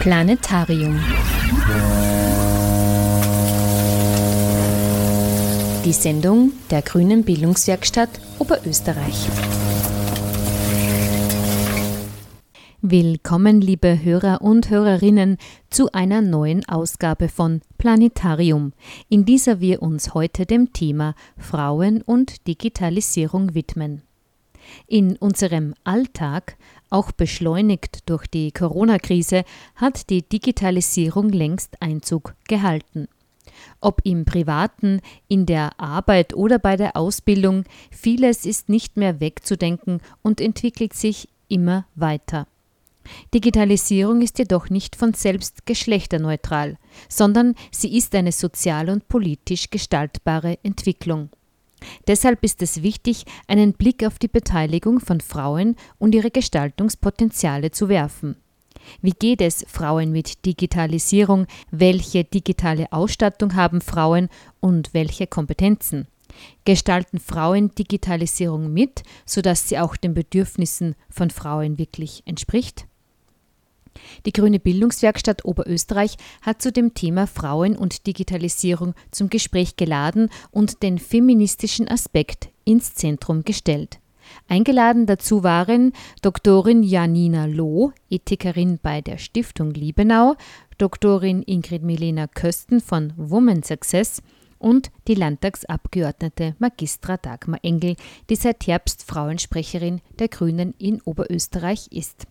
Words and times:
Planetarium. 0.00 0.96
Die 5.84 5.92
Sendung 5.92 6.52
der 6.70 6.82
Grünen 6.82 7.24
Bildungswerkstatt 7.24 8.08
Oberösterreich. 8.38 9.26
Willkommen, 12.80 13.60
liebe 13.60 14.00
Hörer 14.00 14.40
und 14.40 14.70
Hörerinnen, 14.70 15.36
zu 15.68 15.90
einer 15.90 16.22
neuen 16.22 16.66
Ausgabe 16.68 17.28
von 17.28 17.60
Planetarium, 17.78 18.74
in 19.08 19.24
dieser 19.24 19.60
wir 19.60 19.82
uns 19.82 20.14
heute 20.14 20.46
dem 20.46 20.72
Thema 20.72 21.16
Frauen 21.36 22.02
und 22.02 22.46
Digitalisierung 22.46 23.54
widmen. 23.54 24.02
In 24.86 25.16
unserem 25.16 25.74
Alltag, 25.84 26.56
auch 26.90 27.12
beschleunigt 27.12 28.08
durch 28.08 28.26
die 28.26 28.52
Corona-Krise, 28.52 29.44
hat 29.76 30.10
die 30.10 30.22
Digitalisierung 30.22 31.30
längst 31.30 31.80
Einzug 31.80 32.34
gehalten. 32.48 33.08
Ob 33.80 34.00
im 34.04 34.24
privaten, 34.24 35.00
in 35.28 35.46
der 35.46 35.78
Arbeit 35.80 36.34
oder 36.34 36.58
bei 36.58 36.76
der 36.76 36.96
Ausbildung, 36.96 37.64
vieles 37.90 38.44
ist 38.44 38.68
nicht 38.68 38.96
mehr 38.96 39.20
wegzudenken 39.20 40.00
und 40.22 40.40
entwickelt 40.40 40.94
sich 40.94 41.28
immer 41.48 41.86
weiter. 41.94 42.46
Digitalisierung 43.32 44.20
ist 44.20 44.38
jedoch 44.38 44.68
nicht 44.68 44.96
von 44.96 45.14
selbst 45.14 45.64
geschlechterneutral, 45.64 46.76
sondern 47.08 47.54
sie 47.70 47.96
ist 47.96 48.14
eine 48.14 48.32
sozial 48.32 48.90
und 48.90 49.08
politisch 49.08 49.70
gestaltbare 49.70 50.58
Entwicklung. 50.62 51.30
Deshalb 52.06 52.44
ist 52.44 52.62
es 52.62 52.82
wichtig, 52.82 53.24
einen 53.46 53.72
Blick 53.72 54.04
auf 54.04 54.18
die 54.18 54.28
Beteiligung 54.28 55.00
von 55.00 55.20
Frauen 55.20 55.76
und 55.98 56.14
ihre 56.14 56.30
Gestaltungspotenziale 56.30 57.70
zu 57.70 57.88
werfen. 57.88 58.36
Wie 59.02 59.12
geht 59.12 59.40
es 59.40 59.64
Frauen 59.68 60.12
mit 60.12 60.44
Digitalisierung? 60.46 61.46
Welche 61.70 62.24
digitale 62.24 62.90
Ausstattung 62.92 63.54
haben 63.54 63.80
Frauen 63.80 64.28
und 64.60 64.94
welche 64.94 65.26
Kompetenzen? 65.26 66.06
Gestalten 66.64 67.18
Frauen 67.18 67.74
Digitalisierung 67.74 68.72
mit, 68.72 69.02
sodass 69.26 69.68
sie 69.68 69.78
auch 69.78 69.96
den 69.96 70.14
Bedürfnissen 70.14 70.94
von 71.10 71.30
Frauen 71.30 71.78
wirklich 71.78 72.22
entspricht? 72.26 72.86
Die 74.26 74.32
Grüne 74.32 74.58
Bildungswerkstatt 74.58 75.44
Oberösterreich 75.44 76.16
hat 76.42 76.62
zu 76.62 76.72
dem 76.72 76.94
Thema 76.94 77.26
Frauen 77.26 77.76
und 77.76 78.06
Digitalisierung 78.06 78.94
zum 79.10 79.28
Gespräch 79.28 79.76
geladen 79.76 80.30
und 80.50 80.82
den 80.82 80.98
feministischen 80.98 81.88
Aspekt 81.88 82.50
ins 82.64 82.94
Zentrum 82.94 83.44
gestellt. 83.44 83.98
Eingeladen 84.46 85.06
dazu 85.06 85.42
waren 85.42 85.92
Doktorin 86.22 86.82
Janina 86.82 87.46
Loh, 87.46 87.92
Ethikerin 88.10 88.78
bei 88.82 89.00
der 89.00 89.18
Stiftung 89.18 89.72
Liebenau, 89.72 90.36
Doktorin 90.78 91.42
Ingrid 91.42 91.82
Milena 91.82 92.26
Kösten 92.26 92.80
von 92.80 93.12
Women 93.16 93.62
Success 93.62 94.22
und 94.58 94.90
die 95.06 95.14
Landtagsabgeordnete 95.14 96.56
Magistra 96.58 97.16
Dagmar 97.16 97.60
Engel, 97.62 97.96
die 98.28 98.36
seit 98.36 98.66
Herbst 98.66 99.04
Frauensprecherin 99.04 100.00
der 100.18 100.28
Grünen 100.28 100.74
in 100.78 101.00
Oberösterreich 101.02 101.88
ist. 101.90 102.26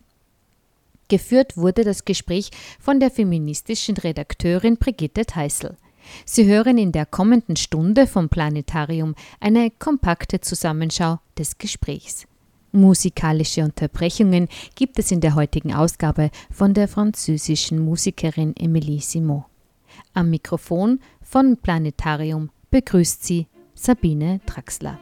Geführt 1.08 1.56
wurde 1.56 1.84
das 1.84 2.04
Gespräch 2.04 2.50
von 2.78 3.00
der 3.00 3.10
feministischen 3.10 3.96
Redakteurin 3.96 4.76
Brigitte 4.76 5.24
Theißl. 5.24 5.76
Sie 6.24 6.46
hören 6.46 6.78
in 6.78 6.92
der 6.92 7.06
kommenden 7.06 7.56
Stunde 7.56 8.06
vom 8.06 8.28
Planetarium 8.28 9.14
eine 9.40 9.70
kompakte 9.70 10.40
Zusammenschau 10.40 11.18
des 11.36 11.58
Gesprächs. 11.58 12.26
Musikalische 12.72 13.64
Unterbrechungen 13.64 14.48
gibt 14.74 14.98
es 14.98 15.10
in 15.10 15.20
der 15.20 15.34
heutigen 15.34 15.74
Ausgabe 15.74 16.30
von 16.50 16.74
der 16.74 16.88
französischen 16.88 17.78
Musikerin 17.78 18.54
Emilie 18.56 19.00
Simon. 19.00 19.44
Am 20.12 20.30
Mikrofon 20.30 21.00
von 21.22 21.56
Planetarium 21.56 22.50
begrüßt 22.70 23.24
sie 23.24 23.46
Sabine 23.74 24.40
Draxler. 24.44 24.98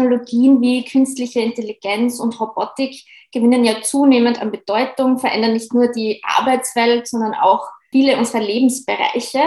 Zukunftstechnologien 0.00 0.60
wie 0.60 0.84
künstliche 0.84 1.40
Intelligenz 1.40 2.20
und 2.20 2.38
Robotik 2.40 3.04
gewinnen 3.32 3.64
ja 3.64 3.82
zunehmend 3.82 4.40
an 4.40 4.50
Bedeutung, 4.50 5.18
verändern 5.18 5.52
nicht 5.52 5.72
nur 5.72 5.88
die 5.88 6.20
Arbeitswelt, 6.24 7.06
sondern 7.06 7.34
auch 7.34 7.68
viele 7.90 8.16
unserer 8.16 8.40
Lebensbereiche. 8.40 9.40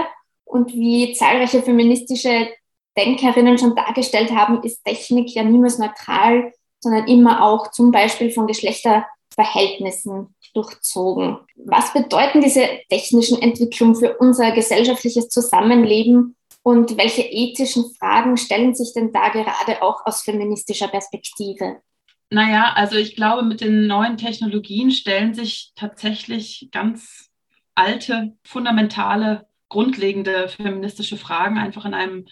Und 0.46 0.74
wie 0.74 1.14
zahlreiche 1.14 1.62
feministische 1.62 2.50
Denkerinnen 2.98 3.58
schon 3.58 3.76
dargestellt 3.76 4.32
haben, 4.32 4.62
ist 4.64 4.84
Technik 4.86 5.34
ja 5.34 5.44
niemals 5.44 5.80
neutral, 5.80 6.54
sondern 6.80 7.08
immer 7.08 7.44
auch 7.44 7.72
zum 7.72 7.92
Beispiel 7.92 8.32
von 8.32 8.48
Geschlechterverhältnissen 8.48 10.36
durchzogen. 10.54 11.40
Was 11.56 11.92
bedeuten 11.92 12.42
diese 12.42 12.68
technischen 12.90 13.42
Entwicklungen 13.42 13.96
für 13.96 14.18
unser 14.18 14.52
gesellschaftliches 14.52 15.30
Zusammenleben 15.30 16.36
und 16.64 16.98
welche 16.98 17.22
ethischen 17.22 17.94
Fragen 18.00 18.38
stellen 18.38 18.74
sich 18.74 18.94
denn 18.94 19.12
da 19.12 19.30
gerade 19.30 19.82
auch 19.82 20.06
aus 20.06 20.24
feministischer 20.24 20.88
Perspektive? 20.88 21.82
Naja, 22.30 22.74
also 22.74 22.96
ich 22.96 23.16
glaube, 23.16 23.44
mit 23.44 23.62
den 23.62 23.86
neuen 23.86 24.18
Technologien 24.18 24.90
stellen 24.90 25.34
sich 25.34 25.74
tatsächlich 25.76 26.70
ganz 26.72 27.30
alte, 27.76 28.36
fundamentale, 28.44 29.46
grundlegende 29.70 30.48
feministische 30.48 31.18
Fragen 31.18 31.58
einfach 31.58 31.86
in 31.86 31.94
einem 31.94 32.26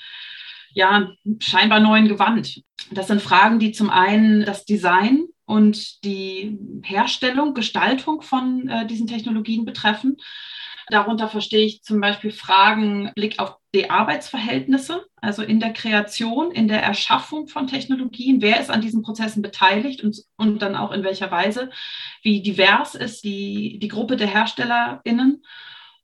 ja, 0.74 1.12
scheinbar 1.39 1.81
neuen 1.81 2.07
Gewand. 2.07 2.62
Das 2.92 3.07
sind 3.07 3.22
Fragen, 3.22 3.60
die 3.60 3.74
zum 3.74 3.89
einen 3.89 4.45
das 4.45 4.63
Design 4.63 5.25
und 5.45 6.04
die 6.06 6.57
Herstellung, 6.84 7.54
Gestaltung 7.54 8.22
von 8.22 8.69
äh, 8.69 8.88
diesen 8.88 9.07
Technologien 9.07 9.66
betreffen. 9.66 10.18
Darunter 10.88 11.27
verstehe 11.27 11.66
ich 11.66 11.84
zum 11.84 12.00
Beispiel 12.00 12.31
Fragen 12.31 13.12
Blick 13.16 13.39
auf 13.39 13.61
die 13.73 13.89
Arbeitsverhältnisse, 13.89 15.06
also 15.15 15.44
in 15.44 15.59
der 15.59 15.71
Kreation, 15.71 16.51
in 16.51 16.68
der 16.68 16.83
Erschaffung 16.83 17.47
von 17.47 17.68
Technologien. 17.68 18.41
Wer 18.41 18.59
ist 18.59 18.69
an 18.69 18.81
diesen 18.81 19.01
Prozessen 19.01 19.41
beteiligt 19.41 20.03
und, 20.03 20.23
und 20.35 20.62
dann 20.62 20.75
auch 20.75 20.91
in 20.91 21.03
welcher 21.03 21.31
Weise? 21.31 21.69
Wie 22.21 22.41
divers 22.41 22.95
ist 22.95 23.23
die, 23.23 23.79
die 23.79 23.88
Gruppe 23.88 24.18
der 24.18 24.27
HerstellerInnen? 24.27 25.44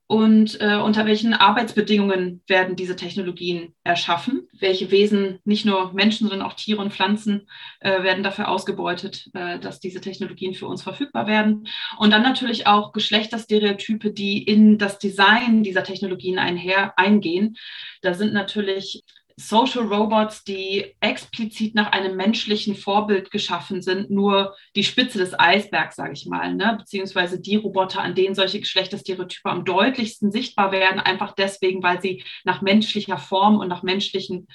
Und 0.08 0.58
äh, 0.62 0.76
unter 0.76 1.04
welchen 1.04 1.34
Arbeitsbedingungen 1.34 2.42
werden 2.46 2.76
diese 2.76 2.96
Technologien 2.96 3.74
erschaffen? 3.84 4.48
Welche 4.58 4.90
Wesen, 4.90 5.38
nicht 5.44 5.66
nur 5.66 5.92
Menschen, 5.92 6.26
sondern 6.26 6.46
auch 6.46 6.54
Tiere 6.54 6.80
und 6.80 6.94
Pflanzen, 6.94 7.46
äh, 7.80 8.02
werden 8.02 8.22
dafür 8.22 8.48
ausgebeutet, 8.48 9.28
äh, 9.34 9.58
dass 9.58 9.80
diese 9.80 10.00
Technologien 10.00 10.54
für 10.54 10.66
uns 10.66 10.82
verfügbar 10.82 11.26
werden? 11.26 11.68
Und 11.98 12.10
dann 12.10 12.22
natürlich 12.22 12.66
auch 12.66 12.92
Geschlechterstereotype, 12.92 14.10
die 14.10 14.42
in 14.42 14.78
das 14.78 14.98
Design 14.98 15.62
dieser 15.62 15.84
Technologien 15.84 16.38
einher 16.38 16.98
eingehen. 16.98 17.58
Da 18.00 18.14
sind 18.14 18.32
natürlich 18.32 19.04
Social 19.38 19.84
Robots, 19.86 20.42
die 20.42 20.96
explizit 20.98 21.76
nach 21.76 21.92
einem 21.92 22.16
menschlichen 22.16 22.74
Vorbild 22.74 23.30
geschaffen 23.30 23.82
sind, 23.82 24.10
nur 24.10 24.56
die 24.74 24.82
Spitze 24.82 25.18
des 25.18 25.38
Eisbergs, 25.38 25.94
sage 25.94 26.12
ich 26.12 26.26
mal, 26.26 26.54
ne? 26.56 26.74
beziehungsweise 26.76 27.40
die 27.40 27.54
Roboter, 27.54 28.02
an 28.02 28.16
denen 28.16 28.34
solche 28.34 28.58
Geschlechterstereotype 28.58 29.48
am 29.48 29.64
deutlichsten 29.64 30.32
sichtbar 30.32 30.72
werden, 30.72 30.98
einfach 30.98 31.36
deswegen, 31.36 31.84
weil 31.84 32.02
sie 32.02 32.24
nach 32.42 32.62
menschlicher 32.62 33.16
Form 33.16 33.60
und 33.60 33.68
nach 33.68 33.84
menschlichen 33.84 34.48
äh, 34.48 34.52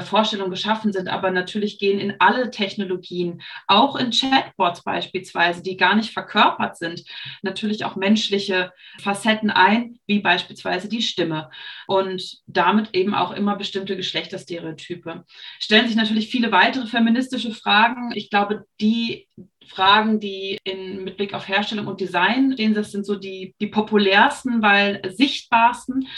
Vorstellungen 0.00 0.50
geschaffen 0.50 0.92
sind, 0.92 1.08
aber 1.08 1.30
natürlich 1.30 1.78
gehen 1.78 1.98
in 1.98 2.14
alle 2.18 2.50
Technologien, 2.50 3.42
auch 3.66 3.96
in 3.96 4.10
Chatbots 4.10 4.82
beispielsweise, 4.82 5.62
die 5.62 5.76
gar 5.76 5.94
nicht 5.96 6.12
verkörpert 6.12 6.76
sind, 6.76 7.04
natürlich 7.42 7.84
auch 7.84 7.96
menschliche 7.96 8.72
Facetten 9.00 9.50
ein, 9.50 9.98
wie 10.06 10.20
beispielsweise 10.20 10.88
die 10.88 11.02
Stimme 11.02 11.50
und 11.86 12.38
damit 12.46 12.94
eben 12.94 13.14
auch 13.14 13.32
immer 13.32 13.56
bestimmte 13.56 13.96
Geschlechterstereotype. 13.96 15.24
Stellen 15.58 15.88
sich 15.88 15.96
natürlich 15.96 16.28
viele 16.28 16.52
weitere 16.52 16.86
feministische 16.86 17.52
Fragen. 17.52 18.12
Ich 18.14 18.30
glaube, 18.30 18.64
die 18.80 19.26
Fragen, 19.68 20.18
die 20.18 20.58
in, 20.64 21.04
mit 21.04 21.16
Blick 21.16 21.34
auf 21.34 21.46
Herstellung 21.46 21.86
und 21.86 22.00
Design 22.00 22.52
stehen, 22.54 22.74
das 22.74 22.90
sind 22.90 23.06
so 23.06 23.14
die, 23.14 23.54
die 23.60 23.66
populärsten, 23.68 24.62
weil 24.62 25.00
sichtbarsten. 25.14 26.08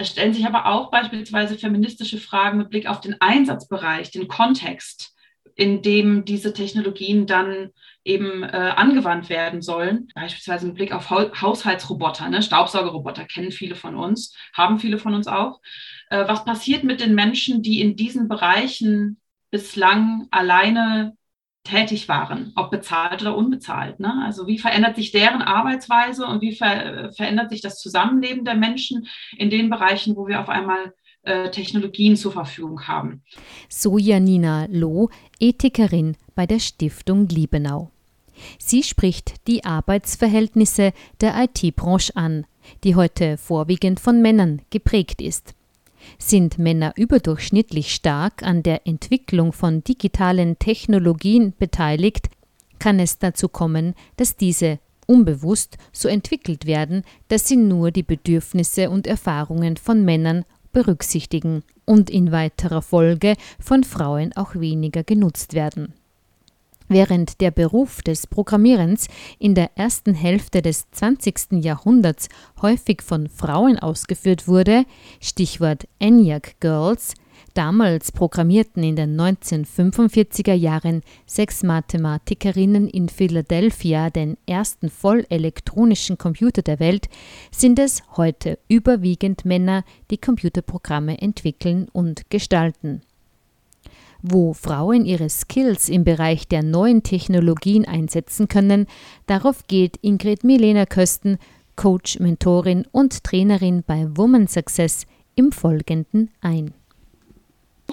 Es 0.00 0.08
stellen 0.08 0.32
sich 0.32 0.46
aber 0.46 0.64
auch 0.64 0.90
beispielsweise 0.90 1.58
feministische 1.58 2.16
Fragen 2.16 2.56
mit 2.56 2.70
Blick 2.70 2.86
auf 2.86 3.02
den 3.02 3.20
Einsatzbereich, 3.20 4.10
den 4.10 4.28
Kontext, 4.28 5.14
in 5.56 5.82
dem 5.82 6.24
diese 6.24 6.54
Technologien 6.54 7.26
dann 7.26 7.68
eben 8.02 8.42
äh, 8.42 8.72
angewandt 8.76 9.28
werden 9.28 9.60
sollen. 9.60 10.08
Beispielsweise 10.14 10.68
mit 10.68 10.76
Blick 10.76 10.92
auf 10.94 11.10
Haushaltsroboter, 11.10 12.30
ne? 12.30 12.42
Staubsaugerroboter 12.42 13.26
kennen 13.26 13.52
viele 13.52 13.74
von 13.74 13.94
uns, 13.94 14.34
haben 14.54 14.78
viele 14.78 14.96
von 14.96 15.12
uns 15.12 15.26
auch. 15.26 15.60
Äh, 16.08 16.26
was 16.26 16.46
passiert 16.46 16.82
mit 16.82 17.02
den 17.02 17.14
Menschen, 17.14 17.62
die 17.62 17.82
in 17.82 17.94
diesen 17.94 18.26
Bereichen 18.26 19.20
bislang 19.50 20.28
alleine 20.30 21.14
tätig 21.70 22.08
waren, 22.08 22.52
ob 22.56 22.70
bezahlt 22.70 23.22
oder 23.22 23.36
unbezahlt. 23.36 24.00
Ne? 24.00 24.12
Also 24.24 24.46
wie 24.46 24.58
verändert 24.58 24.96
sich 24.96 25.12
deren 25.12 25.42
Arbeitsweise 25.42 26.26
und 26.26 26.42
wie 26.42 26.54
ver 26.54 27.12
verändert 27.12 27.50
sich 27.50 27.60
das 27.60 27.78
Zusammenleben 27.78 28.44
der 28.44 28.56
Menschen 28.56 29.06
in 29.36 29.50
den 29.50 29.70
Bereichen, 29.70 30.16
wo 30.16 30.26
wir 30.26 30.40
auf 30.40 30.48
einmal 30.48 30.92
äh, 31.22 31.50
Technologien 31.50 32.16
zur 32.16 32.32
Verfügung 32.32 32.88
haben. 32.88 33.22
So 33.68 33.98
Janina 33.98 34.66
Loh, 34.70 35.10
Ethikerin 35.38 36.16
bei 36.34 36.46
der 36.46 36.58
Stiftung 36.58 37.28
Liebenau. 37.28 37.90
Sie 38.58 38.82
spricht 38.82 39.46
die 39.46 39.64
Arbeitsverhältnisse 39.64 40.92
der 41.20 41.34
IT-Branche 41.44 42.16
an, 42.16 42.46
die 42.84 42.94
heute 42.94 43.36
vorwiegend 43.36 44.00
von 44.00 44.22
Männern 44.22 44.62
geprägt 44.70 45.20
ist. 45.20 45.54
Sind 46.18 46.58
Männer 46.58 46.92
überdurchschnittlich 46.96 47.94
stark 47.94 48.42
an 48.42 48.62
der 48.62 48.86
Entwicklung 48.86 49.52
von 49.52 49.84
digitalen 49.84 50.58
Technologien 50.58 51.54
beteiligt, 51.58 52.28
kann 52.78 52.98
es 52.98 53.18
dazu 53.18 53.48
kommen, 53.48 53.94
dass 54.16 54.36
diese 54.36 54.78
unbewusst 55.06 55.76
so 55.92 56.08
entwickelt 56.08 56.66
werden, 56.66 57.02
dass 57.28 57.46
sie 57.48 57.56
nur 57.56 57.90
die 57.90 58.02
Bedürfnisse 58.02 58.90
und 58.90 59.06
Erfahrungen 59.06 59.76
von 59.76 60.04
Männern 60.04 60.44
berücksichtigen 60.72 61.62
und 61.84 62.10
in 62.10 62.30
weiterer 62.30 62.82
Folge 62.82 63.34
von 63.58 63.82
Frauen 63.82 64.32
auch 64.36 64.54
weniger 64.54 65.02
genutzt 65.02 65.54
werden. 65.54 65.94
Während 66.92 67.40
der 67.40 67.52
Beruf 67.52 68.02
des 68.02 68.26
Programmierens 68.26 69.06
in 69.38 69.54
der 69.54 69.70
ersten 69.76 70.12
Hälfte 70.12 70.60
des 70.60 70.90
20. 70.90 71.62
Jahrhunderts 71.62 72.28
häufig 72.62 73.00
von 73.00 73.28
Frauen 73.28 73.78
ausgeführt 73.78 74.48
wurde, 74.48 74.84
Stichwort 75.20 75.86
ENIAC 76.00 76.56
Girls, 76.58 77.14
damals 77.54 78.10
programmierten 78.10 78.82
in 78.82 78.96
den 78.96 79.20
1945er 79.20 80.52
Jahren 80.52 81.02
sechs 81.26 81.62
Mathematikerinnen 81.62 82.88
in 82.88 83.08
Philadelphia 83.08 84.10
den 84.10 84.36
ersten 84.46 84.90
vollelektronischen 84.90 86.18
Computer 86.18 86.62
der 86.62 86.80
Welt, 86.80 87.08
sind 87.52 87.78
es 87.78 88.02
heute 88.16 88.58
überwiegend 88.66 89.44
Männer, 89.44 89.84
die 90.10 90.18
Computerprogramme 90.18 91.22
entwickeln 91.22 91.86
und 91.92 92.28
gestalten 92.30 93.02
wo 94.22 94.52
Frauen 94.52 95.04
ihre 95.04 95.28
Skills 95.28 95.88
im 95.88 96.04
Bereich 96.04 96.48
der 96.48 96.62
neuen 96.62 97.02
Technologien 97.02 97.86
einsetzen 97.86 98.48
können, 98.48 98.86
darauf 99.26 99.66
geht 99.66 99.96
Ingrid 100.02 100.44
Milena 100.44 100.86
Kösten, 100.86 101.38
Coach, 101.76 102.18
Mentorin 102.20 102.86
und 102.92 103.24
Trainerin 103.24 103.82
bei 103.86 104.06
Woman 104.14 104.46
Success 104.46 105.06
im 105.34 105.52
Folgenden 105.52 106.30
ein. 106.40 106.74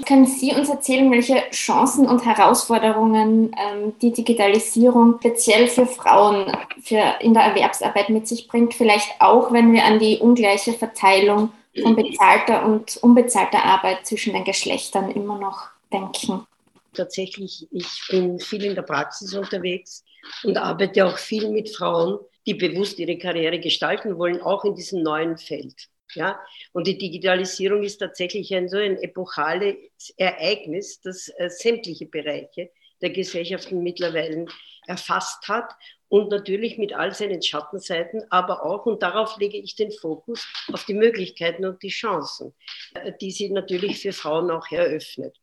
Können 0.05 0.25
Sie 0.25 0.53
uns 0.53 0.69
erzählen, 0.69 1.09
welche 1.11 1.37
Chancen 1.51 2.07
und 2.07 2.23
Herausforderungen 2.25 3.51
ähm, 3.57 3.93
die 4.01 4.11
Digitalisierung 4.11 5.15
speziell 5.19 5.67
für 5.67 5.85
Frauen 5.85 6.45
für 6.83 7.01
in 7.19 7.33
der 7.33 7.43
Erwerbsarbeit 7.43 8.09
mit 8.09 8.27
sich 8.27 8.47
bringt? 8.47 8.73
Vielleicht 8.73 9.09
auch, 9.19 9.51
wenn 9.51 9.73
wir 9.73 9.85
an 9.85 9.99
die 9.99 10.17
ungleiche 10.17 10.73
Verteilung 10.73 11.49
von 11.81 11.95
bezahlter 11.95 12.65
und 12.65 12.97
unbezahlter 12.97 13.63
Arbeit 13.63 14.05
zwischen 14.05 14.33
den 14.33 14.43
Geschlechtern 14.43 15.11
immer 15.11 15.39
noch 15.39 15.69
denken? 15.91 16.47
Tatsächlich, 16.93 17.67
ich 17.71 18.01
bin 18.09 18.39
viel 18.39 18.65
in 18.65 18.75
der 18.75 18.81
Praxis 18.81 19.33
unterwegs 19.33 20.03
und 20.43 20.57
arbeite 20.57 21.05
auch 21.05 21.17
viel 21.17 21.49
mit 21.49 21.69
Frauen, 21.69 22.19
die 22.45 22.55
bewusst 22.55 22.97
ihre 22.97 23.17
Karriere 23.17 23.59
gestalten 23.59 24.17
wollen, 24.17 24.41
auch 24.41 24.63
in 24.65 24.75
diesem 24.75 25.03
neuen 25.03 25.37
Feld. 25.37 25.89
Ja, 26.15 26.39
und 26.71 26.87
die 26.87 26.97
Digitalisierung 26.97 27.83
ist 27.83 27.97
tatsächlich 27.97 28.55
ein 28.55 28.69
so 28.69 28.77
ein 28.77 28.97
epochales 28.97 29.75
Ereignis, 30.15 31.01
das 31.01 31.27
äh, 31.37 31.49
sämtliche 31.49 32.05
Bereiche 32.05 32.71
der 33.01 33.09
Gesellschaften 33.09 33.83
mittlerweile 33.83 34.45
erfasst 34.87 35.47
hat 35.49 35.73
und 36.09 36.29
natürlich 36.29 36.77
mit 36.77 36.93
all 36.93 37.13
seinen 37.13 37.41
Schattenseiten, 37.41 38.23
aber 38.29 38.63
auch, 38.63 38.85
und 38.85 39.03
darauf 39.03 39.37
lege 39.37 39.57
ich 39.57 39.75
den 39.75 39.91
Fokus, 39.91 40.47
auf 40.71 40.85
die 40.85 40.93
Möglichkeiten 40.93 41.65
und 41.65 41.83
die 41.83 41.89
Chancen, 41.89 42.53
äh, 42.93 43.11
die 43.19 43.31
sie 43.31 43.49
natürlich 43.49 43.99
für 43.99 44.13
Frauen 44.13 44.49
auch 44.49 44.71
eröffnet. 44.71 45.35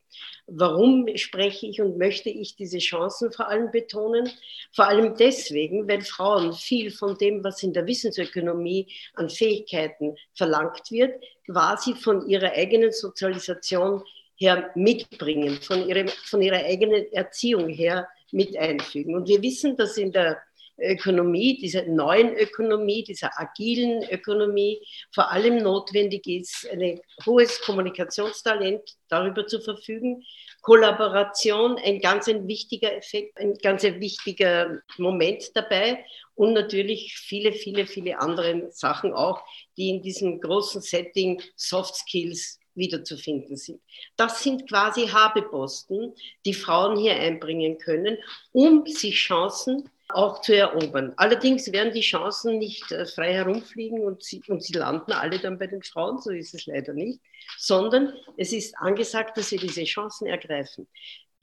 Warum 0.47 1.07
spreche 1.15 1.65
ich 1.65 1.81
und 1.81 1.97
möchte 1.97 2.29
ich 2.29 2.55
diese 2.55 2.77
Chancen 2.77 3.31
vor 3.31 3.47
allem 3.47 3.71
betonen? 3.71 4.29
Vor 4.73 4.87
allem 4.87 5.15
deswegen, 5.17 5.87
weil 5.87 6.01
Frauen 6.01 6.53
viel 6.53 6.91
von 6.91 7.17
dem, 7.17 7.43
was 7.43 7.63
in 7.63 7.73
der 7.73 7.87
Wissensökonomie 7.87 8.87
an 9.15 9.29
Fähigkeiten 9.29 10.15
verlangt 10.35 10.91
wird, 10.91 11.23
quasi 11.47 11.95
von 11.95 12.27
ihrer 12.27 12.51
eigenen 12.51 12.91
Sozialisation 12.91 14.03
her 14.37 14.69
mitbringen, 14.75 15.57
von, 15.61 15.87
ihrem, 15.87 16.09
von 16.09 16.41
ihrer 16.41 16.63
eigenen 16.63 17.11
Erziehung 17.11 17.69
her 17.69 18.07
mit 18.31 18.55
einfügen. 18.55 19.15
Und 19.15 19.27
wir 19.27 19.41
wissen, 19.41 19.75
dass 19.77 19.97
in 19.97 20.11
der 20.11 20.37
Ökonomie, 20.77 21.57
dieser 21.57 21.85
neuen 21.85 22.35
Ökonomie, 22.35 23.03
dieser 23.03 23.31
agilen 23.39 24.03
Ökonomie 24.09 24.81
vor 25.13 25.31
allem 25.31 25.57
notwendig 25.57 26.27
ist, 26.27 26.67
ein 26.71 26.99
hohes 27.25 27.61
Kommunikationstalent 27.61 28.81
darüber 29.07 29.47
zu 29.47 29.61
verfügen. 29.61 30.23
Kollaboration, 30.61 31.77
ein 31.77 31.99
ganz 31.99 32.27
ein 32.27 32.47
wichtiger 32.47 32.95
Effekt, 32.95 33.37
ein 33.37 33.53
ganz 33.55 33.85
ein 33.85 34.01
wichtiger 34.01 34.81
Moment 34.97 35.51
dabei 35.55 36.03
und 36.33 36.53
natürlich 36.53 37.15
viele, 37.17 37.53
viele, 37.53 37.85
viele 37.85 38.19
andere 38.19 38.71
Sachen 38.71 39.13
auch, 39.13 39.43
die 39.77 39.89
in 39.89 40.01
diesem 40.01 40.41
großen 40.41 40.81
Setting 40.81 41.41
Soft 41.55 41.95
Skills 41.95 42.59
wiederzufinden 42.75 43.55
sind. 43.55 43.81
Das 44.17 44.43
sind 44.43 44.67
quasi 44.67 45.07
Habeposten, 45.07 46.13
die 46.45 46.53
Frauen 46.53 46.97
hier 46.97 47.15
einbringen 47.15 47.77
können, 47.77 48.17
um 48.51 48.85
sich 48.85 49.15
Chancen 49.15 49.89
auch 50.09 50.41
zu 50.41 50.55
erobern. 50.55 51.13
Allerdings 51.17 51.71
werden 51.71 51.93
die 51.93 52.01
Chancen 52.01 52.59
nicht 52.59 52.91
äh, 52.91 53.05
frei 53.05 53.33
herumfliegen 53.33 54.01
und 54.01 54.23
sie, 54.23 54.41
und 54.47 54.63
sie 54.63 54.73
landen 54.73 55.11
alle 55.11 55.39
dann 55.39 55.57
bei 55.57 55.67
den 55.67 55.81
Frauen, 55.83 56.19
so 56.19 56.31
ist 56.31 56.53
es 56.53 56.65
leider 56.67 56.93
nicht, 56.93 57.19
sondern 57.57 58.13
es 58.37 58.53
ist 58.53 58.75
angesagt, 58.77 59.37
dass 59.37 59.49
sie 59.49 59.57
diese 59.57 59.83
Chancen 59.83 60.27
ergreifen. 60.27 60.87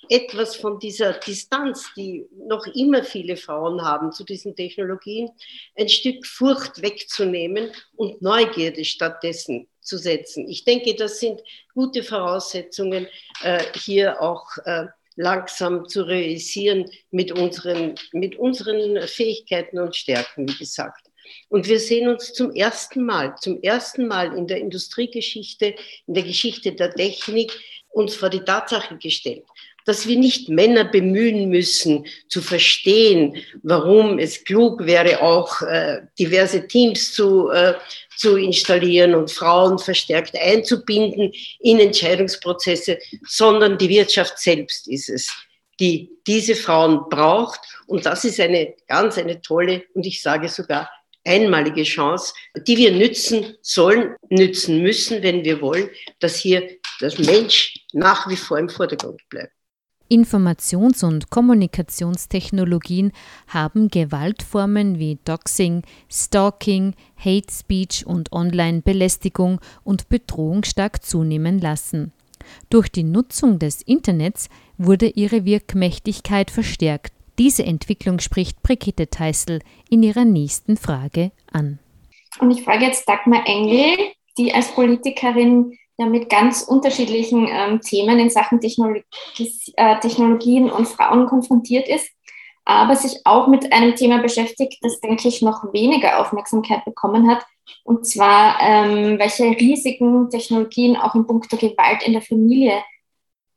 etwas 0.09 0.57
von 0.57 0.79
dieser 0.79 1.15
Distanz, 1.15 1.93
die 1.97 2.27
noch 2.37 2.67
immer 2.67 3.05
viele 3.05 3.37
Frauen 3.37 3.83
haben 3.83 4.13
zu 4.13 4.25
diesen 4.25 4.55
Technologien, 4.57 5.31
ein 5.77 5.89
Stück 5.89 6.27
Furcht 6.27 6.83
wegzunehmen 6.83 7.71
und 7.97 8.21
Neugierde 8.23 8.85
stattdessen 8.85 9.69
zu 9.81 9.99
setzen. 9.99 10.49
Ich 10.49 10.65
denke, 10.65 10.95
das 10.95 11.21
sind 11.21 11.41
gute 11.75 12.03
Voraussetzungen, 12.03 13.07
äh, 13.43 13.63
hier 13.75 14.21
auch 14.21 14.47
äh, 14.65 14.87
langsam 15.17 15.89
zu 15.89 16.03
realisieren 16.03 16.91
mit 17.11 17.33
unseren, 17.33 17.95
mit 18.13 18.37
unseren 18.37 19.07
Fähigkeiten 19.07 19.79
und 19.79 19.97
Stärken, 19.97 20.49
wie 20.49 20.57
gesagt. 20.57 21.07
Und 21.49 21.69
wir 21.69 21.79
sehen 21.79 22.09
uns 22.09 22.33
zum 22.33 22.53
ersten 22.53 23.05
Mal, 23.05 23.35
zum 23.41 23.63
ersten 23.63 24.07
Mal 24.07 24.37
in 24.37 24.47
der 24.47 24.59
Industriegeschichte, 24.59 25.75
in 26.07 26.15
der 26.15 26.25
Geschichte 26.25 26.73
der 26.73 26.93
Technik, 26.93 27.53
uns 27.91 28.15
vor 28.15 28.31
die 28.31 28.41
Tatsache 28.41 28.97
gestellt, 28.97 29.45
dass 29.85 30.07
wir 30.07 30.17
nicht 30.17 30.49
Männer 30.49 30.85
bemühen 30.85 31.49
müssen, 31.49 32.07
zu 32.29 32.41
verstehen, 32.41 33.37
warum 33.63 34.19
es 34.19 34.45
klug 34.45 34.87
wäre, 34.87 35.21
auch 35.21 35.61
äh, 35.63 36.03
diverse 36.19 36.67
Teams 36.67 37.13
zu, 37.13 37.51
äh, 37.51 37.75
zu 38.17 38.37
installieren 38.37 39.15
und 39.15 39.31
Frauen 39.31 39.79
verstärkt 39.79 40.37
einzubinden 40.39 41.33
in 41.61 41.81
Entscheidungsprozesse, 41.81 42.99
sondern 43.27 43.79
die 43.79 43.89
Wirtschaft 43.89 44.39
selbst 44.39 44.89
ist 44.89 45.09
es, 45.09 45.31
die 45.81 46.11
diese 46.27 46.55
Frauen 46.55 47.09
braucht. 47.09 47.61
Und 47.87 48.07
das 48.07 48.25
ist 48.25 48.41
eine 48.41 48.75
ganz, 48.87 49.19
eine 49.19 49.41
tolle 49.41 49.85
und 49.95 50.07
ich 50.07 50.23
sage 50.23 50.49
sogar 50.49 50.91
einmalige 51.25 51.85
Chance, 51.85 52.35
die 52.67 52.77
wir 52.77 52.93
nützen 52.93 53.57
sollen, 53.63 54.17
nützen 54.29 54.83
müssen, 54.83 55.23
wenn 55.23 55.45
wir 55.45 55.61
wollen, 55.61 55.89
dass 56.21 56.37
hier 56.37 56.69
das 57.01 57.19
Mensch 57.19 57.75
nach 57.93 58.29
wie 58.29 58.37
vor 58.37 58.59
im 58.59 58.69
Vordergrund 58.69 59.21
bleibt. 59.29 59.53
Informations- 60.13 61.03
und 61.05 61.31
Kommunikationstechnologien 61.31 63.13
haben 63.49 63.89
Gewaltformen 63.89 64.99
wie 64.99 65.19
Doxing, 65.25 65.85
Stalking, 66.11 66.95
Hate 67.17 67.51
Speech 67.51 68.07
und 68.07 68.31
Online-Belästigung 68.31 69.59
und 69.85 70.11
Bedrohung 70.11 70.65
stark 70.65 71.03
zunehmen 71.03 71.59
lassen. 71.59 72.13
Durch 72.69 72.91
die 72.91 73.05
Nutzung 73.05 73.59
des 73.59 73.81
Internets 73.81 74.51
wurde 74.77 75.07
ihre 75.09 75.47
Wirkmächtigkeit 75.47 76.51
verstärkt. 76.51 77.15
Diese 77.39 77.65
Entwicklung 77.65 78.19
spricht 78.19 78.63
Brigitte 78.63 79.09
Teissel 79.09 79.61
in 79.89 80.03
ihrer 80.03 80.27
nächsten 80.27 80.77
Frage 80.77 81.33
an. 81.51 81.79
Und 82.39 82.51
ich 82.51 82.65
frage 82.65 82.85
jetzt 82.85 83.09
Dagmar 83.09 83.47
Engel, 83.47 83.97
die 84.37 84.53
als 84.53 84.75
Politikerin 84.75 85.73
ja 86.03 86.09
mit 86.09 86.29
ganz 86.29 86.63
unterschiedlichen 86.63 87.49
ähm, 87.51 87.81
Themen 87.81 88.19
in 88.19 88.31
Sachen 88.31 88.61
Technologie, 88.61 89.05
äh, 89.77 89.99
Technologien 90.01 90.71
und 90.71 90.89
Frauen 90.89 91.27
konfrontiert 91.27 91.89
ist, 91.89 92.11
aber 92.65 92.97
sich 92.97 93.21
auch 93.25 93.49
mit 93.49 93.73
einem 93.73 93.95
Thema 93.97 94.19
beschäftigt, 94.19 94.79
das, 94.83 95.01
denke 95.01 95.29
ich, 95.29 95.43
noch 95.43 95.73
weniger 95.73 96.21
Aufmerksamkeit 96.21 96.85
bekommen 96.85 97.31
hat, 97.31 97.45
und 97.85 98.07
zwar, 98.07 98.61
ähm, 98.61 99.19
welche 99.19 99.45
Risiken 99.45 100.31
Technologien 100.31 100.97
auch 100.97 101.15
in 101.15 101.27
puncto 101.27 101.57
Gewalt 101.57 102.03
in 102.05 102.13
der 102.13 102.23
Familie 102.23 102.83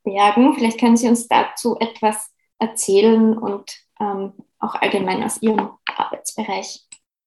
bergen. 0.04 0.54
Vielleicht 0.56 0.80
können 0.80 0.98
Sie 0.98 1.08
uns 1.08 1.28
dazu 1.28 1.78
etwas 1.80 2.32
erzählen 2.60 3.38
und 3.38 3.72
ähm, 4.00 4.34
auch 4.60 4.75
allgemein 4.75 5.24
aus 5.24 5.42
Ihrem 5.42 5.72
Arbeitsbereich. 5.86 6.85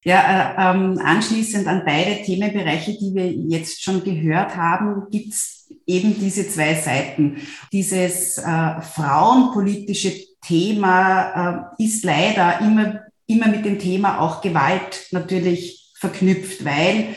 Ja, 0.08 0.54
äh, 0.56 0.74
ähm, 0.74 0.98
anschließend 1.04 1.66
an 1.66 1.82
beide 1.84 2.22
Themenbereiche, 2.22 2.92
die 2.92 3.12
wir 3.14 3.30
jetzt 3.30 3.82
schon 3.82 4.02
gehört 4.02 4.56
haben, 4.56 5.10
gibt 5.10 5.34
es 5.34 5.70
eben 5.86 6.18
diese 6.18 6.48
zwei 6.48 6.74
Seiten. 6.76 7.36
Dieses 7.74 8.38
äh, 8.38 8.80
frauenpolitische 8.80 10.14
Thema 10.40 11.74
äh, 11.78 11.84
ist 11.84 12.04
leider 12.04 12.58
immer, 12.62 13.00
immer 13.26 13.48
mit 13.48 13.66
dem 13.66 13.78
Thema 13.78 14.22
auch 14.22 14.40
Gewalt 14.40 15.08
natürlich 15.10 15.92
verknüpft, 16.00 16.64
weil 16.64 17.08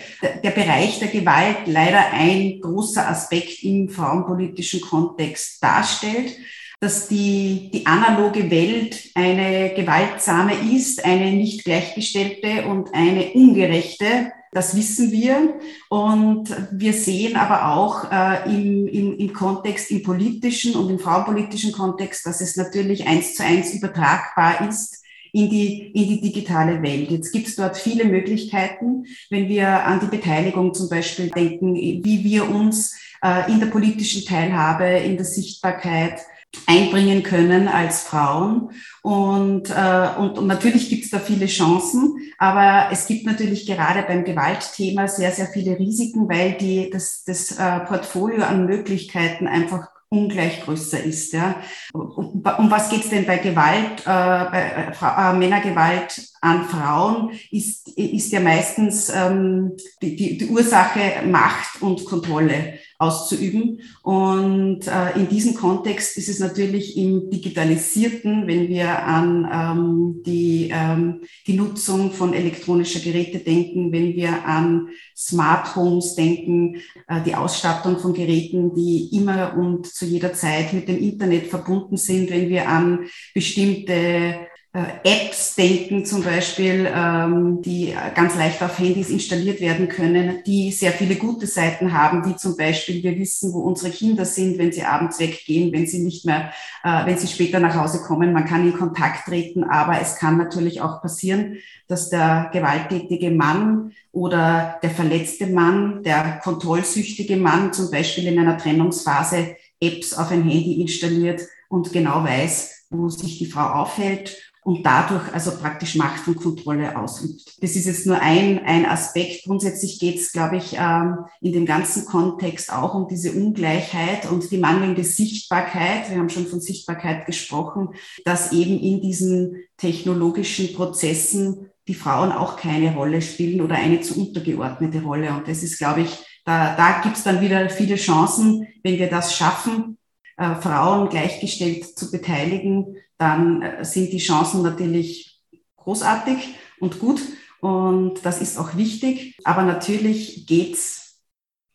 der 0.44 0.52
Bereich 0.52 1.00
der 1.00 1.08
Gewalt 1.08 1.68
leider 1.68 2.12
ein 2.12 2.60
großer 2.60 3.08
Aspekt 3.08 3.64
im 3.64 3.88
frauenpolitischen 3.88 4.82
Kontext 4.82 5.64
darstellt 5.64 6.36
dass 6.82 7.08
die, 7.08 7.70
die 7.72 7.86
analoge 7.86 8.50
Welt 8.50 9.12
eine 9.14 9.72
gewaltsame 9.76 10.54
ist, 10.76 11.06
eine 11.06 11.32
nicht 11.32 11.64
gleichgestellte 11.64 12.66
und 12.66 12.96
eine 12.96 13.34
ungerechte. 13.34 14.32
Das 14.52 14.76
wissen 14.76 15.12
wir. 15.12 15.60
Und 15.90 16.50
wir 16.72 16.94
sehen 16.94 17.36
aber 17.36 17.76
auch 17.76 18.12
äh, 18.12 18.50
im, 18.52 18.88
im, 18.88 19.16
im 19.16 19.32
Kontext, 19.32 19.92
im 19.92 20.02
politischen 20.02 20.76
und 20.76 20.90
im 20.90 20.98
frauenpolitischen 20.98 21.72
Kontext, 21.72 22.26
dass 22.26 22.42
es 22.42 22.58
natürlich 22.58 23.06
eins 23.06 23.36
zu 23.36 23.44
eins 23.44 23.76
übertragbar 23.76 24.68
ist 24.68 25.04
in 25.34 25.52
die, 25.52 25.92
in 25.92 26.08
die 26.10 26.20
digitale 26.22 26.82
Welt. 26.82 27.12
Jetzt 27.12 27.32
gibt 27.32 27.48
es 27.48 27.56
dort 27.56 27.78
viele 27.78 28.06
Möglichkeiten, 28.06 29.06
wenn 29.30 29.48
wir 29.48 29.86
an 29.86 30.00
die 30.00 30.08
Beteiligung 30.18 30.74
zum 30.74 30.90
Beispiel 30.90 31.30
denken, 31.30 31.76
wie 31.76 32.24
wir 32.24 32.50
uns 32.50 32.98
äh, 33.24 33.52
in 33.52 33.60
der 33.60 33.68
politischen 33.68 34.26
Teilhabe, 34.26 34.86
in 34.86 35.16
der 35.16 35.26
Sichtbarkeit, 35.26 36.22
einbringen 36.68 37.24
können 37.24 37.68
als 37.68 38.04
Frauen. 38.04 38.72
Und, 39.02 39.70
äh, 39.70 40.10
und, 40.18 40.38
und 40.38 40.48
natürlich 40.48 40.90
gibt 40.90 41.06
es 41.06 41.10
da 41.10 41.20
viele 41.20 41.48
Chancen, 41.48 42.18
aber 42.38 42.90
es 42.92 43.08
gibt 43.08 43.26
natürlich 43.26 43.66
gerade 43.66 44.04
beim 44.04 44.24
Gewaltthema 44.24 45.08
sehr, 45.08 45.32
sehr 45.32 45.48
viele 45.48 45.78
Risiken, 45.80 46.30
weil 46.30 46.54
die, 46.54 46.90
das, 46.90 47.24
das 47.26 47.52
äh, 47.58 47.80
Portfolio 47.82 48.44
an 48.44 48.66
Möglichkeiten 48.66 49.48
einfach 49.48 49.90
ungleich 50.10 50.64
größer 50.64 51.02
ist. 51.04 51.34
Ja. 51.34 51.56
Um, 51.94 52.44
um 52.58 52.70
was 52.70 52.90
geht 52.90 53.04
es 53.06 53.10
denn 53.10 53.26
bei 53.26 53.38
Gewalt, 53.38 54.02
äh, 54.02 54.06
bei 54.06 54.94
äh, 55.02 55.34
Männergewalt 55.34 56.31
an 56.42 56.66
Frauen, 56.66 57.32
ist, 57.52 57.88
ist 57.90 58.32
ja 58.32 58.40
meistens 58.40 59.12
ähm, 59.16 59.74
die, 60.02 60.16
die, 60.16 60.38
die 60.40 60.48
Ursache 60.48 61.26
Macht 61.28 61.82
und 61.82 62.04
Kontrolle 62.06 62.80
auszuüben. 62.98 63.82
Und 64.02 64.88
äh, 64.88 65.20
in 65.20 65.28
diesem 65.28 65.56
Kontext 65.56 66.18
ist 66.18 66.30
es 66.30 66.40
natürlich 66.40 66.98
im 66.98 67.30
Digitalisierten, 67.30 68.48
wenn 68.48 68.68
wir 68.68 69.04
an 69.04 69.50
ähm, 69.52 70.24
die, 70.26 70.72
ähm, 70.74 71.22
die 71.46 71.54
Nutzung 71.54 72.12
von 72.12 72.34
elektronischer 72.34 73.00
Geräte 73.00 73.40
denken, 73.40 73.92
wenn 73.92 74.16
wir 74.16 74.46
an 74.46 74.90
Smart 75.16 75.76
Homes 75.76 76.16
denken, 76.16 76.78
äh, 77.08 77.22
die 77.24 77.36
Ausstattung 77.36 78.00
von 78.00 78.14
Geräten, 78.14 78.74
die 78.74 79.10
immer 79.16 79.56
und 79.56 79.86
zu 79.86 80.06
jeder 80.06 80.34
Zeit 80.34 80.74
mit 80.74 80.88
dem 80.88 80.98
Internet 80.98 81.48
verbunden 81.48 81.98
sind, 81.98 82.32
wenn 82.32 82.50
wir 82.50 82.68
an 82.68 83.06
bestimmte 83.34 84.48
Apps 84.74 85.56
denken, 85.56 86.06
zum 86.06 86.24
Beispiel, 86.24 86.90
ähm, 86.96 87.62
die 87.62 87.94
ganz 88.16 88.36
leicht 88.36 88.64
auf 88.64 88.80
Handys 88.80 89.10
installiert 89.10 89.60
werden 89.60 89.90
können, 89.90 90.44
die 90.46 90.72
sehr 90.72 90.94
viele 90.94 91.16
gute 91.16 91.46
Seiten 91.46 91.92
haben, 91.92 92.26
wie 92.26 92.38
zum 92.38 92.56
Beispiel, 92.56 93.04
wir 93.04 93.20
wissen, 93.20 93.52
wo 93.52 93.60
unsere 93.60 93.92
Kinder 93.92 94.24
sind, 94.24 94.58
wenn 94.58 94.72
sie 94.72 94.84
abends 94.84 95.20
weggehen, 95.20 95.74
wenn 95.74 95.88
sie 95.88 96.02
nicht 96.02 96.26
mehr, 96.26 96.54
äh, 96.86 97.06
wenn 97.06 97.18
sie 97.18 97.28
später 97.28 97.60
nach 97.60 97.76
Hause 97.76 98.02
kommen. 98.02 98.32
Man 98.32 98.46
kann 98.46 98.66
in 98.66 98.78
Kontakt 98.78 99.26
treten, 99.26 99.66
aber 99.66 100.00
es 100.00 100.16
kann 100.16 100.38
natürlich 100.38 100.80
auch 100.80 101.02
passieren, 101.02 101.58
dass 101.90 102.10
der 102.10 102.50
gewalttätige 102.54 103.30
Mann 103.30 103.92
oder 104.14 104.80
der 104.82 104.92
verletzte 104.92 105.48
Mann, 105.48 106.02
der 106.04 106.40
kontrollsüchtige 106.42 107.36
Mann 107.36 107.74
zum 107.74 107.92
Beispiel 107.92 108.26
in 108.28 108.40
einer 108.40 108.58
Trennungsphase 108.58 109.58
Apps 109.82 110.14
auf 110.14 110.32
ein 110.32 110.44
Handy 110.44 110.80
installiert 110.80 111.42
und 111.68 111.92
genau 111.92 112.24
weiß, 112.24 112.86
wo 112.90 113.10
sich 113.10 113.38
die 113.38 113.48
Frau 113.48 113.82
aufhält 113.82 114.51
und 114.64 114.86
dadurch 114.86 115.34
also 115.34 115.52
praktisch 115.52 115.96
Macht 115.96 116.28
und 116.28 116.36
Kontrolle 116.36 116.98
ausübt. 116.98 117.62
Das 117.62 117.76
ist 117.76 117.86
jetzt 117.86 118.06
nur 118.06 118.20
ein, 118.22 118.64
ein 118.64 118.86
Aspekt. 118.86 119.46
Grundsätzlich 119.46 120.00
geht 120.00 120.20
es, 120.20 120.32
glaube 120.32 120.58
ich, 120.58 120.76
ähm, 120.78 121.26
in 121.42 121.52
dem 121.52 121.66
ganzen 121.66 122.06
Kontext 122.06 122.72
auch 122.72 122.94
um 122.94 123.08
diese 123.08 123.32
Ungleichheit 123.32 124.30
und 124.30 124.52
die 124.52 124.60
mangelnde 124.60 125.04
Sichtbarkeit. 125.04 126.10
Wir 126.10 126.18
haben 126.18 126.30
schon 126.30 126.46
von 126.46 126.62
Sichtbarkeit 126.62 127.26
gesprochen, 127.26 127.90
dass 128.24 128.52
eben 128.52 128.80
in 128.80 129.02
diesen 129.02 129.56
technologischen 129.78 130.74
Prozessen 130.74 131.72
die 131.88 131.96
Frauen 131.96 132.32
auch 132.32 132.56
keine 132.56 132.94
Rolle 132.94 133.24
spielen 133.24 133.62
oder 133.62 133.76
eine 133.76 134.02
zu 134.02 134.20
untergeordnete 134.20 135.02
Rolle. 135.02 135.32
Und 135.34 135.48
das 135.48 135.64
ist, 135.64 135.80
glaube 135.80 136.02
ich, 136.02 136.18
da, 136.46 136.76
da 136.76 137.02
gibt 137.02 137.18
es 137.18 137.24
dann 137.24 137.42
wieder 137.42 137.68
viele 137.70 137.96
Chancen, 137.96 138.68
wenn 138.84 139.00
wir 139.00 139.10
das 139.10 139.36
schaffen, 139.36 139.98
äh, 140.38 140.56
Frauen 140.56 141.10
gleichgestellt 141.10 141.98
zu 141.98 142.12
beteiligen, 142.12 142.96
dann 143.22 143.62
äh, 143.62 143.86
sind 143.86 144.12
die 144.12 144.18
Chancen 144.18 144.64
natürlich 144.64 145.40
großartig 145.78 146.56
und 146.80 147.00
gut. 147.00 147.22
Und 147.60 148.26
das 148.26 148.42
ist 148.42 148.58
auch 148.58 148.76
wichtig. 148.76 149.38
Aber 149.44 149.62
natürlich 149.62 150.48
geht 150.48 150.74
es 150.74 151.22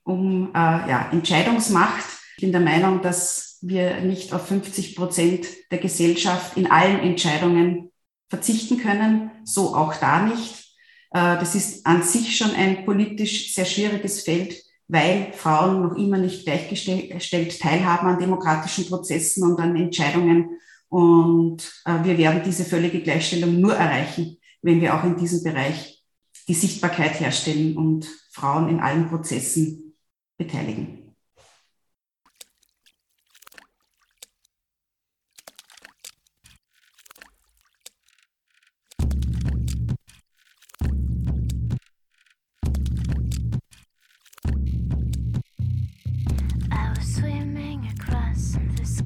um 0.02 0.50
äh, 0.50 0.58
ja, 0.58 1.08
Entscheidungsmacht. 1.12 2.04
Ich 2.36 2.42
bin 2.42 2.52
der 2.52 2.60
Meinung, 2.60 3.00
dass 3.00 3.58
wir 3.62 4.00
nicht 4.00 4.32
auf 4.32 4.46
50 4.48 4.96
Prozent 4.96 5.46
der 5.70 5.78
Gesellschaft 5.78 6.56
in 6.56 6.70
allen 6.70 6.98
Entscheidungen 6.98 7.92
verzichten 8.28 8.78
können. 8.78 9.30
So 9.44 9.74
auch 9.74 9.94
da 9.94 10.22
nicht. 10.22 10.64
Äh, 11.12 11.38
das 11.38 11.54
ist 11.54 11.86
an 11.86 12.02
sich 12.02 12.36
schon 12.36 12.50
ein 12.50 12.84
politisch 12.84 13.54
sehr 13.54 13.64
schwieriges 13.64 14.22
Feld, 14.22 14.60
weil 14.88 15.32
Frauen 15.32 15.82
noch 15.82 15.96
immer 15.96 16.18
nicht 16.18 16.44
gleichgestellt 16.44 17.60
teilhaben 17.60 18.08
an 18.08 18.18
demokratischen 18.18 18.86
Prozessen 18.86 19.44
und 19.44 19.60
an 19.60 19.76
Entscheidungen. 19.76 20.58
Und 20.88 21.82
äh, 21.84 22.04
wir 22.04 22.16
werden 22.18 22.42
diese 22.44 22.64
völlige 22.64 23.00
Gleichstellung 23.00 23.60
nur 23.60 23.74
erreichen, 23.74 24.38
wenn 24.62 24.80
wir 24.80 24.94
auch 24.94 25.04
in 25.04 25.16
diesem 25.16 25.42
Bereich 25.42 26.04
die 26.48 26.54
Sichtbarkeit 26.54 27.18
herstellen 27.20 27.76
und 27.76 28.06
Frauen 28.30 28.68
in 28.68 28.80
allen 28.80 29.08
Prozessen 29.08 29.94
beteiligen. 30.38 31.06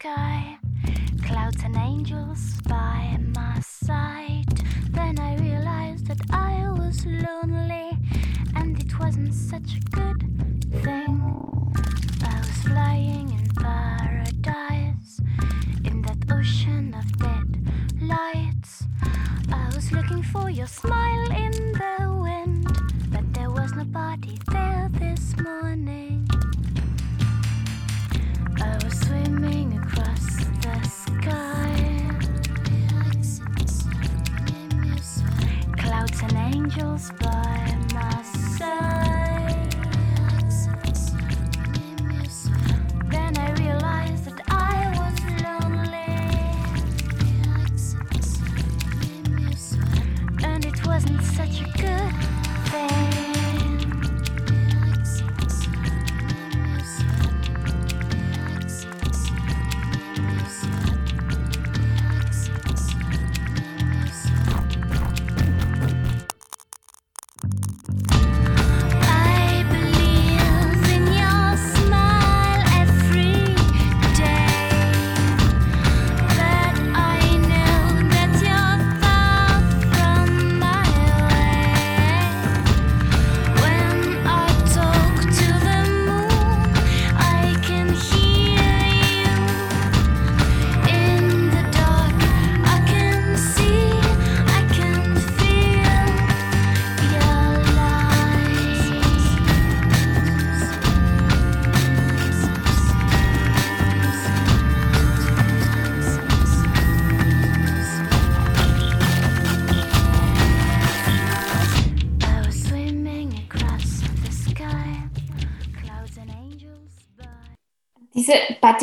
sky, 0.01 0.40
clouds 1.51 1.65
and 1.65 1.77
angels 1.77 2.41
by 2.69 3.17
my 3.35 3.61
side. 3.61 4.47
Then 4.91 5.19
I 5.19 5.37
realized 5.37 6.07
that 6.07 6.21
I 6.31 6.71
was 6.71 7.05
lonely, 7.07 7.91
and 8.55 8.79
it 8.81 8.99
wasn't 8.99 9.35
such 9.35 9.77
a 9.77 9.81
good 9.91 10.21
thing. 10.83 11.23
I 12.23 12.39
was 12.39 12.63
flying 12.63 13.31
in 13.31 13.49
paradise, 13.55 15.21
in 15.85 16.03
that 16.03 16.19
ocean 16.31 16.95
of 16.95 17.19
dead 17.19 17.73
lights. 18.01 18.85
I 19.53 19.71
was 19.75 19.91
looking 19.93 20.23
for 20.23 20.51
your 20.51 20.69
smile 20.69 21.31
in 21.33 21.53
the 21.73 22.19
wind, 22.23 22.67
but 23.11 23.33
there 23.35 23.51
was 23.51 23.73
nobody 23.73 24.39
there 24.53 24.89
this 24.93 25.37
morning. 25.39 26.10
angels 36.55 37.11
fly. 37.19 37.80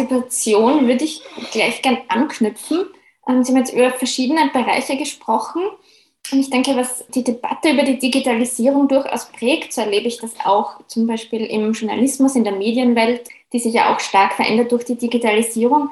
Partizipation 0.05 0.87
würde 0.87 1.03
ich 1.03 1.21
gleich 1.51 1.81
gern 1.81 1.97
anknüpfen. 2.07 2.87
Ähm, 3.27 3.43
Sie 3.43 3.51
haben 3.51 3.59
jetzt 3.59 3.73
über 3.73 3.91
verschiedene 3.91 4.49
Bereiche 4.53 4.97
gesprochen. 4.97 5.63
Und 6.31 6.39
ich 6.39 6.49
denke, 6.49 6.75
was 6.75 7.05
die 7.09 7.23
Debatte 7.23 7.69
über 7.69 7.83
die 7.83 7.99
Digitalisierung 7.99 8.87
durchaus 8.87 9.31
prägt, 9.31 9.71
so 9.71 9.81
erlebe 9.81 10.07
ich 10.07 10.17
das 10.17 10.33
auch 10.43 10.85
zum 10.87 11.07
Beispiel 11.07 11.45
im 11.45 11.71
Journalismus, 11.71 12.35
in 12.35 12.43
der 12.43 12.53
Medienwelt, 12.53 13.29
die 13.53 13.59
sich 13.59 13.73
ja 13.73 13.93
auch 13.93 13.99
stark 14.01 14.33
verändert 14.33 14.71
durch 14.73 14.83
die 14.83 14.97
Digitalisierung, 14.97 15.89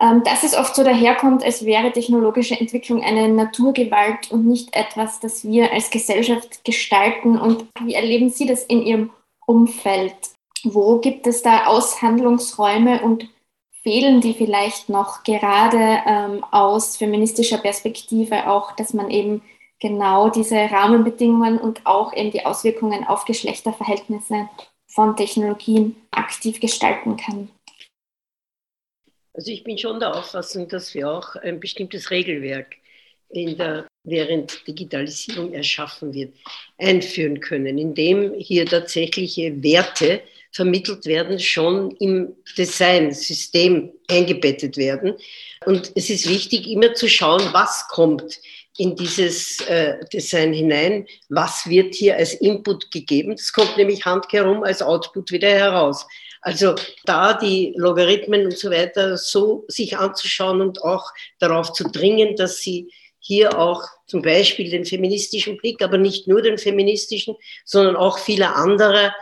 ähm, 0.00 0.22
dass 0.24 0.44
es 0.44 0.56
oft 0.56 0.74
so 0.74 0.82
daherkommt, 0.82 1.44
als 1.44 1.64
wäre 1.64 1.92
technologische 1.92 2.58
Entwicklung 2.58 3.02
eine 3.02 3.28
Naturgewalt 3.28 4.30
und 4.30 4.46
nicht 4.46 4.74
etwas, 4.74 5.20
das 5.20 5.44
wir 5.44 5.72
als 5.72 5.90
Gesellschaft 5.90 6.64
gestalten. 6.64 7.38
Und 7.38 7.66
wie 7.82 7.94
erleben 7.94 8.30
Sie 8.30 8.46
das 8.46 8.64
in 8.64 8.82
Ihrem 8.82 9.10
Umfeld? 9.46 10.14
Wo 10.64 10.98
gibt 10.98 11.26
es 11.26 11.42
da 11.42 11.66
Aushandlungsräume 11.66 13.02
und 13.02 13.28
fehlen 13.86 14.20
die 14.20 14.34
vielleicht 14.34 14.88
noch 14.88 15.22
gerade 15.22 16.02
ähm, 16.08 16.42
aus 16.50 16.96
feministischer 16.96 17.58
Perspektive 17.58 18.50
auch, 18.50 18.74
dass 18.74 18.92
man 18.92 19.12
eben 19.12 19.42
genau 19.78 20.28
diese 20.28 20.56
Rahmenbedingungen 20.56 21.56
und 21.58 21.86
auch 21.86 22.12
eben 22.12 22.32
die 22.32 22.44
Auswirkungen 22.44 23.04
auf 23.04 23.26
Geschlechterverhältnisse 23.26 24.48
von 24.88 25.14
Technologien 25.14 25.94
aktiv 26.10 26.58
gestalten 26.58 27.16
kann? 27.16 27.48
Also 29.34 29.52
ich 29.52 29.62
bin 29.62 29.78
schon 29.78 30.00
der 30.00 30.16
Auffassung, 30.16 30.66
dass 30.66 30.92
wir 30.92 31.08
auch 31.08 31.36
ein 31.36 31.60
bestimmtes 31.60 32.10
Regelwerk 32.10 32.74
in 33.28 33.56
der, 33.56 33.86
während 34.02 34.66
Digitalisierung 34.66 35.52
erschaffen 35.52 36.12
wird, 36.12 36.34
einführen 36.76 37.38
können, 37.38 37.78
indem 37.78 38.34
hier 38.34 38.66
tatsächliche 38.66 39.62
Werte 39.62 40.22
vermittelt 40.52 41.06
werden, 41.06 41.38
schon 41.38 41.90
im 41.92 42.34
Designsystem 42.56 43.92
eingebettet 44.08 44.76
werden. 44.76 45.14
Und 45.64 45.92
es 45.94 46.10
ist 46.10 46.28
wichtig, 46.28 46.68
immer 46.68 46.94
zu 46.94 47.08
schauen, 47.08 47.42
was 47.52 47.86
kommt 47.88 48.40
in 48.78 48.94
dieses 48.94 49.60
äh, 49.62 49.96
Design 50.12 50.52
hinein, 50.52 51.06
was 51.28 51.66
wird 51.68 51.94
hier 51.94 52.16
als 52.16 52.34
Input 52.34 52.90
gegeben. 52.90 53.36
Das 53.36 53.52
kommt 53.52 53.76
nämlich 53.76 54.04
handkehrum 54.04 54.62
als 54.64 54.82
Output 54.82 55.30
wieder 55.32 55.48
heraus. 55.48 56.06
Also 56.42 56.74
da 57.04 57.34
die 57.34 57.74
Logarithmen 57.76 58.44
und 58.44 58.58
so 58.58 58.70
weiter 58.70 59.16
so 59.16 59.64
sich 59.68 59.96
anzuschauen 59.96 60.60
und 60.60 60.82
auch 60.82 61.10
darauf 61.38 61.72
zu 61.72 61.84
dringen, 61.84 62.36
dass 62.36 62.58
sie 62.58 62.92
hier 63.18 63.58
auch 63.58 63.82
zum 64.06 64.22
Beispiel 64.22 64.70
den 64.70 64.84
feministischen 64.84 65.56
Blick, 65.56 65.82
aber 65.82 65.98
nicht 65.98 66.28
nur 66.28 66.42
den 66.42 66.58
feministischen, 66.58 67.34
sondern 67.64 67.96
auch 67.96 68.18
viele 68.18 68.54
andere 68.54 69.12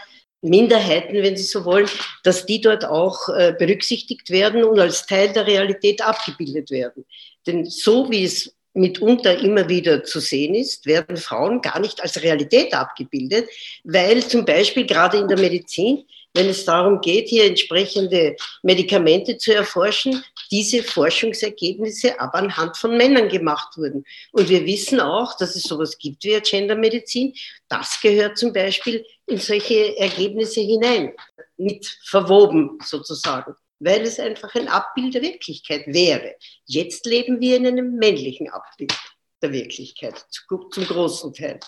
Minderheiten, 0.45 1.15
wenn 1.23 1.37
Sie 1.37 1.45
so 1.45 1.65
wollen, 1.65 1.89
dass 2.23 2.47
die 2.47 2.61
dort 2.61 2.85
auch 2.85 3.29
äh, 3.31 3.55
berücksichtigt 3.59 4.31
werden 4.31 4.65
und 4.65 4.79
als 4.79 5.07
Teil 5.07 5.33
der 5.33 5.47
Realität 5.47 6.03
abgebildet 6.03 6.71
werden. 6.71 7.05
Denn 7.47 7.65
so 7.65 8.11
wie 8.11 8.25
es 8.25 8.55
mitunter 8.75 9.39
immer 9.39 9.69
wieder 9.69 10.03
zu 10.05 10.21
sehen 10.21 10.55
ist, 10.55 10.85
werden 10.87 11.17
Frauen 11.17 11.61
gar 11.63 11.79
nicht 11.79 12.03
als 12.03 12.23
Realität 12.23 12.75
abgebildet, 12.75 13.49
weil 13.85 14.23
zum 14.27 14.45
Beispiel 14.45 14.85
gerade 14.85 15.19
in 15.19 15.29
der 15.29 15.39
Medizin, 15.39 16.05
wenn 16.35 16.49
es 16.49 16.65
darum 16.65 17.01
geht, 17.01 17.29
hier 17.29 17.45
entsprechende 17.45 18.37
Medikamente 18.63 19.39
zu 19.39 19.55
erforschen, 19.55 20.25
diese 20.55 20.85
Forschungsergebnisse 20.85 22.21
aber 22.21 22.38
anhand 22.38 22.77
von 22.77 22.97
Männern 22.97 23.29
gemacht 23.29 23.77
wurden. 23.77 24.05
Und 24.31 24.49
wir 24.49 24.64
wissen 24.64 25.01
auch, 25.01 25.37
dass 25.37 25.57
es 25.57 25.64
sowas 25.64 25.99
gibt 25.99 26.23
wie 26.23 26.40
Gendermedizin. 26.40 27.35
Das 27.69 28.01
gehört 28.01 28.38
zum 28.38 28.53
Beispiel 28.53 29.05
in 29.27 29.38
solche 29.38 29.99
Ergebnisse 29.99 30.61
hinein, 30.61 31.12
mit 31.57 31.85
verwoben 32.05 32.79
sozusagen 32.85 33.55
weil 33.81 34.03
es 34.03 34.19
einfach 34.19 34.55
ein 34.55 34.69
Abbild 34.69 35.14
der 35.14 35.21
Wirklichkeit 35.21 35.83
wäre. 35.87 36.37
Jetzt 36.64 37.05
leben 37.05 37.40
wir 37.40 37.57
in 37.57 37.67
einem 37.67 37.97
männlichen 37.97 38.49
Abbild 38.49 38.95
der 39.43 39.53
Wirklichkeit, 39.53 40.25
zum 40.49 40.87
großen 40.87 41.35
Teil. 41.35 41.61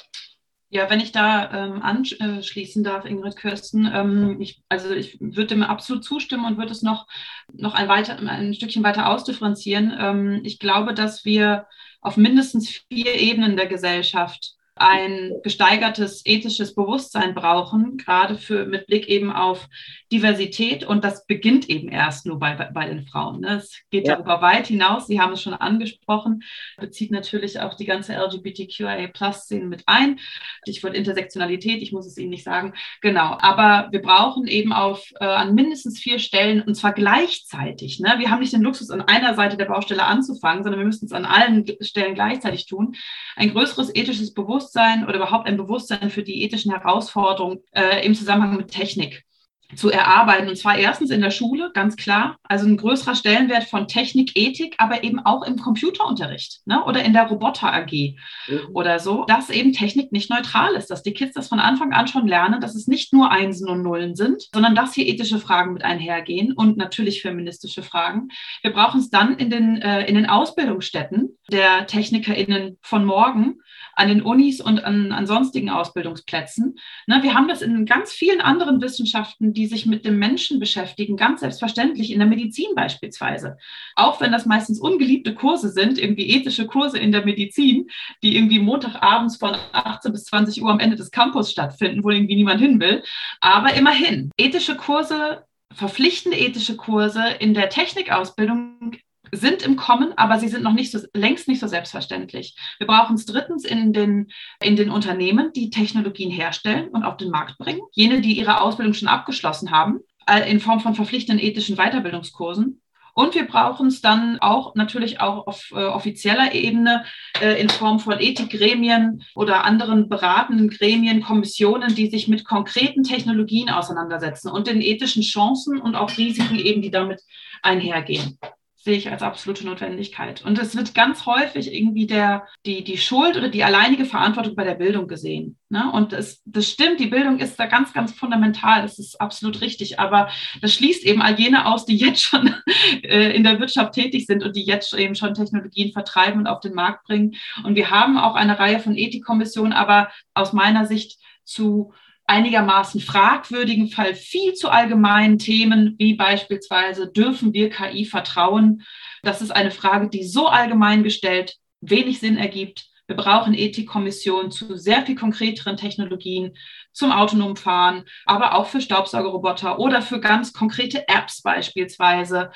Ja, 0.69 0.91
wenn 0.91 1.01
ich 1.01 1.13
da 1.13 1.53
ähm, 1.53 1.83
anschließen 1.83 2.83
darf, 2.83 3.05
Ingrid 3.05 3.37
Kirsten, 3.37 3.89
ähm, 3.93 4.41
ich, 4.41 4.63
also 4.69 4.93
ich 4.93 5.17
würde 5.21 5.47
dem 5.47 5.63
absolut 5.63 6.03
zustimmen 6.05 6.45
und 6.45 6.59
würde 6.59 6.73
es 6.73 6.83
noch, 6.83 7.07
noch 7.53 7.75
ein, 7.75 7.89
weiter, 7.89 8.19
ein 8.19 8.53
Stückchen 8.53 8.83
weiter 8.83 9.09
ausdifferenzieren. 9.09 9.97
Ähm, 9.99 10.41
ich 10.43 10.59
glaube, 10.59 10.93
dass 10.93 11.25
wir 11.25 11.67
auf 12.01 12.17
mindestens 12.17 12.69
vier 12.89 13.15
Ebenen 13.15 13.57
der 13.57 13.67
Gesellschaft 13.67 14.57
ein 14.75 15.33
gesteigertes 15.43 16.23
ethisches 16.27 16.75
Bewusstsein 16.75 17.35
brauchen, 17.35 17.97
gerade 17.97 18.37
für, 18.37 18.67
mit 18.67 18.87
Blick 18.87 19.09
eben 19.09 19.33
auf 19.33 19.69
Diversität. 20.13 20.85
Und 20.85 21.05
das 21.05 21.27
beginnt 21.27 21.69
eben 21.69 21.89
erst 21.89 22.27
nur 22.27 22.39
bei, 22.39 22.55
bei 22.55 22.87
den 22.87 23.07
Frauen. 23.07 23.41
Ne? 23.41 23.57
Es 23.57 23.81
geht 23.91 24.07
ja. 24.07 24.15
darüber 24.15 24.41
weit 24.41 24.69
hinaus. 24.69 25.07
Sie 25.07 25.21
haben 25.21 25.33
es 25.33 25.43
schon 25.43 25.55
angesprochen, 25.55 26.43
bezieht 26.77 27.11
natürlich 27.11 27.61
auch 27.61 27.75
die 27.75 27.87
ganze 27.87 28.15
LGBTQIA-Plus-Szene 28.15 29.65
mit 29.65 29.83
ein. 29.87 30.21
Ich 30.65 30.83
wollte 30.83 30.97
Intersektionalität, 30.97 31.83
ich 31.83 31.93
muss 31.93 32.07
es 32.07 32.17
Ihnen 32.19 32.31
nicht 32.31 32.45
sagen. 32.45 32.75
Genau. 33.01 33.37
Aber 33.41 33.89
wir 33.91 34.03
brauchen 34.03 34.47
eben 34.47 34.73
auf, 34.73 35.11
äh, 35.21 35.25
an 35.25 35.55
mindestens 35.55 35.99
vier 35.99 36.19
Stellen 36.19 36.63
und 36.63 36.75
zwar 36.75 36.93
gleichzeitig. 36.93 38.01
Ne? 38.01 38.15
Wir 38.19 38.31
haben 38.31 38.41
nicht 38.41 38.53
den 38.53 38.63
Luxus, 38.63 38.91
an 38.91 39.03
einer 39.03 39.35
Seite 39.35 39.57
der 39.57 39.67
Baustelle 39.67 40.05
anzufangen, 40.05 40.63
sondern 40.63 40.81
wir 40.81 40.87
müssen 40.87 41.07
es 41.07 41.13
an 41.13 41.25
allen 41.25 41.67
Stellen 41.81 42.15
gleichzeitig 42.15 42.67
tun. 42.67 42.95
Ein 43.35 43.53
größeres 43.53 43.95
ethisches 43.95 44.35
Bewusstsein 44.35 45.05
oder 45.05 45.17
überhaupt 45.17 45.47
ein 45.47 45.57
Bewusstsein 45.57 46.11
für 46.11 46.23
die 46.23 46.43
ethischen 46.43 46.73
Herausforderungen 46.73 47.59
äh, 47.73 48.05
im 48.07 48.15
Zusammenhang 48.15 48.57
mit 48.57 48.71
Technik 48.71 49.25
zu 49.75 49.91
erarbeiten. 49.91 50.49
Und 50.49 50.57
zwar 50.57 50.79
erstens 50.79 51.11
in 51.11 51.21
der 51.21 51.31
Schule, 51.31 51.71
ganz 51.75 51.97
klar. 51.97 52.37
Also 52.45 52.67
ein 52.67 52.77
größerer 52.77 53.15
Stellenwert 53.15 53.65
von 53.65 53.89
Technik, 53.89 54.33
Ethik, 54.37 54.77
aber 54.79 55.03
eben 55.03 55.19
auch 55.19 55.43
im 55.43 55.57
Computerunterricht 55.57 56.61
ne? 56.67 56.85
oder 56.85 57.03
in 57.03 57.13
der 57.13 57.27
Roboter 57.27 57.73
AG 57.73 58.15
mhm. 58.49 58.61
oder 58.73 58.99
so, 58.99 59.25
dass 59.25 59.51
eben 59.51 59.73
Technik 59.73 60.13
nicht 60.13 60.31
neutral 60.31 60.75
ist, 60.75 60.91
dass 60.91 61.03
die 61.03 61.15
Kids 61.15 61.35
das 61.35 61.49
von 61.49 61.59
Anfang 61.59 61.93
an 61.93 62.07
schon 62.07 62.29
lernen, 62.29 62.61
dass 62.61 62.75
es 62.75 62.87
nicht 62.87 63.13
nur 63.13 63.31
Einsen 63.31 63.69
und 63.69 63.83
Nullen 63.83 64.15
sind, 64.15 64.45
sondern 64.55 64.75
dass 64.75 64.95
hier 64.95 65.07
ethische 65.07 65.39
Fragen 65.39 65.73
mit 65.73 65.85
einhergehen 65.85 66.53
und 66.53 66.77
natürlich 66.77 67.23
feministische 67.23 67.83
Fragen. 67.83 68.29
Wir 68.63 68.73
brauchen 68.73 69.01
es 69.01 69.11
dann 69.11 69.37
in 69.37 69.51
den, 69.51 69.83
äh, 69.83 70.07
in 70.07 70.15
den 70.15 70.27
Ausbildungsstätten 70.27 71.37
der 71.51 71.87
TechnikerInnen 71.87 72.79
von 72.83 73.05
morgen, 73.05 73.57
an 73.97 74.09
den 74.09 74.23
Unis 74.23 74.61
und 74.61 74.85
an, 74.85 75.11
an 75.11 75.27
sonstigen 75.27 75.71
Ausbildungsplätzen. 75.71 76.77
Ne, 77.07 77.23
wir 77.23 77.35
haben 77.35 77.49
das 77.49 77.63
in 77.63 77.87
ganz 77.87 78.13
vielen 78.13 78.41
anderen 78.41 78.81
Wissenschaften, 78.81 79.55
die 79.57 79.67
sich 79.67 79.87
mit 79.87 80.05
dem 80.05 80.19
Menschen 80.19 80.61
beschäftigen, 80.61 81.17
ganz 81.17 81.41
selbstverständlich 81.41 82.13
in 82.13 82.19
der 82.19 82.29
Medizin 82.29 82.75
beispielsweise. 82.75 83.57
Auch 83.95 84.21
wenn 84.21 84.33
das 84.33 84.47
meistens 84.47 84.79
ungeliebte 84.79 85.35
Kurse 85.35 85.71
sind, 85.71 85.99
irgendwie 85.99 86.31
ethische 86.31 86.67
Kurse 86.67 86.99
in 86.99 87.13
der 87.13 87.25
Medizin, 87.25 87.89
die 88.23 88.37
irgendwie 88.37 88.59
Montagabends 88.59 89.37
von 89.37 89.57
18 89.73 90.13
bis 90.13 90.25
20 90.25 90.63
Uhr 90.63 90.71
am 90.71 90.81
Ende 90.81 90.97
des 90.97 91.11
Campus 91.11 91.51
stattfinden, 91.51 92.05
wo 92.05 92.11
irgendwie 92.11 92.37
niemand 92.37 92.61
hin 92.61 92.81
will. 92.81 93.03
Aber 93.41 93.75
immerhin, 93.75 94.31
ethische 94.37 94.77
Kurse 94.77 95.45
verpflichtende 95.75 96.39
ethische 96.39 96.77
Kurse 96.77 97.23
in 97.39 97.53
der 97.53 97.69
Technikausbildung 97.69 98.97
sind 99.33 99.63
im 99.63 99.77
Kommen, 99.77 100.13
aber 100.17 100.39
sie 100.39 100.49
sind 100.49 100.63
noch 100.63 100.73
nicht 100.73 100.93
so, 100.93 100.99
längst 101.15 101.49
nicht 101.49 101.61
so 101.61 101.67
selbstverständlich. 101.67 102.57
Wir 102.79 102.87
brauchen 102.87 103.17
es 103.17 103.27
drittens 103.27 103.65
in 103.65 103.93
den, 103.93 104.29
in 104.63 104.77
den 104.77 104.91
Unternehmen, 104.91 105.53
die 105.55 105.71
Technologien 105.71 106.31
herstellen 106.31 106.89
und 106.89 107.05
auf 107.05 107.17
den 107.17 107.31
Markt 107.31 107.59
bringen. 107.59 107.81
Jene, 107.93 108.21
die 108.21 108.39
ihre 108.39 108.61
Ausbildung 108.61 108.95
schon 108.95 109.09
abgeschlossen 109.09 109.71
haben, 109.71 110.01
in 110.49 110.61
Form 110.61 110.81
von 110.81 110.95
verpflichtenden 110.95 111.45
ethischen 111.45 111.77
Weiterbildungskursen. 111.77 112.81
Und 113.19 113.35
wir 113.35 113.47
brauchen 113.47 113.87
es 113.87 114.03
dann 114.03 114.39
auch 114.41 114.75
natürlich 114.75 115.21
auch 115.21 115.47
auf 115.47 115.71
äh, 115.73 115.85
offizieller 115.85 116.53
Ebene 116.53 117.07
äh, 117.41 117.59
in 117.59 117.71
Form 117.71 117.99
von 117.99 118.21
Ethikgremien 118.21 119.23
oder 119.35 119.65
anderen 119.65 120.11
beratenden 120.11 120.69
Gremien, 120.69 121.23
Kommissionen, 121.23 121.95
die 121.95 122.11
sich 122.11 122.29
mit 122.29 122.45
konkreten 122.45 123.05
Technologien 123.05 123.71
auseinandersetzen 123.71 124.51
und 124.51 124.67
den 124.67 124.83
ethischen 124.83 125.23
Chancen 125.23 125.81
und 125.81 125.95
auch 125.95 126.15
Risiken 126.19 126.57
eben, 126.57 126.83
die 126.83 126.91
damit 126.91 127.23
einhergehen 127.63 128.39
sehe 128.87 128.97
ich 128.97 129.11
als 129.11 129.23
absolute 129.23 129.67
Notwendigkeit. 129.67 130.45
Und 130.45 130.61
es 130.61 130.77
wird 130.77 130.95
ganz 130.95 131.27
häufig 131.27 131.75
irgendwie 131.75 132.07
der, 132.07 132.47
die, 132.65 132.85
die 132.85 132.99
Schuld 132.99 133.37
oder 133.37 133.49
die 133.49 133.65
alleinige 133.65 134.05
Verantwortung 134.05 134.55
bei 134.55 134.63
der 134.63 134.77
Bildung 134.77 135.09
gesehen. 135.09 135.59
Ne? 135.71 135.91
Und 135.91 136.13
es, 136.13 136.41
das 136.45 136.71
stimmt, 136.71 137.01
die 137.01 137.09
Bildung 137.09 137.41
ist 137.41 137.59
da 137.59 137.67
ganz, 137.67 137.93
ganz 137.93 138.13
fundamental. 138.13 138.83
Das 138.83 139.01
ist 139.01 139.21
absolut 139.21 139.61
richtig. 139.61 139.99
Aber 139.99 140.29
das 140.63 140.73
schließt 140.73 141.05
eben 141.05 141.21
all 141.21 141.37
jene 141.37 141.67
aus, 141.67 141.85
die 141.85 141.97
jetzt 141.97 142.23
schon 142.23 142.55
äh, 143.03 143.35
in 143.35 143.43
der 143.43 143.59
Wirtschaft 143.59 143.95
tätig 143.95 144.25
sind 144.25 144.45
und 144.45 144.55
die 144.55 144.65
jetzt 144.65 144.95
eben 144.95 145.17
schon 145.17 145.35
Technologien 145.35 145.91
vertreiben 145.91 146.39
und 146.39 146.47
auf 146.47 146.61
den 146.61 146.75
Markt 146.75 147.09
bringen. 147.09 147.35
Und 147.65 147.75
wir 147.75 147.91
haben 147.91 148.17
auch 148.17 148.37
eine 148.37 148.57
Reihe 148.57 148.79
von 148.79 148.97
Ethikkommissionen, 148.97 149.73
aber 149.73 150.11
aus 150.33 150.53
meiner 150.53 150.87
Sicht 150.87 151.19
zu 151.43 151.93
einigermaßen 152.27 153.01
fragwürdigen 153.01 153.89
Fall 153.89 154.15
viel 154.15 154.55
zu 154.55 154.69
allgemeinen 154.69 155.39
Themen, 155.39 155.95
wie 155.99 156.15
beispielsweise, 156.15 157.11
dürfen 157.11 157.53
wir 157.53 157.71
KI 157.71 158.05
vertrauen? 158.05 158.83
Das 159.23 159.43
ist 159.43 159.51
eine 159.51 159.71
Frage, 159.71 160.09
die 160.09 160.25
so 160.25 160.49
allgemein 160.49 161.03
gestellt 161.03 161.57
wenig 161.81 162.21
Sinn 162.21 162.37
ergibt. 162.37 162.87
Wir 163.07 163.17
brauchen 163.17 163.55
Ethikkommissionen 163.55 164.51
zu 164.51 164.77
sehr 164.77 165.07
viel 165.07 165.15
konkreteren 165.15 165.77
Technologien, 165.77 166.57
zum 166.93 167.13
autonomen 167.13 167.57
Fahren, 167.57 168.05
aber 168.25 168.55
auch 168.55 168.67
für 168.67 168.81
Staubsaugerroboter 168.81 169.79
oder 169.79 170.03
für 170.03 170.19
ganz 170.19 170.53
konkrete 170.53 171.07
Apps 171.09 171.43
beispielsweise. 171.43 172.51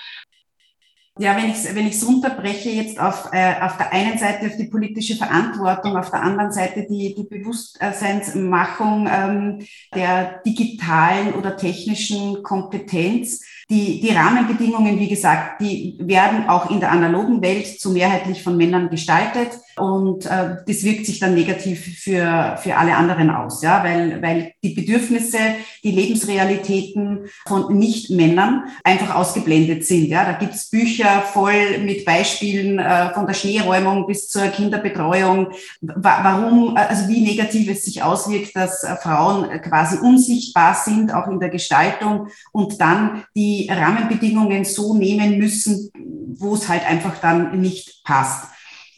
Ja, 1.19 1.37
wenn 1.37 1.51
ich 1.51 1.57
es 1.57 1.75
wenn 1.75 1.87
ich's 1.87 2.07
runterbreche 2.07 2.71
jetzt 2.71 2.99
auf, 3.01 3.31
äh, 3.33 3.61
auf 3.61 3.77
der 3.77 3.93
einen 3.93 4.17
Seite 4.17 4.47
auf 4.47 4.57
die 4.57 4.69
politische 4.69 5.17
Verantwortung, 5.17 5.97
auf 5.97 6.11
der 6.11 6.23
anderen 6.23 6.53
Seite 6.53 6.87
die, 6.89 7.15
die 7.15 7.25
Bewusstseinsmachung 7.25 9.09
ähm, 9.13 9.59
der 9.95 10.41
digitalen 10.47 11.35
oder 11.35 11.57
technischen 11.57 12.43
Kompetenz, 12.43 13.45
die, 13.69 14.01
die 14.01 14.11
Rahmenbedingungen, 14.11 14.99
wie 14.99 15.09
gesagt, 15.09 15.61
die 15.61 15.99
werden 16.01 16.49
auch 16.49 16.71
in 16.71 16.81
der 16.81 16.93
analogen 16.93 17.43
Welt 17.43 17.81
zu 17.81 17.91
mehrheitlich 17.91 18.43
von 18.43 18.57
Männern 18.57 18.89
gestaltet 18.89 19.51
und 19.81 20.27
äh, 20.27 20.57
das 20.67 20.85
wirkt 20.85 21.07
sich 21.07 21.19
dann 21.21 21.35
negativ 21.35 21.99
für, 22.03 22.59
für 22.63 22.77
alle 22.77 22.95
anderen 22.97 23.31
aus, 23.31 23.63
ja, 23.63 23.83
weil, 23.83 24.21
weil 24.23 24.53
die 24.63 24.75
Bedürfnisse, 24.75 25.39
die 25.83 25.93
Lebensrealitäten 25.93 27.27
von 27.47 27.77
Nicht-Männern 27.79 28.65
einfach 28.85 29.15
ausgeblendet 29.15 29.87
sind. 29.87 30.07
Ja, 30.07 30.25
da 30.25 30.33
gibt's 30.33 30.69
Bücher 30.69 31.23
voll 31.23 31.79
mit 31.79 32.05
Beispielen 32.05 32.79
äh, 32.79 33.13
von 33.15 33.27
der 33.27 33.35
Schneeräumung 33.35 34.07
bis 34.07 34.29
zur 34.29 34.49
Kinderbetreuung, 34.49 35.49
warum, 35.81 36.77
also 36.77 37.09
wie 37.09 37.23
negativ 37.23 37.71
es 37.71 37.85
sich 37.85 38.03
auswirkt, 38.03 38.55
dass 38.55 38.85
äh, 38.85 38.97
Frauen 38.97 39.49
quasi 39.63 39.99
unsichtbar 39.99 40.75
sind, 40.75 41.15
auch 41.15 41.29
in 41.29 41.41
der 41.41 41.49
Gestaltung 41.49 42.29
und 42.53 42.81
dann 42.81 43.25
die 43.35 43.69
Rahmenbedingungen 43.71 44.65
so 44.65 44.95
nehmen 44.95 45.39
müssen, 45.39 45.91
wo 46.39 46.55
es 46.55 46.69
halt 46.69 46.87
einfach 46.87 47.19
dann 47.21 47.61
nicht 47.61 48.05
passt. 48.05 48.51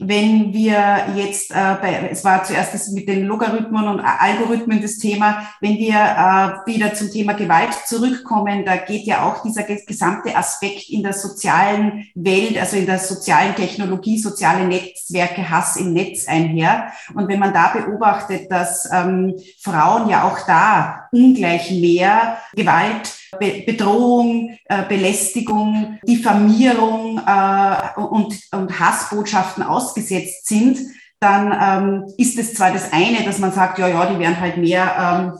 Wenn 0.04 0.52
wir 0.52 1.06
jetzt, 1.14 1.50
äh, 1.50 1.76
bei, 1.80 2.08
es 2.10 2.24
war 2.24 2.42
zuerst 2.44 2.74
das 2.74 2.90
mit 2.90 3.08
den 3.08 3.26
Logarithmen 3.26 3.86
und 3.86 4.00
Algorithmen 4.00 4.82
das 4.82 4.98
Thema, 4.98 5.46
wenn 5.60 5.76
wir 5.76 5.94
äh, 5.94 6.66
wieder 6.66 6.92
zum 6.94 7.10
Thema 7.10 7.34
Gewalt 7.34 7.72
zurückkommen, 7.86 8.64
da 8.64 8.76
geht 8.76 9.04
ja 9.04 9.24
auch 9.24 9.42
dieser 9.42 9.62
gesamte 9.62 10.36
Aspekt 10.36 10.90
in 10.90 11.02
der 11.02 11.12
sozialen 11.12 12.08
Welt, 12.14 12.58
also 12.58 12.76
in 12.76 12.86
der 12.86 12.98
sozialen 12.98 13.54
Technologie, 13.54 14.18
soziale 14.18 14.66
Netzwerke, 14.66 15.48
Hass 15.48 15.76
im 15.76 15.92
Netz 15.92 16.26
einher. 16.26 16.92
Und 17.14 17.28
wenn 17.28 17.38
man 17.38 17.54
da 17.54 17.68
beobachtet, 17.68 18.50
dass 18.50 18.90
ähm, 18.92 19.34
Frauen 19.60 20.08
ja 20.08 20.24
auch 20.24 20.46
da 20.46 21.08
ungleich 21.12 21.70
mehr 21.70 22.38
Gewalt 22.54 23.21
Be 23.38 23.62
Bedrohung, 23.64 24.58
äh, 24.66 24.82
Belästigung, 24.88 25.98
Diffamierung 26.06 27.18
äh, 27.18 28.00
und, 28.00 28.38
und 28.52 28.80
Hassbotschaften 28.80 29.62
ausgesetzt 29.62 30.46
sind, 30.46 30.78
dann 31.20 31.52
ähm, 31.52 32.14
ist 32.18 32.38
es 32.38 32.54
zwar 32.54 32.72
das 32.72 32.92
eine, 32.92 33.24
dass 33.24 33.38
man 33.38 33.52
sagt, 33.52 33.78
ja, 33.78 33.88
ja, 33.88 34.06
die 34.06 34.18
werden 34.18 34.40
halt 34.40 34.56
mehr 34.56 35.38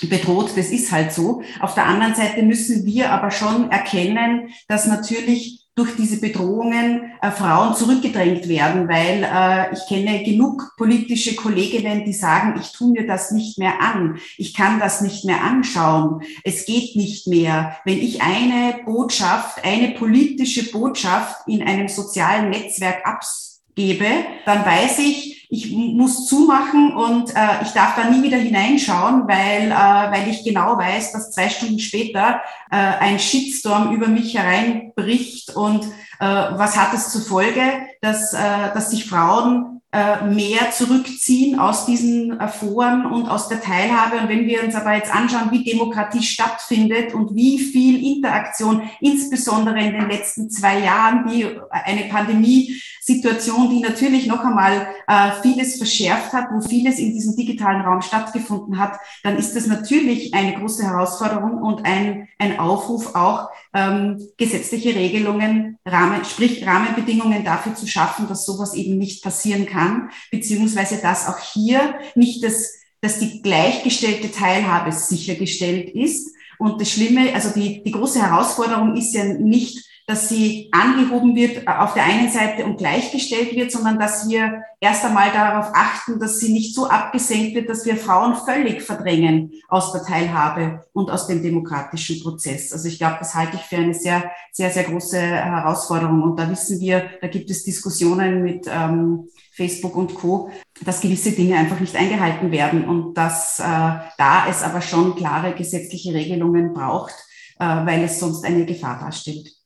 ähm, 0.00 0.08
bedroht, 0.08 0.52
das 0.56 0.68
ist 0.68 0.90
halt 0.92 1.12
so. 1.12 1.42
Auf 1.60 1.74
der 1.74 1.86
anderen 1.86 2.14
Seite 2.14 2.42
müssen 2.42 2.84
wir 2.84 3.10
aber 3.10 3.30
schon 3.30 3.70
erkennen, 3.70 4.48
dass 4.68 4.86
natürlich 4.86 5.63
durch 5.74 5.96
diese 5.96 6.20
Bedrohungen 6.20 7.12
äh, 7.20 7.30
Frauen 7.30 7.74
zurückgedrängt 7.74 8.48
werden, 8.48 8.88
weil 8.88 9.24
äh, 9.24 9.72
ich 9.74 9.86
kenne 9.88 10.22
genug 10.22 10.72
politische 10.76 11.34
Kolleginnen, 11.34 12.04
die 12.04 12.12
sagen, 12.12 12.58
ich 12.60 12.72
tue 12.72 12.92
mir 12.92 13.06
das 13.06 13.32
nicht 13.32 13.58
mehr 13.58 13.80
an, 13.80 14.18
ich 14.38 14.54
kann 14.54 14.78
das 14.78 15.00
nicht 15.00 15.24
mehr 15.24 15.42
anschauen, 15.42 16.22
es 16.44 16.64
geht 16.64 16.94
nicht 16.94 17.26
mehr. 17.26 17.76
Wenn 17.84 17.98
ich 17.98 18.22
eine 18.22 18.82
Botschaft, 18.84 19.64
eine 19.64 19.90
politische 19.94 20.70
Botschaft 20.70 21.48
in 21.48 21.62
einem 21.62 21.88
sozialen 21.88 22.50
Netzwerk 22.50 23.04
abgebe, 23.04 24.06
dann 24.46 24.64
weiß 24.64 25.00
ich, 25.00 25.43
ich 25.54 25.70
muss 25.70 26.26
zumachen 26.26 26.94
und 26.94 27.30
äh, 27.30 27.62
ich 27.62 27.70
darf 27.70 27.94
da 27.94 28.10
nie 28.10 28.22
wieder 28.22 28.36
hineinschauen, 28.36 29.28
weil, 29.28 29.70
äh, 29.70 30.12
weil 30.12 30.28
ich 30.28 30.44
genau 30.44 30.76
weiß, 30.76 31.12
dass 31.12 31.30
zwei 31.30 31.48
Stunden 31.48 31.78
später 31.78 32.40
äh, 32.70 32.76
ein 32.76 33.18
Shitstorm 33.18 33.94
über 33.94 34.08
mich 34.08 34.36
hereinbricht 34.36 35.54
und 35.54 35.84
äh, 36.18 36.26
was 36.26 36.76
hat 36.76 36.92
es 36.92 37.10
zur 37.10 37.22
Folge, 37.22 37.62
dass, 38.00 38.32
äh, 38.32 38.74
dass 38.74 38.90
sich 38.90 39.08
Frauen 39.08 39.74
äh, 39.94 40.24
mehr 40.24 40.72
zurückziehen 40.72 41.60
aus 41.60 41.86
diesen 41.86 42.40
äh, 42.40 42.48
Foren 42.48 43.06
und 43.06 43.28
aus 43.28 43.46
der 43.46 43.60
Teilhabe. 43.60 44.16
Und 44.16 44.28
wenn 44.28 44.44
wir 44.44 44.64
uns 44.64 44.74
aber 44.74 44.96
jetzt 44.96 45.14
anschauen, 45.14 45.52
wie 45.52 45.62
Demokratie 45.62 46.24
stattfindet 46.24 47.14
und 47.14 47.36
wie 47.36 47.60
viel 47.60 48.04
Interaktion, 48.04 48.90
insbesondere 49.00 49.78
in 49.78 49.92
den 49.92 50.10
letzten 50.10 50.50
zwei 50.50 50.80
Jahren, 50.80 51.30
wie 51.30 51.46
eine 51.70 52.06
Pandemiesituation 52.06 52.93
Situation, 53.04 53.68
die 53.68 53.80
natürlich 53.80 54.26
noch 54.26 54.42
einmal 54.42 54.86
äh, 55.06 55.32
vieles 55.42 55.76
verschärft 55.76 56.32
hat, 56.32 56.46
wo 56.50 56.62
vieles 56.62 56.98
in 56.98 57.12
diesem 57.12 57.36
digitalen 57.36 57.82
Raum 57.82 58.00
stattgefunden 58.00 58.78
hat, 58.78 58.98
dann 59.22 59.36
ist 59.36 59.54
das 59.54 59.66
natürlich 59.66 60.32
eine 60.32 60.54
große 60.54 60.84
Herausforderung 60.84 61.60
und 61.60 61.84
ein, 61.84 62.28
ein 62.38 62.58
Aufruf 62.58 63.14
auch, 63.14 63.50
ähm, 63.74 64.26
gesetzliche 64.38 64.94
Regelungen, 64.94 65.76
Rahmen, 65.84 66.24
sprich 66.24 66.66
Rahmenbedingungen 66.66 67.44
dafür 67.44 67.74
zu 67.74 67.86
schaffen, 67.86 68.26
dass 68.26 68.46
sowas 68.46 68.72
eben 68.72 68.96
nicht 68.96 69.22
passieren 69.22 69.66
kann, 69.66 70.08
beziehungsweise 70.30 70.96
dass 70.96 71.28
auch 71.28 71.38
hier 71.38 71.98
nicht 72.14 72.42
das, 72.42 72.72
dass 73.02 73.18
die 73.18 73.42
gleichgestellte 73.42 74.32
Teilhabe 74.32 74.92
sichergestellt 74.92 75.90
ist. 75.90 76.34
Und 76.58 76.80
das 76.80 76.90
Schlimme, 76.90 77.34
also 77.34 77.50
die, 77.50 77.82
die 77.82 77.90
große 77.90 78.22
Herausforderung 78.22 78.96
ist 78.96 79.12
ja 79.12 79.24
nicht, 79.24 79.84
dass 80.06 80.28
sie 80.28 80.68
angehoben 80.70 81.34
wird 81.34 81.66
äh, 81.66 81.70
auf 81.70 81.94
der 81.94 82.04
einen 82.04 82.30
Seite 82.30 82.64
und 82.64 82.76
gleichgestellt 82.76 83.54
wird, 83.54 83.72
sondern 83.72 83.98
dass 83.98 84.28
wir 84.28 84.62
erst 84.80 85.04
einmal 85.04 85.30
darauf 85.32 85.70
achten, 85.74 86.20
dass 86.20 86.38
sie 86.38 86.52
nicht 86.52 86.74
so 86.74 86.86
abgesenkt 86.86 87.54
wird, 87.54 87.70
dass 87.70 87.86
wir 87.86 87.96
Frauen 87.96 88.34
völlig 88.34 88.82
verdrängen 88.82 89.52
aus 89.68 89.92
der 89.92 90.02
Teilhabe 90.02 90.84
und 90.92 91.10
aus 91.10 91.26
dem 91.26 91.42
demokratischen 91.42 92.22
Prozess. 92.22 92.72
Also 92.72 92.88
ich 92.88 92.98
glaube, 92.98 93.16
das 93.18 93.34
halte 93.34 93.56
ich 93.56 93.62
für 93.62 93.76
eine 93.76 93.94
sehr, 93.94 94.30
sehr, 94.52 94.70
sehr 94.70 94.84
große 94.84 95.18
Herausforderung. 95.18 96.22
Und 96.22 96.38
da 96.38 96.50
wissen 96.50 96.80
wir, 96.80 97.08
da 97.22 97.28
gibt 97.28 97.48
es 97.48 97.64
Diskussionen 97.64 98.42
mit 98.42 98.66
ähm, 98.68 99.28
Facebook 99.52 99.96
und 99.96 100.14
Co., 100.14 100.50
dass 100.84 101.00
gewisse 101.00 101.32
Dinge 101.32 101.56
einfach 101.56 101.80
nicht 101.80 101.96
eingehalten 101.96 102.50
werden 102.50 102.86
und 102.86 103.14
dass 103.14 103.58
äh, 103.58 103.62
da 103.62 104.48
es 104.50 104.62
aber 104.62 104.82
schon 104.82 105.14
klare 105.14 105.54
gesetzliche 105.54 106.12
Regelungen 106.12 106.74
braucht, 106.74 107.14
äh, 107.58 107.64
weil 107.64 108.02
es 108.02 108.20
sonst 108.20 108.44
eine 108.44 108.66
Gefahr 108.66 108.98
darstellt. 108.98 109.63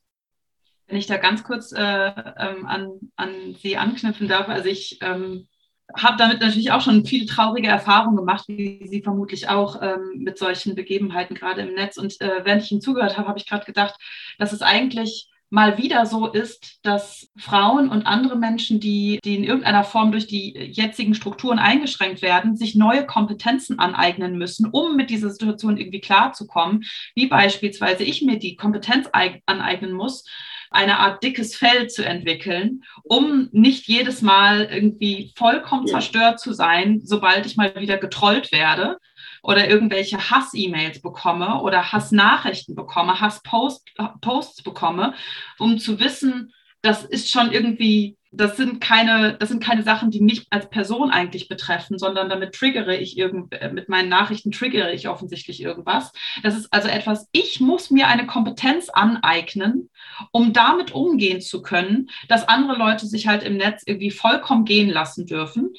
Wenn 0.89 0.97
ich 0.97 1.07
da 1.07 1.17
ganz 1.17 1.43
kurz 1.43 1.71
äh, 1.71 1.79
ähm, 1.79 2.65
an, 2.65 2.89
an 3.15 3.55
Sie 3.61 3.77
anknüpfen 3.77 4.27
darf, 4.27 4.49
also 4.49 4.67
ich 4.67 4.97
ähm, 5.01 5.47
habe 5.95 6.17
damit 6.17 6.41
natürlich 6.41 6.71
auch 6.71 6.81
schon 6.81 7.05
viele 7.05 7.27
traurige 7.27 7.67
Erfahrungen 7.67 8.17
gemacht, 8.17 8.45
wie 8.47 8.87
Sie 8.87 9.01
vermutlich 9.01 9.49
auch 9.49 9.81
ähm, 9.81 10.13
mit 10.15 10.37
solchen 10.37 10.75
Begebenheiten 10.75 11.35
gerade 11.35 11.61
im 11.61 11.75
Netz. 11.75 11.97
Und 11.97 12.19
äh, 12.21 12.43
während 12.43 12.63
ich 12.63 12.71
Ihnen 12.71 12.81
zugehört 12.81 13.17
habe, 13.17 13.27
habe 13.27 13.39
ich 13.39 13.47
gerade 13.47 13.65
gedacht, 13.65 13.95
dass 14.39 14.51
es 14.51 14.61
eigentlich 14.61 15.29
mal 15.51 15.77
wieder 15.77 16.05
so 16.05 16.27
ist, 16.27 16.79
dass 16.83 17.29
Frauen 17.37 17.89
und 17.89 18.05
andere 18.05 18.35
Menschen, 18.35 18.79
die, 18.79 19.19
die 19.23 19.35
in 19.35 19.43
irgendeiner 19.43 19.83
Form 19.83 20.11
durch 20.11 20.27
die 20.27 20.51
jetzigen 20.55 21.15
Strukturen 21.15 21.57
eingeschränkt 21.57 22.21
werden, 22.21 22.55
sich 22.55 22.75
neue 22.75 23.05
Kompetenzen 23.05 23.79
aneignen 23.79 24.37
müssen, 24.37 24.67
um 24.67 24.95
mit 24.95 25.09
dieser 25.09 25.31
Situation 25.31 25.77
irgendwie 25.77 26.01
klarzukommen, 26.01 26.83
wie 27.15 27.27
beispielsweise 27.27 28.03
ich 28.03 28.21
mir 28.21 28.37
die 28.37 28.55
Kompetenz 28.55 29.09
aneignen 29.11 29.93
muss, 29.93 30.25
eine 30.69 30.99
Art 30.99 31.23
dickes 31.23 31.55
Fell 31.55 31.87
zu 31.87 32.05
entwickeln, 32.05 32.83
um 33.03 33.49
nicht 33.51 33.87
jedes 33.87 34.21
Mal 34.21 34.65
irgendwie 34.71 35.33
vollkommen 35.35 35.87
zerstört 35.87 36.39
zu 36.39 36.53
sein, 36.53 37.01
sobald 37.03 37.45
ich 37.45 37.57
mal 37.57 37.75
wieder 37.75 37.97
getrollt 37.97 38.51
werde 38.51 38.97
oder 39.41 39.67
irgendwelche 39.69 40.29
Hass-E-Mails 40.29 41.01
bekomme 41.01 41.61
oder 41.61 41.91
Hass-Nachrichten 41.91 42.75
bekomme, 42.75 43.19
Hass-Posts 43.19 44.63
bekomme, 44.63 45.13
um 45.57 45.79
zu 45.79 45.99
wissen, 45.99 46.53
das 46.81 47.03
ist 47.03 47.29
schon 47.29 47.51
irgendwie 47.51 48.18
das 48.31 48.57
sind 48.57 48.79
keine, 48.79 49.35
das 49.39 49.49
sind 49.49 49.63
keine 49.63 49.81
Sachen, 49.81 50.11
die 50.11 50.21
mich 50.21 50.45
als 50.51 50.69
Person 50.69 51.09
eigentlich 51.09 51.47
betreffen, 51.47 51.97
sondern 51.97 52.29
damit 52.29 52.53
triggere 52.53 52.95
ich 52.95 53.17
irgend, 53.17 53.53
äh, 53.53 53.71
mit 53.71 53.89
meinen 53.89 54.07
Nachrichten 54.07 54.51
triggere 54.51 54.93
ich 54.93 55.07
offensichtlich 55.07 55.61
irgendwas. 55.63 56.11
Das 56.43 56.55
ist 56.55 56.71
also 56.71 56.89
etwas, 56.89 57.27
ich 57.31 57.59
muss 57.59 57.89
mir 57.89 58.07
eine 58.07 58.27
Kompetenz 58.27 58.89
aneignen, 58.89 59.89
um 60.31 60.53
damit 60.53 60.91
umgehen 60.91 61.41
zu 61.41 61.63
können, 61.63 62.09
dass 62.27 62.47
andere 62.47 62.77
Leute 62.77 63.07
sich 63.07 63.27
halt 63.27 63.41
im 63.41 63.57
Netz 63.57 63.81
irgendwie 63.85 64.11
vollkommen 64.11 64.63
gehen 64.63 64.89
lassen 64.89 65.25
dürfen, 65.25 65.73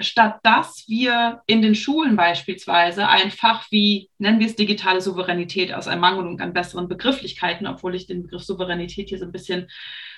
statt 0.00 0.40
dass 0.42 0.84
wir 0.88 1.42
in 1.46 1.62
den 1.62 1.76
Schulen 1.76 2.16
beispielsweise 2.16 3.06
ein 3.06 3.30
Fach 3.30 3.66
wie, 3.70 4.10
nennen 4.18 4.40
wir 4.40 4.48
es 4.48 4.56
digitale 4.56 5.00
Souveränität 5.00 5.72
aus 5.72 5.86
Ermangelung 5.86 6.40
an 6.40 6.52
besseren 6.52 6.88
Begrifflichkeiten, 6.88 7.68
obwohl 7.68 7.94
ich 7.94 8.08
den 8.08 8.22
Begriff 8.22 8.42
Souveränität 8.42 9.08
hier 9.08 9.18
so 9.18 9.24
ein 9.24 9.32
bisschen 9.32 9.68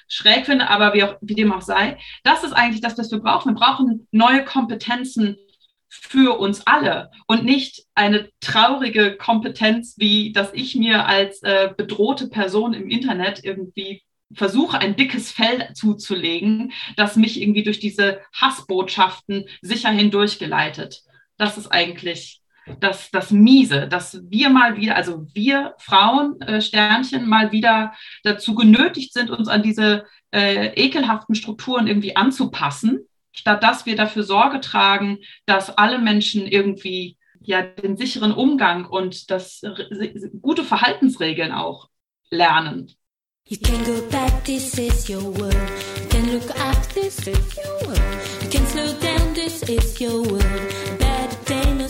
schräg 0.09 0.47
finde, 0.47 0.69
aber 0.69 0.95
wie, 0.95 1.05
auch, 1.05 1.17
wie 1.21 1.35
dem 1.35 1.53
auch 1.53 1.63
sei, 1.63 1.99
das 2.23 2.45
ist 2.45 2.53
eigentlich 2.53 2.81
das, 2.81 2.99
was 2.99 3.11
wir 3.11 3.19
brauchen. 3.19 3.55
Wir 3.55 3.61
brauchen 3.61 4.09
neue 4.11 4.45
Kompetenzen 4.45 5.37
für 5.89 6.39
uns 6.39 6.67
alle 6.67 7.11
und 7.27 7.45
nicht 7.45 7.85
eine 7.95 8.29
traurige 8.41 9.17
Kompetenz, 9.17 9.95
wie 9.99 10.33
dass 10.33 10.53
ich 10.53 10.75
mir 10.75 11.07
als 11.07 11.43
äh, 11.43 11.71
bedrohte 11.77 12.29
Person 12.29 12.75
im 12.75 12.91
Internet 12.91 13.45
irgendwie 13.45 14.03
versuche, 14.33 14.79
ein 14.79 14.97
dickes 14.97 15.31
Fell 15.31 15.73
zuzulegen, 15.75 16.73
das 16.97 17.17
mich 17.17 17.41
irgendwie 17.41 17.63
durch 17.63 17.79
diese 17.79 18.21
Hassbotschaften 18.35 19.47
sicher 19.63 19.91
hindurchgeleitet. 19.91 21.03
Das 21.37 21.59
ist 21.59 21.69
eigentlich 21.69 22.41
das, 22.81 23.11
das 23.11 23.31
Miese, 23.31 23.89
dass 23.89 24.21
wir 24.29 24.49
mal 24.51 24.77
wieder, 24.77 24.97
also 24.97 25.27
wir 25.35 25.75
Frauen, 25.79 26.41
äh, 26.41 26.61
Sternchen, 26.61 27.29
mal 27.29 27.53
wieder 27.53 27.93
dazu 28.23 28.55
genötigt 28.55 29.13
sind, 29.13 29.31
uns 29.31 29.49
an 29.49 29.63
diese 29.63 30.05
äh, 30.33 30.69
ekelhaften 30.75 31.35
Strukturen 31.35 31.87
irgendwie 31.87 32.17
anzupassen, 32.17 33.01
statt 33.33 33.63
dass 33.63 33.87
wir 33.87 33.97
dafür 33.97 34.23
Sorge 34.23 34.61
tragen, 34.61 35.19
dass 35.47 35.77
alle 35.77 35.99
Menschen 35.99 36.47
irgendwie 36.47 37.17
ja 37.41 37.63
den 37.63 37.97
sicheren 37.97 38.33
Umgang 38.33 38.87
und 38.87 39.31
das 39.31 39.63
gute 40.41 40.65
Verhaltensregeln 40.65 41.53
auch 41.53 41.89
lernen. 42.31 42.91
You 43.47 43.59
can 43.59 43.85
go 43.85 44.01
back, 44.09 44.43
this 44.45 44.79
is 44.79 45.07
your 45.11 45.23
world. 45.39 45.55
You 46.01 46.09
can 46.09 46.33
look 46.33 46.51
up, 46.59 46.83
this 46.95 47.19
is 47.27 47.59
your 47.59 47.87
world. 47.87 48.01
You 48.41 48.49
can 48.49 48.67
slow 48.67 48.91
down, 49.01 49.35
this 49.35 49.63
is 49.65 50.01
your 50.01 50.23
world. 50.23 50.99
Bad 50.99 51.45
day. 51.45 51.84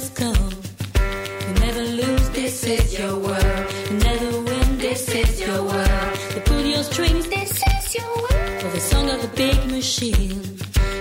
This 2.54 2.84
is 2.84 2.98
your 2.98 3.18
world. 3.18 3.66
You 3.90 3.96
never 3.98 4.40
win, 4.42 4.78
this 4.78 5.08
is 5.08 5.40
your 5.40 5.62
world. 5.62 6.18
They 6.34 6.40
pull 6.44 6.60
your 6.60 6.84
strings, 6.84 7.26
this 7.28 7.50
is 7.50 7.94
your 7.96 8.06
world. 8.06 8.60
For 8.60 8.68
the 8.68 8.80
song 8.80 9.10
of 9.10 9.22
the 9.22 9.30
big 9.34 9.58
machine. 9.66 10.40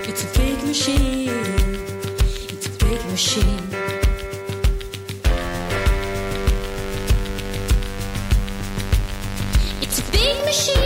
It's 0.10 0.24
a 0.24 0.40
big 0.40 0.64
machine. 0.64 1.30
It's 2.54 2.68
a 2.68 2.86
big 2.86 3.06
machine. 3.06 3.68
It's 9.82 10.00
a 10.00 10.12
big 10.12 10.46
machine. 10.46 10.83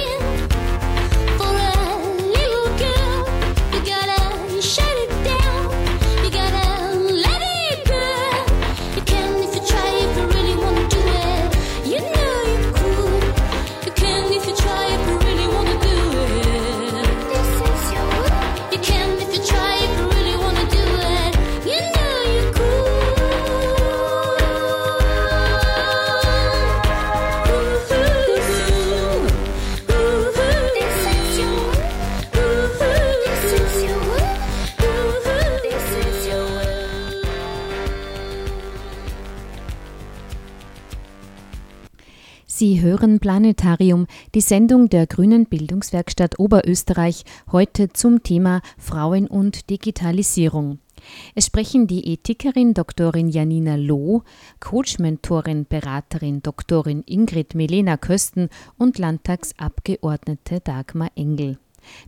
Hören 42.97 43.19
Planetarium, 43.19 44.07
die 44.33 44.41
Sendung 44.41 44.89
der 44.89 45.05
Grünen 45.05 45.45
Bildungswerkstatt 45.45 46.39
Oberösterreich, 46.39 47.25
heute 47.51 47.89
zum 47.89 48.23
Thema 48.23 48.61
Frauen 48.77 49.27
und 49.27 49.69
Digitalisierung. 49.69 50.79
Es 51.35 51.45
sprechen 51.45 51.85
die 51.85 52.11
Ethikerin 52.11 52.73
Doktorin 52.73 53.29
Janina 53.29 53.75
Loh, 53.75 54.23
Coach-Mentorin, 54.59 55.65
Beraterin 55.65 56.41
Doktorin 56.41 57.03
Ingrid 57.05 57.53
Melena 57.53 57.97
Kösten 57.97 58.49
und 58.79 58.97
Landtagsabgeordnete 58.97 60.59
Dagmar 60.61 61.11
Engel. 61.15 61.59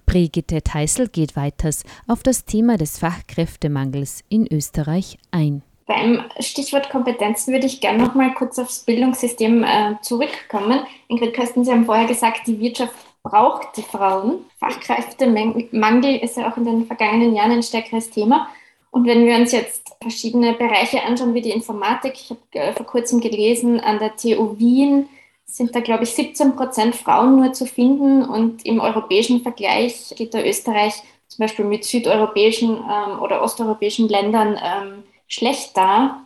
Brigitte 0.08 0.64
Teissel 0.64 1.08
geht 1.08 1.36
weiters 1.36 1.84
auf 2.08 2.24
das 2.24 2.46
Thema 2.46 2.78
des 2.78 2.98
Fachkräftemangels 2.98 4.24
in 4.28 4.48
Österreich 4.52 5.20
ein. 5.30 5.62
Beim 5.90 6.24
Stichwort 6.40 6.92
Kompetenzen 6.92 7.52
würde 7.52 7.66
ich 7.66 7.82
gerne 7.82 8.04
noch 8.04 8.14
mal 8.14 8.32
kurz 8.36 8.60
aufs 8.60 8.82
Bildungssystem 8.82 9.64
äh, 9.64 9.96
zurückkommen. 10.04 10.82
Ingrid 11.08 11.34
Kösten, 11.34 11.66
Sie 11.66 11.72
haben 11.72 11.86
vorher 11.86 12.06
gesagt, 12.06 12.46
die 12.46 12.60
Wirtschaft 12.60 12.94
braucht 13.24 13.76
die 13.76 13.82
Frauen. 13.82 14.46
Fachkräftemangel 14.60 16.18
ist 16.18 16.38
ja 16.38 16.48
auch 16.48 16.58
in 16.58 16.66
den 16.66 16.86
vergangenen 16.86 17.34
Jahren 17.34 17.54
ein 17.54 17.64
stärkeres 17.64 18.12
Thema. 18.12 18.50
Und 18.92 19.08
wenn 19.08 19.26
wir 19.26 19.36
uns 19.36 19.52
jetzt 19.52 19.96
verschiedene 20.00 20.54
Bereiche 20.54 21.02
anschauen, 21.02 21.34
wie 21.34 21.42
die 21.42 21.50
Informatik, 21.50 22.14
ich 22.14 22.30
habe 22.30 22.40
äh, 22.52 22.72
vor 22.74 22.86
kurzem 22.86 23.20
gelesen, 23.20 23.80
an 23.80 23.98
der 23.98 24.16
TU 24.16 24.60
Wien 24.60 25.10
sind 25.46 25.74
da, 25.74 25.80
glaube 25.80 26.04
ich, 26.04 26.12
17 26.12 26.56
Prozent 26.56 26.96
Frauen 26.96 27.38
nur 27.38 27.54
zu 27.54 27.66
finden 27.66 28.24
und 28.24 28.64
im 28.64 28.80
europäischen 28.80 29.42
Vergleich 29.42 30.14
geht 30.16 30.36
da 30.36 30.44
Österreich 30.44 30.94
zum 31.28 31.40
Beispiel 31.40 31.66
mit 31.66 31.84
südeuropäischen 31.84 32.78
ähm, 32.78 33.20
oder 33.20 33.42
osteuropäischen 33.42 34.08
Ländern 34.08 34.56
ähm, 34.64 35.04
schlecht 35.30 35.78
da. 35.78 36.26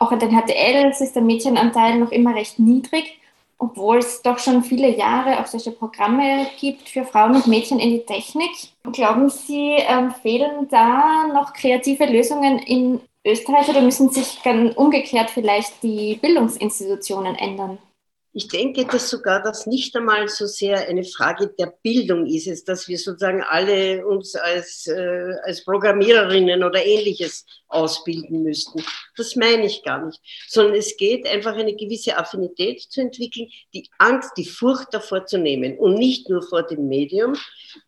Auch 0.00 0.10
an 0.10 0.18
den 0.18 0.32
HTLs 0.32 1.00
ist 1.00 1.14
der 1.14 1.22
Mädchenanteil 1.22 1.98
noch 1.98 2.10
immer 2.10 2.34
recht 2.34 2.58
niedrig, 2.58 3.18
obwohl 3.58 3.98
es 3.98 4.22
doch 4.22 4.38
schon 4.38 4.64
viele 4.64 4.88
Jahre 4.88 5.40
auch 5.40 5.46
solche 5.46 5.70
Programme 5.70 6.46
gibt 6.58 6.88
für 6.88 7.04
Frauen 7.04 7.36
und 7.36 7.46
Mädchen 7.46 7.78
in 7.78 7.90
die 7.90 8.04
Technik. 8.04 8.50
Glauben 8.92 9.28
Sie, 9.28 9.76
ähm, 9.76 10.12
fehlen 10.22 10.68
da 10.68 11.28
noch 11.32 11.52
kreative 11.52 12.06
Lösungen 12.06 12.58
in 12.58 13.00
Österreich 13.24 13.68
oder 13.68 13.82
müssen 13.82 14.08
sich 14.08 14.40
dann 14.42 14.72
umgekehrt 14.72 15.30
vielleicht 15.30 15.82
die 15.82 16.18
Bildungsinstitutionen 16.20 17.36
ändern? 17.36 17.78
Ich 18.32 18.46
denke, 18.46 18.84
dass 18.86 19.10
sogar 19.10 19.42
das 19.42 19.66
nicht 19.66 19.96
einmal 19.96 20.28
so 20.28 20.46
sehr 20.46 20.88
eine 20.88 21.02
Frage 21.02 21.52
der 21.58 21.74
Bildung 21.82 22.26
ist, 22.26 22.46
es, 22.46 22.62
dass 22.62 22.86
wir 22.86 22.96
sozusagen 22.96 23.42
alle 23.42 24.06
uns 24.06 24.36
als, 24.36 24.86
äh, 24.86 25.34
als 25.42 25.64
Programmiererinnen 25.64 26.62
oder 26.62 26.84
ähnliches 26.84 27.44
ausbilden 27.66 28.44
müssten. 28.44 28.84
Das 29.16 29.34
meine 29.34 29.66
ich 29.66 29.82
gar 29.82 30.06
nicht, 30.06 30.20
sondern 30.46 30.76
es 30.76 30.96
geht 30.96 31.26
einfach 31.26 31.56
eine 31.56 31.74
gewisse 31.74 32.16
Affinität 32.16 32.80
zu 32.82 33.00
entwickeln, 33.00 33.48
die 33.74 33.88
Angst, 33.98 34.30
die 34.36 34.44
Furcht 34.46 34.94
davor 34.94 35.26
zu 35.26 35.36
nehmen 35.36 35.76
und 35.76 35.94
nicht 35.94 36.28
nur 36.28 36.42
vor 36.42 36.62
dem 36.62 36.86
Medium 36.86 37.36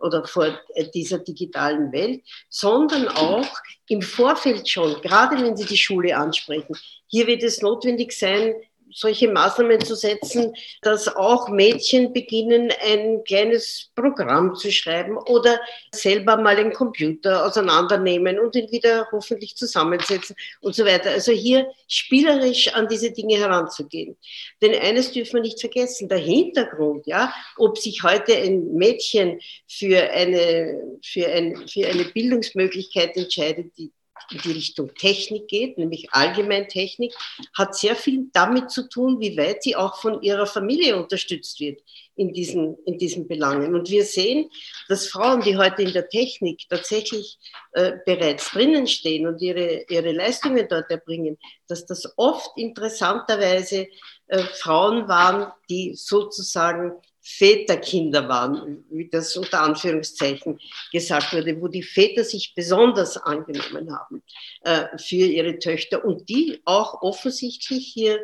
oder 0.01 0.27
vor 0.27 0.59
äh, 0.75 0.89
dieser 0.93 1.19
digitalen 1.19 1.93
Welt, 1.93 2.21
sondern 2.49 3.07
auch 3.07 3.49
im 3.87 4.03
Vorfeld 4.03 4.69
schon, 4.69 5.01
gerade 5.03 5.41
wenn 5.41 5.57
Sie 5.57 5.67
die 5.67 5.77
Schule 5.77 6.17
ansprechen. 6.17 6.77
Hier 7.07 7.29
wird 7.29 7.45
es 7.45 7.63
notwendig 7.63 8.13
sein, 8.13 8.55
solche 8.95 9.31
Maßnahmen 9.31 9.81
zu 9.81 9.95
setzen, 9.95 10.55
dass 10.83 11.15
auch 11.15 11.49
Mädchen 11.49 12.13
beginnen, 12.13 12.73
ein 12.85 13.23
kleines 13.25 13.91
Programm 13.95 14.55
zu 14.55 14.71
schreiben 14.71 15.17
oder 15.17 15.61
selber 15.95 16.37
mal 16.37 16.57
den 16.57 16.73
Computer 16.73 17.45
auseinandernehmen 17.47 18.39
und 18.39 18.55
ihn 18.57 18.71
wieder 18.71 19.09
hoffentlich 19.13 19.57
zusammensetzen 19.57 20.37
und 20.61 20.75
so 20.75 20.85
weiter. 20.85 21.11
Also 21.11 21.33
hier 21.33 21.71
spielerisch 21.89 22.73
an 22.75 22.89
diese 22.89 23.11
Dinge 23.11 23.37
heranzugehen. 23.37 24.17
Denn 24.61 24.75
eines 24.75 25.13
dürfen 25.13 25.35
wir 25.35 25.43
nicht 25.43 25.61
vergessen, 25.61 26.09
der 26.09 26.19
Hintergrund, 26.19 27.07
ja, 27.07 27.33
ob 27.57 27.79
sich 27.79 28.03
heute 28.03 28.37
ein 28.37 28.75
Mädchen 28.75 29.41
für 29.69 30.11
eine, 30.11 30.99
für 31.03 31.27
ein, 31.27 31.69
für 31.69 31.87
eine 31.87 32.05
Bildungsmöglichkeit 32.05 33.17
entscheidet, 33.17 33.77
die 33.79 33.93
in 34.31 34.39
die 34.39 34.53
Richtung 34.53 34.95
Technik 34.95 35.49
geht, 35.49 35.79
nämlich 35.79 36.13
allgemein 36.13 36.69
Technik, 36.69 37.15
hat 37.57 37.77
sehr 37.77 37.97
viel 37.97 38.27
damit 38.33 38.71
zu 38.71 38.89
tun, 38.89 39.21
wie 39.21 39.37
weit 39.37 39.63
sie 39.63 39.77
auch 39.77 39.97
von 39.97 40.23
ihrer 40.23 40.47
Familie 40.47 40.97
unterstützt 40.97 41.61
wird 41.61 41.81
in 42.15 42.33
diesen, 42.33 42.77
in 42.85 42.99
diesen 42.99 43.27
Belangen. 43.27 43.75
Und 43.75 43.91
wir 43.91 44.05
sehen, 44.05 44.51
dass 44.89 45.09
Frauen, 45.09 45.41
die 45.41 45.57
heute 45.57 45.83
in 45.83 45.93
der 45.93 46.09
Technik 46.09 46.69
tatsächlich 46.69 47.39
äh, 47.73 47.93
bereits 48.05 48.51
drinnen 48.51 48.87
stehen 48.87 49.27
und 49.27 49.41
ihre, 49.41 49.85
ihre 49.89 50.13
Leistungen 50.13 50.67
dort 50.69 50.91
erbringen, 50.91 51.39
dass 51.69 51.87
das 51.87 52.13
oft 52.17 52.51
interessanterweise 52.57 53.89
äh, 54.29 54.39
Frauen 54.61 55.09
waren, 55.09 55.53
die 55.71 55.95
sozusagen 55.95 56.93
Väterkinder 57.25 58.29
waren, 58.29 58.85
wie 58.91 59.09
das 59.09 59.37
unter 59.37 59.61
Anführungszeichen 59.63 60.59
gesagt 60.91 61.33
wurde, 61.33 61.61
wo 61.61 61.69
die 61.69 61.85
Väter 61.85 62.25
sich 62.25 62.53
besonders 62.55 63.17
angenommen 63.17 63.97
haben 63.97 64.23
äh, 64.63 64.99
für 64.99 65.15
ihre 65.15 65.59
Töchter 65.61 66.05
und 66.05 66.29
die 66.29 66.61
auch 66.65 67.01
offensichtlich 67.03 67.87
hier 67.87 68.21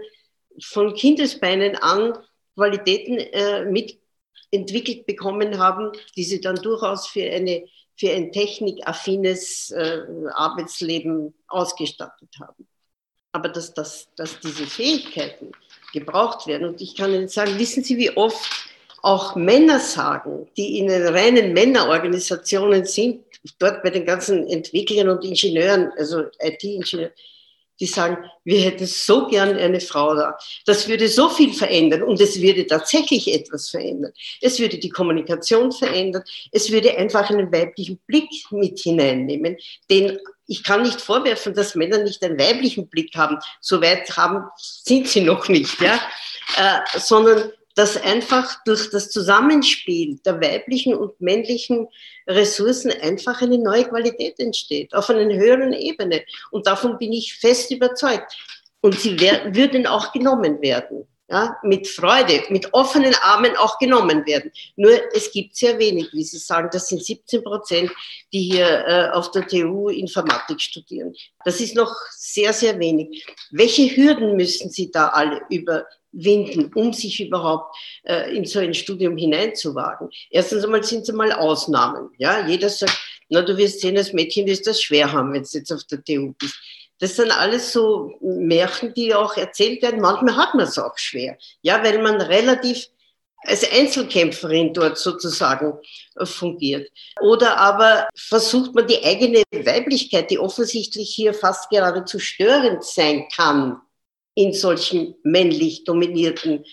von 0.61 0.95
Kindesbeinen 0.95 1.77
an 1.77 2.19
Qualitäten 2.57 3.19
äh, 3.19 3.65
mitentwickelt 3.67 5.07
bekommen 5.07 5.59
haben, 5.59 5.93
die 6.17 6.25
sie 6.25 6.41
dann 6.41 6.57
durchaus 6.57 7.07
für, 7.07 7.23
eine, 7.23 7.69
für 7.97 8.11
ein 8.11 8.33
technikaffines 8.33 9.71
äh, 9.71 10.03
Arbeitsleben 10.33 11.35
ausgestattet 11.47 12.31
haben. 12.41 12.67
Aber 13.31 13.49
dass, 13.49 13.73
dass, 13.75 14.09
dass 14.17 14.41
diese 14.41 14.67
Fähigkeiten 14.67 15.53
gebraucht 15.93 16.49
werden, 16.49 16.67
und 16.67 16.81
ich 16.81 16.97
kann 16.97 17.15
Ihnen 17.15 17.29
sagen, 17.29 17.57
wissen 17.61 17.85
Sie, 17.85 17.97
wie 17.97 18.17
oft 18.17 18.68
auch 19.09 19.37
Männer 19.37 19.81
sagen, 19.81 20.49
die 20.59 20.79
in 20.79 20.89
den 20.89 21.07
reinen 21.07 21.55
Männerorganisationen 21.55 22.85
sind, 22.85 23.25
dort 23.59 23.83
bei 23.83 23.89
den 23.89 24.05
ganzen 24.05 24.47
Entwicklern 24.47 25.09
und 25.09 25.25
Ingenieuren, 25.25 25.91
also 25.97 26.25
IT-Ingenieuren, 26.41 27.15
die 27.81 27.87
sagen, 27.87 28.19
wir 28.45 28.61
hätten 28.61 28.87
so 28.87 29.27
gern 29.29 29.57
eine 29.57 29.81
Frau 29.81 30.15
da. 30.15 30.37
Das 30.67 30.89
würde 30.89 31.09
so 31.09 31.31
viel 31.31 31.55
verändern 31.55 32.03
und 32.03 32.21
es 32.21 32.39
würde 32.43 32.67
tatsächlich 32.67 33.33
etwas 33.33 33.71
verändern. 33.71 34.13
Es 34.43 34.59
würde 34.59 34.77
die 34.77 34.91
Kommunikation 34.91 35.73
verändern. 35.73 36.23
Es 36.53 36.71
würde 36.71 36.99
einfach 36.99 37.31
einen 37.31 37.51
weiblichen 37.51 37.99
Blick 38.07 38.31
mit 38.51 38.79
hineinnehmen, 38.81 39.57
den 39.91 40.19
ich 40.51 40.65
kann 40.65 40.83
nicht 40.83 41.01
vorwerfen, 41.01 41.55
dass 41.55 41.75
Männer 41.75 41.99
nicht 41.99 42.23
einen 42.23 42.39
weiblichen 42.39 42.89
Blick 42.89 43.15
haben. 43.15 43.39
So 43.61 43.81
weit 43.81 44.15
haben, 44.17 44.45
sind 44.57 45.07
sie 45.07 45.21
noch 45.21 45.49
nicht, 45.49 45.81
ja. 45.81 46.01
Äh, 46.57 46.99
sondern 46.99 47.53
dass 47.79 47.97
einfach 47.97 48.65
durch 48.65 48.91
das 48.91 49.09
Zusammenspiel 49.09 50.19
der 50.27 50.41
weiblichen 50.41 50.95
und 50.95 51.21
männlichen 51.21 51.87
Ressourcen 52.27 52.91
einfach 52.91 53.41
eine 53.41 53.57
neue 53.57 53.85
Qualität 53.85 54.41
entsteht, 54.41 54.93
auf 54.93 55.09
einer 55.11 55.33
höheren 55.33 55.73
Ebene. 55.73 56.25
Und 56.51 56.67
davon 56.67 56.99
bin 56.99 57.13
ich 57.13 57.35
fest 57.35 57.71
überzeugt. 57.71 58.37
Und 58.81 58.99
sie 58.99 59.21
wär, 59.21 59.55
würden 59.55 59.87
auch 59.87 60.13
genommen 60.13 60.61
werden. 60.61 61.07
Ja, 61.31 61.57
mit 61.63 61.87
Freude, 61.87 62.43
mit 62.49 62.73
offenen 62.73 63.15
Armen 63.23 63.55
auch 63.59 63.79
genommen 63.79 64.27
werden. 64.27 64.51
Nur 64.77 64.93
es 65.15 65.31
gibt 65.31 65.55
sehr 65.55 65.79
wenig, 65.79 66.09
wie 66.15 66.25
Sie 66.25 66.39
sagen, 66.39 66.71
das 66.73 66.89
sind 66.89 67.05
17 67.05 67.45
Prozent, 67.45 67.91
die 68.33 68.51
hier 68.51 68.87
äh, 68.87 69.11
auf 69.11 69.31
der 69.33 69.47
TU 69.47 69.91
Informatik 69.91 70.59
studieren. 70.59 71.15
Das 71.45 71.61
ist 71.61 71.77
noch 71.77 71.95
sehr, 72.13 72.55
sehr 72.55 72.79
wenig. 72.79 73.27
Welche 73.51 73.95
Hürden 73.95 74.37
müssen 74.37 74.71
Sie 74.71 74.91
da 74.91 75.09
alle 75.09 75.43
über, 75.51 75.85
winden, 76.13 76.73
um 76.75 76.93
sich 76.93 77.21
überhaupt 77.21 77.77
äh, 78.05 78.35
in 78.35 78.45
so 78.45 78.59
ein 78.59 78.75
Studium 78.75 79.17
hineinzuwagen. 79.17 80.09
Erstens 80.31 80.65
einmal 80.65 80.83
sind 80.83 81.03
es 81.03 81.11
einmal 81.11 81.33
Ausnahmen. 81.33 82.11
Ja? 82.19 82.47
Jeder 82.47 82.69
sagt, 82.69 82.99
na, 83.29 83.43
du 83.43 83.57
wirst 83.57 83.81
sehen, 83.81 83.97
als 83.97 84.13
Mädchen 84.13 84.47
wirst 84.47 84.67
das 84.67 84.81
schwer 84.81 85.13
haben, 85.13 85.33
wenn 85.33 85.43
du 85.43 85.49
jetzt 85.53 85.73
auf 85.73 85.85
der 85.85 86.03
TU 86.03 86.33
bist. 86.39 86.57
Das 87.01 87.15
sind 87.15 87.31
alles 87.31 87.73
so 87.73 88.13
Märchen, 88.21 88.93
die 88.95 89.15
auch 89.15 89.37
erzählt 89.37 89.83
werden. 89.83 90.01
Manchmal 90.01 90.37
hat 90.37 90.55
man 90.55 90.65
es 90.65 90.79
auch 90.79 90.97
schwer. 90.99 91.39
Ja, 91.63 91.83
weil 91.85 92.03
man 92.03 92.21
relativ 92.21 92.89
als 93.45 93.71
Einzelkämpferin 93.71 94.75
dort 94.75 94.99
sozusagen 94.99 95.75
äh, 96.17 96.27
fungiert. 96.27 96.91
Oder 97.21 97.57
aber 97.57 98.09
versucht 98.17 98.75
man 98.75 98.87
die 98.87 99.03
eigene 99.05 99.43
Weiblichkeit, 99.53 100.31
die 100.31 100.39
offensichtlich 100.39 101.15
hier 101.15 101.35
fast 101.35 101.71
geradezu 101.71 102.19
störend 102.19 102.83
sein 102.85 103.29
kann, 103.35 103.81
in 104.39 104.53
solchen 104.53 105.17
männlich 105.25 105.83
dominierten 105.83 106.65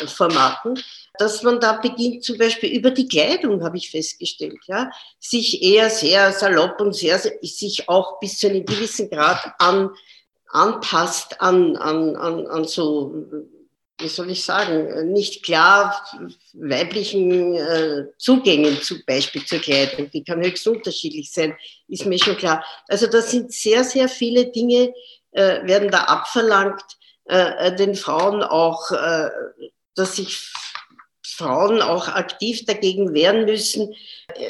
äh, 0.00 0.06
Formaten, 0.08 0.74
dass 1.18 1.44
man 1.44 1.60
da 1.60 1.74
beginnt, 1.74 2.24
zum 2.24 2.36
Beispiel 2.36 2.70
über 2.76 2.90
die 2.90 3.06
Kleidung, 3.06 3.62
habe 3.62 3.76
ich 3.76 3.90
festgestellt, 3.90 4.58
ja, 4.66 4.90
sich 5.20 5.62
eher 5.62 5.88
sehr 5.88 6.32
salopp 6.32 6.80
und 6.80 6.96
sehr, 6.96 7.20
sich 7.42 7.88
auch 7.88 8.18
bis 8.18 8.38
zu 8.38 8.48
einem 8.48 8.66
gewissen 8.66 9.08
Grad 9.08 9.54
an, 9.58 9.90
anpasst 10.48 11.40
an, 11.40 11.76
an, 11.76 12.16
an, 12.16 12.46
an 12.48 12.64
so, 12.64 13.14
wie 14.00 14.08
soll 14.08 14.30
ich 14.30 14.42
sagen, 14.42 15.12
nicht 15.12 15.44
klar 15.44 16.04
weiblichen 16.54 17.54
äh, 17.54 18.06
Zugängen 18.18 18.82
zum 18.82 19.00
Beispiel 19.06 19.44
zur 19.44 19.60
Kleidung. 19.60 20.10
Die 20.10 20.24
kann 20.24 20.42
höchst 20.42 20.66
unterschiedlich 20.66 21.30
sein, 21.30 21.54
ist 21.86 22.04
mir 22.04 22.18
schon 22.18 22.36
klar. 22.36 22.64
Also 22.88 23.06
da 23.06 23.22
sind 23.22 23.52
sehr, 23.52 23.84
sehr 23.84 24.08
viele 24.08 24.46
Dinge, 24.46 24.92
äh, 25.30 25.64
werden 25.66 25.90
da 25.90 26.04
abverlangt, 26.04 26.82
äh, 27.26 27.68
äh, 27.68 27.76
den 27.76 27.94
Frauen 27.94 28.42
auch, 28.42 28.90
äh, 28.90 29.30
dass 29.94 30.16
sich 30.16 30.52
Frauen 31.24 31.80
auch 31.80 32.08
aktiv 32.08 32.64
dagegen 32.66 33.14
wehren 33.14 33.44
müssen, 33.44 33.94
äh, 34.34 34.48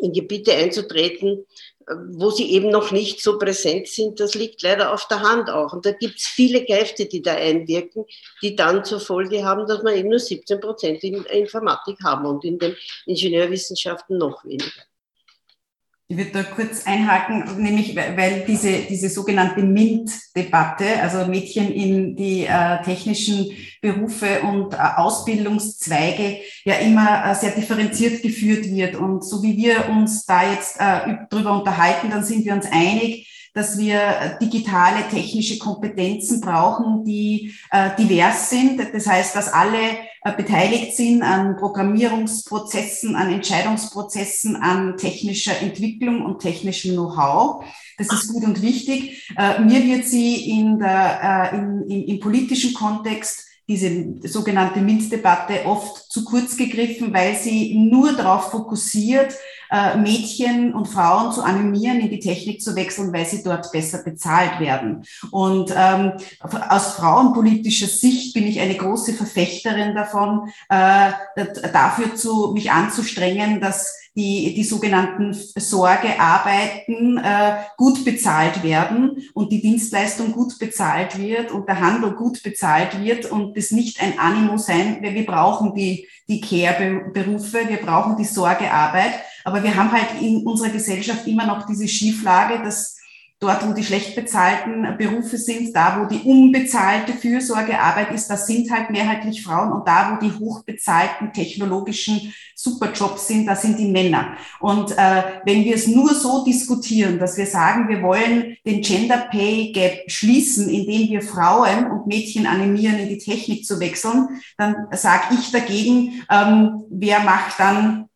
in 0.00 0.12
Gebiete 0.12 0.52
einzutreten, 0.52 1.46
äh, 1.86 1.94
wo 2.12 2.30
sie 2.30 2.50
eben 2.52 2.70
noch 2.70 2.90
nicht 2.92 3.22
so 3.22 3.38
präsent 3.38 3.88
sind. 3.88 4.20
Das 4.20 4.34
liegt 4.34 4.62
leider 4.62 4.92
auf 4.92 5.06
der 5.08 5.20
Hand 5.20 5.50
auch. 5.50 5.72
Und 5.72 5.86
da 5.86 5.92
gibt 5.92 6.18
es 6.18 6.26
viele 6.26 6.64
Kräfte, 6.64 7.06
die 7.06 7.22
da 7.22 7.34
einwirken, 7.34 8.04
die 8.42 8.56
dann 8.56 8.84
zur 8.84 9.00
Folge 9.00 9.44
haben, 9.44 9.66
dass 9.66 9.82
wir 9.84 9.94
eben 9.94 10.08
nur 10.08 10.18
17 10.18 10.60
Prozent 10.60 11.04
in 11.04 11.24
Informatik 11.24 11.98
haben 12.02 12.26
und 12.26 12.44
in 12.44 12.58
den 12.58 12.76
Ingenieurwissenschaften 13.06 14.18
noch 14.18 14.44
weniger. 14.44 14.82
Ich 16.14 16.18
würde 16.18 16.30
da 16.30 16.42
kurz 16.44 16.86
einhaken, 16.86 17.60
nämlich 17.60 17.96
weil 17.96 18.44
diese, 18.46 18.70
diese 18.88 19.08
sogenannte 19.08 19.64
MINT-Debatte, 19.64 20.84
also 21.02 21.26
Mädchen 21.26 21.72
in 21.72 22.14
die 22.14 22.44
äh, 22.44 22.80
technischen 22.84 23.50
Berufe 23.82 24.42
und 24.42 24.74
äh, 24.74 24.76
Ausbildungszweige, 24.76 26.36
ja 26.64 26.74
immer 26.74 27.24
äh, 27.26 27.34
sehr 27.34 27.50
differenziert 27.50 28.22
geführt 28.22 28.66
wird. 28.66 28.94
Und 28.94 29.24
so 29.24 29.42
wie 29.42 29.56
wir 29.56 29.88
uns 29.88 30.24
da 30.24 30.48
jetzt 30.48 30.76
äh, 30.78 31.16
drüber 31.30 31.58
unterhalten, 31.58 32.10
dann 32.10 32.22
sind 32.22 32.44
wir 32.44 32.52
uns 32.52 32.66
einig, 32.66 33.50
dass 33.52 33.76
wir 33.76 34.38
digitale 34.40 35.08
technische 35.10 35.58
Kompetenzen 35.58 36.40
brauchen, 36.40 37.04
die 37.04 37.54
äh, 37.72 37.90
divers 37.98 38.50
sind. 38.50 38.80
Das 38.94 39.08
heißt, 39.08 39.34
dass 39.34 39.52
alle 39.52 39.96
beteiligt 40.32 40.96
sind 40.96 41.22
an 41.22 41.56
Programmierungsprozessen, 41.56 43.14
an 43.14 43.30
Entscheidungsprozessen, 43.30 44.56
an 44.56 44.96
technischer 44.96 45.60
Entwicklung 45.60 46.24
und 46.24 46.40
technischem 46.40 46.92
Know-how. 46.92 47.64
Das 47.98 48.12
ist 48.12 48.32
gut 48.32 48.44
und 48.44 48.62
wichtig. 48.62 49.30
Äh, 49.36 49.60
mir 49.60 49.84
wird 49.84 50.06
sie 50.06 50.50
in 50.50 50.78
der, 50.78 51.52
äh, 51.52 51.56
in, 51.56 51.82
in, 51.88 52.08
im 52.08 52.20
politischen 52.20 52.72
Kontext 52.74 53.46
diese 53.66 54.28
sogenannte 54.28 54.80
MINT-Debatte 54.80 55.64
oft 55.64 56.10
zu 56.10 56.24
kurz 56.24 56.56
gegriffen, 56.56 57.14
weil 57.14 57.34
sie 57.34 57.74
nur 57.78 58.12
darauf 58.12 58.50
fokussiert, 58.50 59.34
äh, 59.70 59.96
Mädchen 59.96 60.74
und 60.74 60.86
Frauen 60.86 61.32
zu 61.32 61.42
animieren, 61.42 62.00
in 62.00 62.10
die 62.10 62.20
Technik 62.20 62.60
zu 62.60 62.76
wechseln, 62.76 63.12
weil 63.12 63.24
sie 63.24 63.42
dort 63.42 63.72
besser 63.72 64.02
bezahlt 64.02 64.60
werden. 64.60 65.04
Und 65.30 65.72
ähm, 65.74 66.12
aus 66.40 66.94
frauenpolitischer 66.94 67.88
Sicht 67.88 68.34
bin 68.34 68.46
ich 68.46 68.60
eine 68.60 68.76
große 68.76 69.14
Verfechterin 69.14 69.94
davon, 69.94 70.50
äh, 70.68 71.12
dafür 71.72 72.14
zu, 72.14 72.52
mich 72.52 72.70
anzustrengen, 72.70 73.60
dass 73.60 74.03
die, 74.16 74.54
die 74.54 74.62
sogenannten 74.62 75.32
Sorgearbeiten 75.32 77.18
äh, 77.18 77.56
gut 77.76 78.04
bezahlt 78.04 78.62
werden 78.62 79.22
und 79.34 79.50
die 79.50 79.60
Dienstleistung 79.60 80.32
gut 80.32 80.58
bezahlt 80.58 81.18
wird 81.18 81.50
und 81.50 81.68
der 81.68 81.80
Handel 81.80 82.12
gut 82.12 82.42
bezahlt 82.42 83.02
wird 83.02 83.30
und 83.30 83.56
das 83.56 83.72
nicht 83.72 84.00
ein 84.00 84.18
Animo 84.18 84.56
sein, 84.56 84.98
weil 85.02 85.14
wir 85.14 85.26
brauchen 85.26 85.74
die, 85.74 86.06
die 86.28 86.40
Care-Berufe, 86.40 87.68
wir 87.68 87.78
brauchen 87.78 88.16
die 88.16 88.24
Sorgearbeit, 88.24 89.14
aber 89.44 89.62
wir 89.62 89.74
haben 89.74 89.90
halt 89.90 90.20
in 90.20 90.46
unserer 90.46 90.70
Gesellschaft 90.70 91.26
immer 91.26 91.46
noch 91.46 91.66
diese 91.66 91.88
Schieflage, 91.88 92.62
dass 92.62 92.93
dort, 93.44 93.68
wo 93.68 93.72
die 93.72 93.84
schlecht 93.84 94.14
bezahlten 94.14 94.96
Berufe 94.96 95.36
sind, 95.36 95.76
da, 95.76 96.00
wo 96.00 96.06
die 96.06 96.22
unbezahlte 96.22 97.12
Fürsorgearbeit 97.12 98.12
ist, 98.12 98.28
das 98.28 98.46
sind 98.46 98.70
halt 98.70 98.90
mehrheitlich 98.90 99.42
Frauen 99.42 99.72
und 99.72 99.86
da, 99.86 100.12
wo 100.12 100.24
die 100.24 100.32
hochbezahlten 100.32 101.32
technologischen 101.32 102.34
Superjobs 102.56 103.28
sind, 103.28 103.46
da 103.46 103.54
sind 103.54 103.78
die 103.78 103.90
Männer. 103.90 104.36
Und 104.60 104.92
äh, 104.92 105.22
wenn 105.44 105.64
wir 105.64 105.74
es 105.74 105.86
nur 105.86 106.14
so 106.14 106.44
diskutieren, 106.44 107.18
dass 107.18 107.36
wir 107.36 107.46
sagen, 107.46 107.88
wir 107.88 108.02
wollen 108.02 108.56
den 108.64 108.80
Gender 108.80 109.26
Pay 109.30 109.72
Gap 109.72 110.10
schließen, 110.10 110.68
indem 110.70 111.10
wir 111.10 111.20
Frauen 111.20 111.90
und 111.90 112.06
Mädchen 112.06 112.46
animieren, 112.46 112.98
in 112.98 113.08
die 113.08 113.18
Technik 113.18 113.66
zu 113.66 113.78
wechseln, 113.80 114.40
dann 114.56 114.86
sage 114.92 115.34
ich 115.38 115.50
dagegen, 115.52 116.22
ähm, 116.30 116.84
wer 116.90 117.20
macht 117.20 117.58
dann 117.58 118.08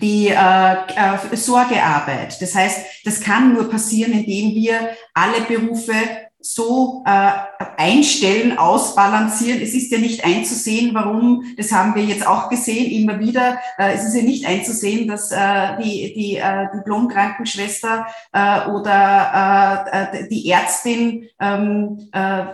die 0.00 0.28
äh, 0.28 0.34
äh, 0.34 1.36
Sorgearbeit. 1.36 2.40
Das 2.40 2.54
heißt, 2.54 2.80
das 3.04 3.20
kann 3.20 3.54
nur 3.54 3.70
passieren, 3.70 4.12
indem 4.12 4.54
wir 4.54 4.90
alle 5.14 5.40
Berufe 5.42 5.94
so 6.40 7.02
äh, 7.04 7.30
einstellen, 7.76 8.58
ausbalancieren. 8.58 9.60
Es 9.60 9.74
ist 9.74 9.90
ja 9.90 9.98
nicht 9.98 10.24
einzusehen, 10.24 10.94
warum, 10.94 11.44
das 11.56 11.72
haben 11.72 11.94
wir 11.94 12.04
jetzt 12.04 12.26
auch 12.26 12.48
gesehen, 12.48 12.90
immer 12.90 13.18
wieder, 13.18 13.58
äh, 13.76 13.92
es 13.94 14.04
ist 14.04 14.14
ja 14.14 14.22
nicht 14.22 14.46
einzusehen, 14.46 15.08
dass 15.08 15.32
äh, 15.32 15.76
die, 15.82 16.14
die 16.14 16.36
äh, 16.36 16.68
Diplom-Krankenschwester 16.74 18.06
äh, 18.32 18.68
oder 18.68 20.12
äh, 20.12 20.28
die 20.28 20.48
Ärztin 20.48 21.28
ähm, 21.40 22.08
äh, 22.12 22.44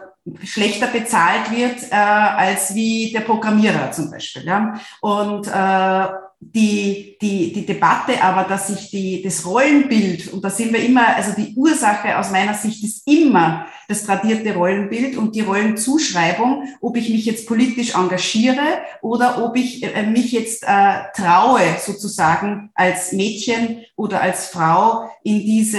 schlechter 0.42 0.86
bezahlt 0.86 1.50
wird 1.50 1.82
äh, 1.90 1.94
als 1.94 2.74
wie 2.74 3.12
der 3.12 3.20
Programmierer 3.20 3.92
zum 3.92 4.10
Beispiel. 4.10 4.44
Ja? 4.44 4.74
Und 5.02 5.46
äh, 5.46 6.23
die, 6.52 7.16
die, 7.20 7.52
die 7.52 7.66
Debatte 7.66 8.22
aber, 8.22 8.48
dass 8.48 8.68
sich 8.68 8.90
die, 8.90 9.22
das 9.22 9.46
Rollenbild, 9.46 10.32
und 10.32 10.44
da 10.44 10.50
sind 10.50 10.72
wir 10.72 10.84
immer, 10.84 11.16
also 11.16 11.32
die 11.36 11.54
Ursache 11.56 12.18
aus 12.18 12.30
meiner 12.30 12.54
Sicht 12.54 12.82
ist 12.84 13.06
immer 13.08 13.66
das 13.88 14.04
tradierte 14.04 14.54
Rollenbild 14.54 15.16
und 15.16 15.34
die 15.34 15.40
Rollenzuschreibung, 15.40 16.68
ob 16.80 16.96
ich 16.96 17.08
mich 17.10 17.24
jetzt 17.26 17.46
politisch 17.46 17.94
engagiere 17.94 18.82
oder 19.02 19.44
ob 19.44 19.56
ich 19.56 19.82
äh, 19.82 20.04
mich 20.04 20.32
jetzt 20.32 20.64
äh, 20.64 21.02
traue, 21.14 21.62
sozusagen 21.78 22.70
als 22.74 23.12
Mädchen 23.12 23.84
oder 23.96 24.20
als 24.20 24.48
Frau 24.48 25.08
in 25.22 25.40
diese, 25.40 25.78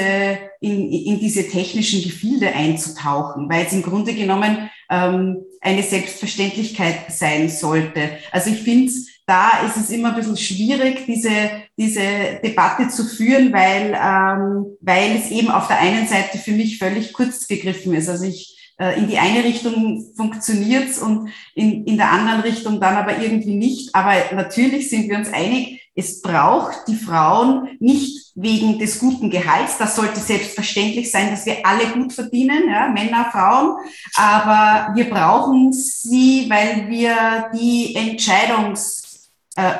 in, 0.61 0.91
in 0.91 1.19
diese 1.19 1.47
technischen 1.47 2.01
Gefilde 2.03 2.53
einzutauchen, 2.53 3.49
weil 3.49 3.65
es 3.65 3.73
im 3.73 3.83
Grunde 3.83 4.13
genommen 4.13 4.69
ähm, 4.89 5.43
eine 5.61 5.83
Selbstverständlichkeit 5.83 7.11
sein 7.11 7.49
sollte. 7.49 8.17
Also 8.31 8.51
ich 8.51 8.61
finde 8.61 8.91
da 9.25 9.65
ist 9.65 9.77
es 9.77 9.89
immer 9.89 10.09
ein 10.09 10.15
bisschen 10.15 10.37
schwierig, 10.37 11.05
diese, 11.07 11.31
diese 11.77 12.39
Debatte 12.43 12.89
zu 12.89 13.05
führen, 13.05 13.51
weil, 13.51 13.97
ähm, 13.99 14.77
weil 14.81 15.15
es 15.17 15.31
eben 15.31 15.49
auf 15.49 15.67
der 15.67 15.79
einen 15.79 16.07
Seite 16.07 16.37
für 16.37 16.51
mich 16.51 16.77
völlig 16.77 17.13
kurz 17.13 17.47
gegriffen 17.47 17.93
ist. 17.93 18.07
Also 18.07 18.25
ich 18.25 18.55
äh, 18.77 18.99
in 18.99 19.07
die 19.07 19.17
eine 19.17 19.43
Richtung 19.43 20.05
funktioniert's 20.15 20.99
und 20.99 21.29
in, 21.53 21.85
in 21.85 21.97
der 21.97 22.11
anderen 22.11 22.41
Richtung 22.41 22.79
dann 22.79 22.95
aber 22.95 23.17
irgendwie 23.19 23.55
nicht. 23.55 23.95
Aber 23.95 24.13
natürlich 24.33 24.89
sind 24.89 25.09
wir 25.09 25.17
uns 25.17 25.31
einig, 25.31 25.81
es 25.95 26.21
braucht 26.21 26.89
die 26.89 26.95
Frauen 26.95 27.69
nicht 27.79 28.33
wegen 28.35 28.77
des 28.77 28.99
guten 28.99 29.29
Gehalts. 29.29 29.77
Das 29.77 29.95
sollte 29.95 30.19
selbstverständlich 30.19 31.09
sein, 31.09 31.31
dass 31.31 31.45
wir 31.45 31.65
alle 31.65 31.87
gut 31.87 32.11
verdienen, 32.11 32.69
ja, 32.69 32.89
Männer, 32.89 33.29
Frauen. 33.31 33.77
Aber 34.13 34.93
wir 34.93 35.09
brauchen 35.09 35.71
sie, 35.71 36.49
weil 36.49 36.89
wir 36.89 37.49
die 37.53 37.95
Entscheidungs 37.95 39.04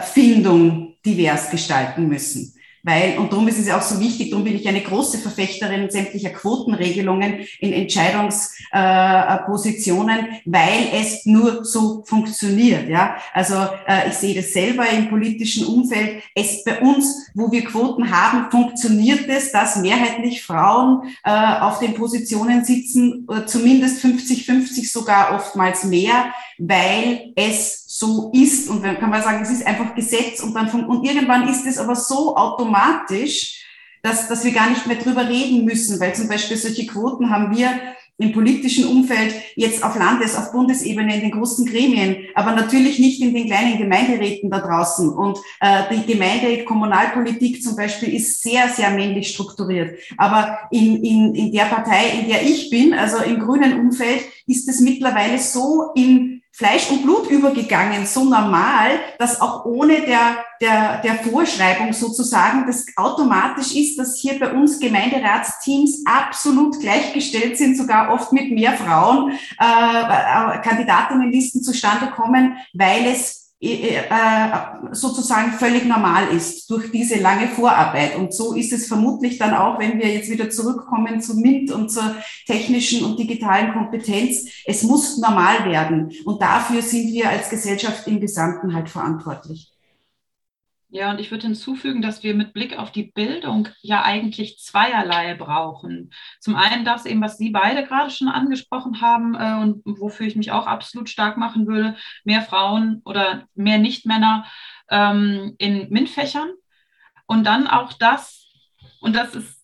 Findung 0.01 0.95
divers 1.05 1.49
gestalten 1.49 2.07
müssen. 2.07 2.55
Weil, 2.88 3.17
und 3.17 3.34
darum 3.34 3.47
ist 3.47 3.57
es 3.57 3.71
auch 3.71 3.82
so 3.82 3.99
wichtig, 3.99 4.30
darum 4.30 4.43
bin 4.43 4.55
ich 4.55 4.67
eine 4.67 4.82
große 4.82 5.17
Verfechterin 5.17 5.89
sämtlicher 5.89 6.30
Quotenregelungen 6.30 7.39
in 7.59 7.73
Entscheidungspositionen, 7.73 10.19
äh, 10.19 10.41
weil 10.45 10.89
es 10.93 11.26
nur 11.26 11.65
so 11.65 12.03
funktioniert. 12.05 12.88
Ja? 12.88 13.15
Also 13.34 13.55
äh, 13.88 14.09
ich 14.09 14.13
sehe 14.13 14.36
das 14.36 14.53
selber 14.53 14.88
im 14.88 15.09
politischen 15.09 15.65
Umfeld. 15.65 16.21
Es 16.36 16.63
bei 16.63 16.80
uns, 16.80 17.32
wo 17.34 17.51
wir 17.51 17.65
Quoten 17.65 18.11
haben, 18.11 18.51
funktioniert 18.51 19.28
es, 19.30 19.51
dass 19.51 19.78
mehrheitlich 19.78 20.43
Frauen 20.43 21.09
äh, 21.23 21.32
auf 21.32 21.80
den 21.80 21.95
Positionen 21.95 22.65
sitzen, 22.65 23.28
zumindest 23.47 24.05
50-50 24.05 24.91
sogar 24.91 25.34
oftmals 25.34 25.86
mehr, 25.86 26.32
weil 26.59 27.34
es 27.36 27.85
so 27.98 28.32
ist. 28.34 28.70
Und 28.70 28.84
dann 28.84 29.00
kann 29.00 29.10
man 29.10 29.24
sagen, 29.24 29.41
es 29.41 29.52
ist 29.52 29.66
einfach 29.66 29.96
Gesetz 29.96 30.41
und 30.41 30.54
dann 30.54 30.70
von, 30.70 30.86
und 30.86 31.06
irgendwann 31.06 31.48
ist 31.48 31.66
es 31.66 31.78
aber 31.78 31.96
so 31.96 32.36
automatisch, 32.36 33.64
dass, 34.04 34.28
dass 34.28 34.43
wir 34.43 34.52
gar 34.52 34.70
nicht 34.70 34.86
mehr 34.86 34.98
drüber 34.98 35.28
reden 35.28 35.66
müssen, 35.66 36.00
weil 36.00 36.14
zum 36.14 36.28
Beispiel 36.28 36.58
solche 36.58 36.86
Quoten 36.86 37.30
haben 37.30 37.56
wir 37.56 37.70
im 38.18 38.32
politischen 38.32 38.86
Umfeld 38.86 39.34
jetzt 39.56 39.84
auf 39.84 39.98
Landes-, 39.98 40.38
auf 40.38 40.52
Bundesebene 40.52 41.16
in 41.16 41.22
den 41.22 41.32
großen 41.32 41.66
Gremien, 41.66 42.28
aber 42.34 42.54
natürlich 42.54 42.98
nicht 42.98 43.22
in 43.22 43.34
den 43.34 43.48
kleinen 43.48 43.78
Gemeinderäten 43.78 44.50
da 44.50 44.60
draußen. 44.60 45.10
Und 45.10 45.38
äh, 45.60 45.84
die 45.91 46.14
Gemeinde, 46.14 46.64
Kommunalpolitik 46.64 47.62
zum 47.62 47.76
Beispiel 47.76 48.14
ist 48.14 48.41
sehr, 48.41 48.70
sehr 48.70 48.91
männlich 48.91 49.30
strukturiert. 49.30 49.98
Aber 50.18 50.60
in, 50.72 51.04
in, 51.04 51.36
in 51.36 51.52
der 51.52 51.66
Partei, 51.66 52.20
in 52.22 52.30
der 52.30 52.43
ich 52.43 52.70
bin, 52.70 52.93
also 52.93 53.18
im 53.18 53.39
grünen 53.39 53.80
Umfeld, 53.80 54.22
ist 54.48 54.70
es 54.70 54.80
mittlerweile 54.80 55.38
so 55.38 55.91
in 55.96 56.35
Fleisch 56.58 56.89
und 56.89 57.03
Blut 57.03 57.30
übergegangen, 57.30 58.06
so 58.06 58.24
normal, 58.24 58.91
dass 59.20 59.41
auch 59.41 59.66
ohne 59.66 60.01
der, 60.01 60.38
der, 60.62 61.01
der 61.01 61.16
Vorschreibung 61.16 61.91
sozusagen 61.91 62.66
das 62.66 62.86
automatisch 62.95 63.76
ist, 63.76 63.99
dass 63.99 64.18
hier 64.18 64.39
bei 64.39 64.53
uns 64.53 64.80
Gemeinderatsteams 64.80 66.03
absolut 66.06 66.80
gleichgestellt 66.80 67.58
sind, 67.58 67.76
sogar 67.76 68.10
oft 68.14 68.32
mit 68.32 68.51
mehr 68.51 68.72
Frauen 68.72 69.34
äh, 69.60 70.60
Kandidatinnenlisten 70.62 71.62
zustande 71.62 72.12
kommen, 72.12 72.56
weil 72.74 73.06
es 73.08 73.45
sozusagen 74.91 75.53
völlig 75.53 75.86
normal 75.86 76.28
ist 76.30 76.70
durch 76.70 76.91
diese 76.91 77.20
lange 77.20 77.47
Vorarbeit. 77.47 78.18
Und 78.18 78.34
so 78.34 78.53
ist 78.53 78.74
es 78.74 78.88
vermutlich 78.88 79.38
dann 79.38 79.53
auch, 79.53 79.80
wenn 79.80 79.99
wir 79.99 80.14
jetzt 80.14 80.30
wieder 80.30 80.49
zurückkommen 80.49 81.22
zu 81.22 81.36
MINT 81.39 81.72
und 81.72 81.89
zur 81.89 82.16
technischen 82.45 83.06
und 83.06 83.18
digitalen 83.18 83.74
Kompetenz. 83.74 84.49
Es 84.66 84.84
muss 84.84 85.18
normal 85.18 85.66
werden. 85.66 86.12
Und 86.26 86.41
dafür 86.41 86.82
sind 86.82 87.08
wir 87.14 87.30
als 87.30 87.49
Gesellschaft 87.49 88.08
im 88.08 88.20
Gesamten 88.20 88.74
halt 88.74 88.89
verantwortlich. 88.89 89.74
Ja, 90.96 91.12
und 91.12 91.20
ich 91.20 91.30
würde 91.30 91.48
hinzufügen, 91.48 92.02
dass 92.02 92.24
wir 92.24 92.34
mit 92.36 92.54
Blick 92.54 92.80
auf 92.80 92.89
die 92.89 93.04
Bildung 93.04 93.68
ja 93.82 94.04
eigentlich 94.04 94.60
zweierlei 94.60 95.36
brauchen. 95.36 96.14
Zum 96.39 96.56
einen 96.56 96.86
das 96.86 97.06
eben, 97.06 97.20
was 97.20 97.38
Sie 97.38 97.50
beide 97.50 97.84
gerade 97.84 98.10
schon 98.10 98.30
angesprochen 98.30 99.02
haben 99.02 99.36
äh, 99.36 99.62
und 99.62 99.82
wofür 99.84 100.26
ich 100.26 100.38
mich 100.38 100.54
auch 100.54 100.68
absolut 100.68 101.10
stark 101.10 101.36
machen 101.36 101.68
würde, 101.68 101.98
mehr 102.24 102.41
Frauen 102.41 103.02
oder 103.04 103.46
mehr 103.56 103.78
Nichtmänner 103.78 104.46
ähm, 104.89 105.56
in 105.58 105.89
MINT-Fächern. 105.89 106.48
Und 107.26 107.43
dann 107.43 107.68
auch 107.68 107.91
das, 107.91 108.48
und 109.02 109.18
das 109.18 109.36
ist 109.36 109.62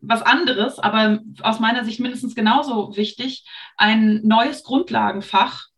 was 0.00 0.22
anderes, 0.22 0.80
aber 0.80 1.20
aus 1.42 1.60
meiner 1.60 1.84
Sicht 1.84 2.00
mindestens 2.00 2.34
genauso 2.34 2.96
wichtig, 2.96 3.48
ein 3.76 4.20
neues 4.24 4.64
Grundlagenfach 4.64 5.68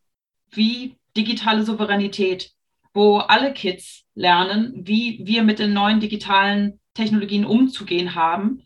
wie 0.51 0.97
digitale 1.15 1.63
Souveränität, 1.63 2.54
wo 2.95 3.19
alle 3.19 3.53
Kids 3.53 4.05
lernen, 4.15 4.73
wie 4.87 5.21
wir 5.25 5.43
mit 5.43 5.59
den 5.59 5.73
neuen 5.73 6.01
digitalen 6.01 6.81
Technologien 6.95 7.45
umzugehen 7.45 8.15
haben. 8.15 8.63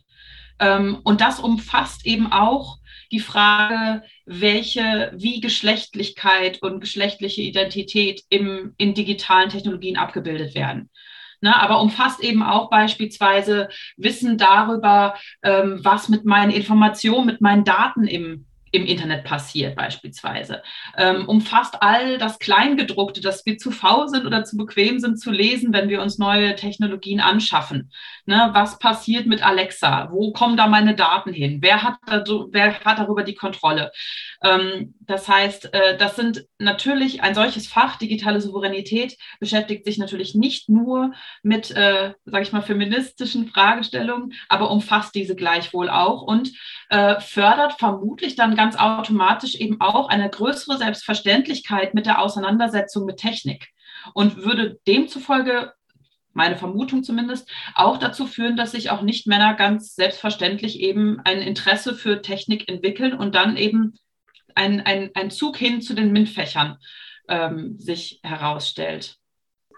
Ähm, 0.60 0.98
und 1.02 1.20
das 1.20 1.40
umfasst 1.40 2.06
eben 2.06 2.30
auch 2.30 2.78
die 3.10 3.20
Frage, 3.20 4.02
welche, 4.26 5.12
wie 5.16 5.40
Geschlechtlichkeit 5.40 6.62
und 6.62 6.80
geschlechtliche 6.80 7.40
Identität 7.40 8.22
im, 8.28 8.74
in 8.76 8.94
digitalen 8.94 9.48
Technologien 9.48 9.96
abgebildet 9.96 10.54
werden. 10.54 10.90
Ne, 11.40 11.54
aber 11.54 11.80
umfasst 11.80 12.20
eben 12.20 12.42
auch 12.42 12.68
beispielsweise 12.68 13.68
Wissen 13.96 14.38
darüber, 14.38 15.14
ähm, 15.44 15.78
was 15.82 16.08
mit 16.08 16.24
meinen 16.24 16.50
Informationen, 16.50 17.26
mit 17.26 17.40
meinen 17.40 17.62
Daten 17.62 18.08
im 18.08 18.47
im 18.72 18.86
Internet 18.86 19.24
passiert 19.24 19.76
beispielsweise. 19.76 20.62
Ähm, 20.96 21.26
umfasst 21.28 21.82
all 21.82 22.18
das 22.18 22.38
Kleingedruckte, 22.38 23.20
dass 23.20 23.44
wir 23.46 23.58
zu 23.58 23.70
faul 23.70 24.08
sind 24.08 24.26
oder 24.26 24.44
zu 24.44 24.56
bequem 24.56 24.98
sind 24.98 25.18
zu 25.18 25.30
lesen, 25.30 25.72
wenn 25.72 25.88
wir 25.88 26.02
uns 26.02 26.18
neue 26.18 26.54
Technologien 26.54 27.20
anschaffen. 27.20 27.90
Ne, 28.26 28.50
was 28.52 28.78
passiert 28.78 29.26
mit 29.26 29.44
Alexa? 29.44 30.08
Wo 30.10 30.32
kommen 30.32 30.56
da 30.56 30.66
meine 30.66 30.94
Daten 30.94 31.32
hin? 31.32 31.58
Wer 31.62 31.82
hat, 31.82 31.94
da, 32.06 32.24
wer 32.50 32.78
hat 32.80 32.98
darüber 32.98 33.22
die 33.22 33.34
Kontrolle? 33.34 33.90
Ähm, 34.42 34.94
das 35.00 35.28
heißt, 35.28 35.72
äh, 35.72 35.96
das 35.96 36.16
sind 36.16 36.46
natürlich 36.58 37.22
ein 37.22 37.34
solches 37.34 37.66
Fach, 37.66 37.96
digitale 37.96 38.40
Souveränität, 38.40 39.16
beschäftigt 39.40 39.84
sich 39.84 39.98
natürlich 39.98 40.34
nicht 40.34 40.68
nur 40.68 41.12
mit, 41.42 41.70
äh, 41.70 42.12
sage 42.26 42.42
ich 42.42 42.52
mal, 42.52 42.62
feministischen 42.62 43.48
Fragestellungen, 43.48 44.32
aber 44.48 44.70
umfasst 44.70 45.14
diese 45.14 45.34
gleichwohl 45.34 45.88
auch 45.88 46.22
und 46.22 46.52
äh, 46.90 47.20
fördert 47.20 47.74
vermutlich 47.78 48.36
dann 48.36 48.56
ganz 48.58 48.74
automatisch 48.74 49.54
eben 49.54 49.80
auch 49.80 50.08
eine 50.08 50.28
größere 50.28 50.78
Selbstverständlichkeit 50.78 51.94
mit 51.94 52.06
der 52.06 52.20
Auseinandersetzung 52.20 53.04
mit 53.04 53.18
Technik 53.18 53.68
und 54.14 54.44
würde 54.44 54.80
demzufolge 54.84 55.72
meine 56.32 56.56
Vermutung 56.56 57.04
zumindest, 57.04 57.48
auch 57.76 57.98
dazu 57.98 58.26
führen, 58.26 58.56
dass 58.56 58.72
sich 58.72 58.90
auch 58.90 59.02
Nicht-Männer 59.02 59.54
ganz 59.54 59.94
selbstverständlich 59.94 60.80
eben 60.80 61.20
ein 61.24 61.40
Interesse 61.40 61.94
für 61.94 62.20
Technik 62.20 62.68
entwickeln 62.68 63.14
und 63.14 63.36
dann 63.36 63.56
eben 63.56 63.96
ein, 64.56 64.80
ein, 64.80 65.10
ein 65.14 65.30
Zug 65.30 65.56
hin 65.56 65.80
zu 65.80 65.94
den 65.94 66.10
MINT-Fächern 66.12 66.78
ähm, 67.28 67.78
sich 67.78 68.18
herausstellt. 68.24 69.18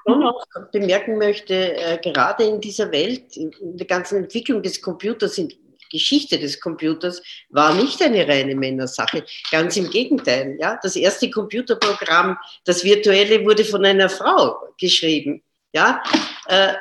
Ich 0.06 0.16
noch 0.16 0.42
bemerken 0.72 1.18
möchte, 1.18 1.76
äh, 1.76 1.98
gerade 1.98 2.44
in 2.44 2.62
dieser 2.62 2.90
Welt, 2.90 3.36
in 3.36 3.52
der 3.60 3.86
ganzen 3.86 4.24
Entwicklung 4.24 4.62
des 4.62 4.80
Computers, 4.80 5.36
in 5.36 5.52
Geschichte 5.90 6.38
des 6.38 6.60
Computers 6.60 7.22
war 7.50 7.74
nicht 7.74 8.00
eine 8.02 8.26
reine 8.26 8.54
Männersache. 8.54 9.24
Ganz 9.50 9.76
im 9.76 9.90
Gegenteil. 9.90 10.56
Ja? 10.60 10.78
Das 10.82 10.96
erste 10.96 11.30
Computerprogramm, 11.30 12.38
das 12.64 12.84
virtuelle, 12.84 13.44
wurde 13.44 13.64
von 13.64 13.84
einer 13.84 14.08
Frau 14.08 14.56
geschrieben 14.78 15.42
ja, 15.72 16.02
äh, 16.46 16.72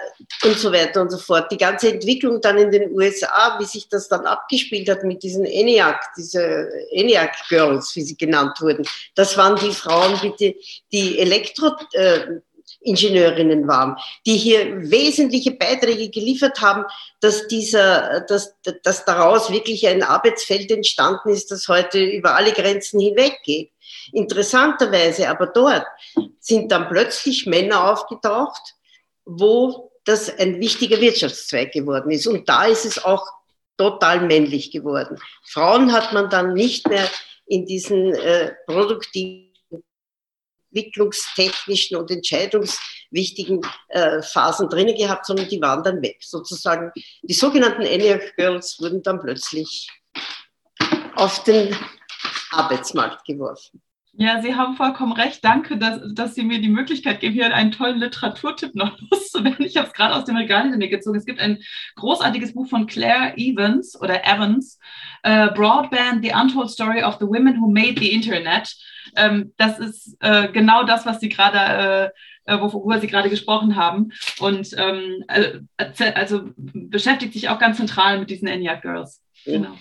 und 0.43 0.57
so 0.57 0.71
weiter 0.71 1.01
und 1.01 1.11
so 1.11 1.17
fort. 1.17 1.51
Die 1.51 1.57
ganze 1.57 1.93
Entwicklung 1.93 2.41
dann 2.41 2.57
in 2.57 2.71
den 2.71 2.91
USA, 2.91 3.57
wie 3.59 3.65
sich 3.65 3.87
das 3.87 4.07
dann 4.09 4.25
abgespielt 4.25 4.89
hat 4.89 5.03
mit 5.03 5.21
diesen 5.21 5.45
ENIAC, 5.45 5.99
diese 6.17 6.69
ENIAC 6.91 7.35
Girls, 7.49 7.95
wie 7.95 8.01
sie 8.01 8.17
genannt 8.17 8.59
wurden, 8.61 8.83
das 9.15 9.37
waren 9.37 9.57
die 9.57 9.73
Frauen, 9.73 10.19
bitte, 10.21 10.55
die 10.91 11.19
Elektroingenieurinnen 11.19 12.37
äh, 12.37 12.48
waren, 13.67 13.97
die 14.25 14.37
hier 14.37 14.89
wesentliche 14.89 15.51
Beiträge 15.51 16.09
geliefert 16.09 16.61
haben, 16.61 16.85
dass 17.19 17.47
dieser, 17.47 18.21
dass, 18.21 18.55
dass 18.83 19.05
daraus 19.05 19.51
wirklich 19.51 19.87
ein 19.87 20.03
Arbeitsfeld 20.03 20.71
entstanden 20.71 21.29
ist, 21.29 21.51
das 21.51 21.67
heute 21.67 22.03
über 22.03 22.35
alle 22.35 22.51
Grenzen 22.53 22.99
hinweggeht. 22.99 23.71
Interessanterweise 24.11 25.29
aber 25.29 25.47
dort 25.47 25.85
sind 26.39 26.71
dann 26.71 26.89
plötzlich 26.89 27.45
Männer 27.45 27.91
aufgetaucht, 27.91 28.75
wo 29.25 29.91
das 30.05 30.37
ein 30.39 30.59
wichtiger 30.59 30.99
Wirtschaftszweig 30.99 31.71
geworden 31.71 32.11
ist. 32.11 32.27
Und 32.27 32.49
da 32.49 32.65
ist 32.65 32.85
es 32.85 33.03
auch 33.03 33.25
total 33.77 34.21
männlich 34.21 34.71
geworden. 34.71 35.17
Frauen 35.43 35.93
hat 35.93 36.13
man 36.13 36.29
dann 36.29 36.53
nicht 36.53 36.87
mehr 36.87 37.07
in 37.45 37.65
diesen 37.65 38.13
äh, 38.13 38.53
produktiven, 38.65 39.48
entwicklungstechnischen 40.71 41.97
und 41.97 42.11
entscheidungswichtigen 42.11 43.61
äh, 43.89 44.21
Phasen 44.21 44.69
drinnen 44.69 44.95
gehabt, 44.95 45.25
sondern 45.25 45.47
die 45.49 45.61
waren 45.61 45.83
dann 45.83 46.01
weg. 46.01 46.17
Sozusagen 46.21 46.91
die 47.23 47.33
sogenannten 47.33 47.81
ENIAC 47.81 48.35
Girls 48.35 48.79
wurden 48.79 49.03
dann 49.03 49.19
plötzlich 49.19 49.89
auf 51.15 51.43
den 51.43 51.75
Arbeitsmarkt 52.51 53.25
geworfen. 53.25 53.81
Ja, 54.21 54.41
Sie 54.41 54.53
haben 54.53 54.75
vollkommen 54.75 55.13
recht. 55.13 55.45
Danke, 55.45 55.77
dass, 55.77 56.01
dass 56.13 56.35
Sie 56.35 56.43
mir 56.43 56.59
die 56.59 56.67
Möglichkeit 56.67 57.21
geben, 57.21 57.33
hier 57.33 57.55
einen 57.55 57.71
tollen 57.71 57.99
Literaturtipp 57.99 58.75
noch 58.75 58.99
loszuwerden. 59.11 59.65
Ich 59.65 59.77
habe 59.77 59.87
es 59.87 59.93
gerade 59.93 60.13
aus 60.13 60.25
dem 60.25 60.35
Regal 60.35 60.63
hinter 60.63 60.77
mir 60.77 60.89
gezogen. 60.89 61.17
Es 61.17 61.25
gibt 61.25 61.39
ein 61.39 61.59
großartiges 61.95 62.53
Buch 62.53 62.67
von 62.67 62.85
Claire 62.85 63.37
Evans 63.37 63.97
oder 64.01 64.25
Evans, 64.25 64.77
uh, 65.25 65.53
Broadband, 65.53 66.21
The 66.21 66.33
Untold 66.33 66.69
Story 66.69 67.01
of 67.01 67.15
the 67.21 67.27
Women 67.27 67.61
Who 67.61 67.71
Made 67.71 67.95
the 67.97 68.11
Internet. 68.11 68.75
Ähm, 69.15 69.53
das 69.55 69.79
ist 69.79 70.17
äh, 70.19 70.49
genau 70.49 70.83
das, 70.83 71.05
was 71.05 71.21
Sie 71.21 71.29
gerade, 71.29 72.11
äh, 72.45 72.53
äh 72.53 72.59
worüber 72.59 72.99
Sie 72.99 73.07
gerade 73.07 73.29
gesprochen 73.29 73.77
haben. 73.77 74.11
Und 74.39 74.75
ähm, 74.77 75.23
äh, 75.29 75.61
also 76.13 76.49
beschäftigt 76.57 77.31
sich 77.31 77.47
auch 77.47 77.57
ganz 77.57 77.77
zentral 77.77 78.19
mit 78.19 78.29
diesen 78.29 78.49
ENIAC 78.49 78.81
Girls. 78.81 79.23
Genau. 79.45 79.77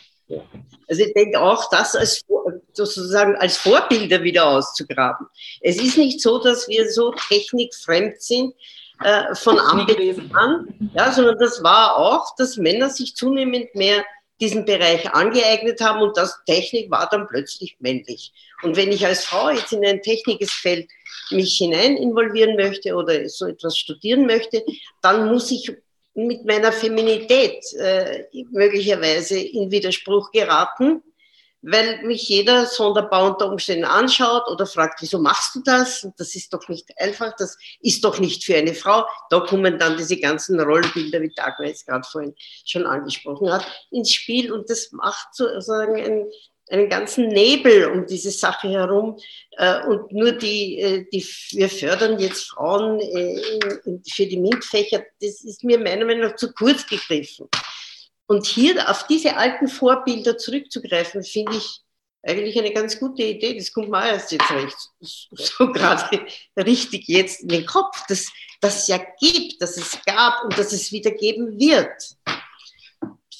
Also 0.88 1.02
ich 1.02 1.12
denke 1.14 1.40
auch, 1.40 1.68
das 1.70 1.94
als 1.94 2.24
sozusagen 2.72 3.36
als 3.36 3.56
Vorbilder 3.56 4.22
wieder 4.22 4.46
auszugraben. 4.46 5.26
Es 5.60 5.80
ist 5.80 5.98
nicht 5.98 6.20
so, 6.20 6.38
dass 6.38 6.68
wir 6.68 6.90
so 6.90 7.12
technikfremd 7.28 8.20
sind 8.20 8.54
äh, 9.02 9.34
von 9.34 9.58
Anbeginn 9.58 10.30
an, 10.34 10.92
ja, 10.94 11.12
sondern 11.12 11.38
das 11.38 11.62
war 11.62 11.96
auch, 11.96 12.34
dass 12.36 12.56
Männer 12.56 12.90
sich 12.90 13.14
zunehmend 13.14 13.74
mehr 13.74 14.04
diesen 14.40 14.64
Bereich 14.64 15.12
angeeignet 15.12 15.80
haben 15.80 16.00
und 16.00 16.16
das 16.16 16.38
Technik 16.46 16.90
war 16.90 17.08
dann 17.10 17.26
plötzlich 17.26 17.76
männlich. 17.80 18.32
Und 18.62 18.76
wenn 18.76 18.92
ich 18.92 19.04
als 19.04 19.24
Frau 19.24 19.50
jetzt 19.50 19.72
in 19.72 19.84
ein 19.84 20.00
technisches 20.00 20.52
Feld 20.52 20.88
mich 21.30 21.56
hinein 21.56 21.96
involvieren 21.96 22.56
möchte 22.56 22.94
oder 22.94 23.28
so 23.28 23.46
etwas 23.46 23.76
studieren 23.76 24.26
möchte, 24.26 24.64
dann 25.02 25.28
muss 25.28 25.50
ich 25.50 25.72
mit 26.26 26.44
meiner 26.44 26.72
Feminität 26.72 27.64
äh, 27.78 28.24
möglicherweise 28.50 29.38
in 29.38 29.70
Widerspruch 29.70 30.32
geraten, 30.32 31.02
weil 31.62 32.02
mich 32.02 32.28
jeder 32.28 32.66
sonderbar 32.66 33.32
unter 33.32 33.50
Umständen 33.50 33.84
anschaut 33.84 34.48
oder 34.48 34.66
fragt, 34.66 35.00
wieso 35.00 35.18
machst 35.18 35.54
du 35.54 35.62
das? 35.64 36.08
Das 36.16 36.34
ist 36.34 36.52
doch 36.52 36.68
nicht 36.68 36.90
einfach, 36.98 37.34
das 37.36 37.56
ist 37.80 38.04
doch 38.04 38.18
nicht 38.18 38.44
für 38.44 38.56
eine 38.56 38.74
Frau. 38.74 39.04
Da 39.30 39.40
kommen 39.40 39.78
dann 39.78 39.96
diese 39.96 40.18
ganzen 40.18 40.60
Rollenbilder, 40.60 41.20
wie 41.20 41.32
Dagmar 41.34 41.68
jetzt 41.68 41.86
gerade 41.86 42.06
vorhin 42.08 42.34
schon 42.64 42.86
angesprochen 42.86 43.52
hat, 43.52 43.64
ins 43.90 44.12
Spiel 44.12 44.52
und 44.52 44.68
das 44.70 44.90
macht 44.92 45.34
sozusagen 45.34 45.96
ein, 45.96 46.26
einen 46.70 46.88
ganzen 46.88 47.28
Nebel 47.28 47.86
um 47.90 48.06
diese 48.06 48.30
Sache 48.30 48.68
herum. 48.68 49.18
Äh, 49.52 49.84
und 49.86 50.12
nur 50.12 50.32
die, 50.32 50.78
äh, 50.78 51.06
die, 51.12 51.26
wir 51.52 51.68
fördern 51.68 52.18
jetzt 52.18 52.50
Frauen 52.50 53.00
äh, 53.00 54.00
für 54.10 54.26
die 54.26 54.38
MINT-Fächer, 54.38 55.04
das 55.20 55.42
ist 55.44 55.64
mir 55.64 55.78
meiner 55.78 56.04
Meinung 56.04 56.28
nach 56.28 56.36
zu 56.36 56.52
kurz 56.52 56.86
gegriffen. 56.86 57.48
Und 58.26 58.46
hier 58.46 58.88
auf 58.88 59.06
diese 59.06 59.36
alten 59.36 59.68
Vorbilder 59.68 60.36
zurückzugreifen, 60.36 61.24
finde 61.24 61.56
ich 61.56 61.80
eigentlich 62.22 62.58
eine 62.58 62.72
ganz 62.72 62.98
gute 62.98 63.22
Idee. 63.22 63.56
Das 63.56 63.72
kommt 63.72 63.88
mir 63.88 64.06
erst 64.06 64.32
jetzt 64.32 64.50
recht, 64.50 64.76
so 65.00 65.72
gerade 65.72 66.26
richtig 66.56 67.08
jetzt 67.08 67.42
in 67.42 67.48
den 67.48 67.66
Kopf, 67.66 68.06
dass 68.08 68.30
das 68.60 68.86
ja 68.88 69.00
gibt, 69.18 69.62
dass 69.62 69.76
es 69.76 69.98
gab 70.04 70.44
und 70.44 70.58
dass 70.58 70.72
es 70.72 70.92
wieder 70.92 71.12
geben 71.12 71.58
wird 71.58 72.16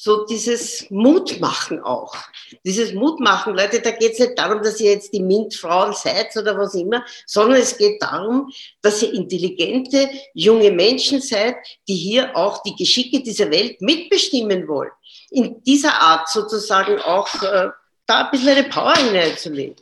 so 0.09 0.25
dieses 0.25 0.87
Mutmachen 0.89 1.83
auch. 1.83 2.17
Dieses 2.65 2.95
Mutmachen, 2.95 3.55
Leute, 3.55 3.83
da 3.83 3.91
geht 3.91 4.13
es 4.13 4.19
nicht 4.19 4.39
darum, 4.39 4.63
dass 4.63 4.81
ihr 4.81 4.93
jetzt 4.93 5.13
die 5.13 5.21
MINT-Frauen 5.21 5.93
seid 5.93 6.35
oder 6.35 6.57
was 6.57 6.75
immer, 6.75 7.05
sondern 7.27 7.61
es 7.61 7.77
geht 7.77 8.01
darum, 8.01 8.51
dass 8.81 9.03
ihr 9.03 9.13
intelligente, 9.13 10.09
junge 10.33 10.71
Menschen 10.71 11.21
seid, 11.21 11.57
die 11.87 11.95
hier 11.95 12.35
auch 12.35 12.63
die 12.63 12.75
Geschicke 12.75 13.23
dieser 13.23 13.51
Welt 13.51 13.83
mitbestimmen 13.83 14.67
wollen. 14.67 14.93
In 15.31 15.63
dieser 15.65 16.01
Art 16.01 16.31
sozusagen 16.31 16.99
auch 17.03 17.29
äh, 17.43 17.69
da 18.07 18.25
ein 18.25 18.31
bisschen 18.31 18.49
eine 18.49 18.65
Power 18.65 18.97
hineinzulegen 18.97 19.77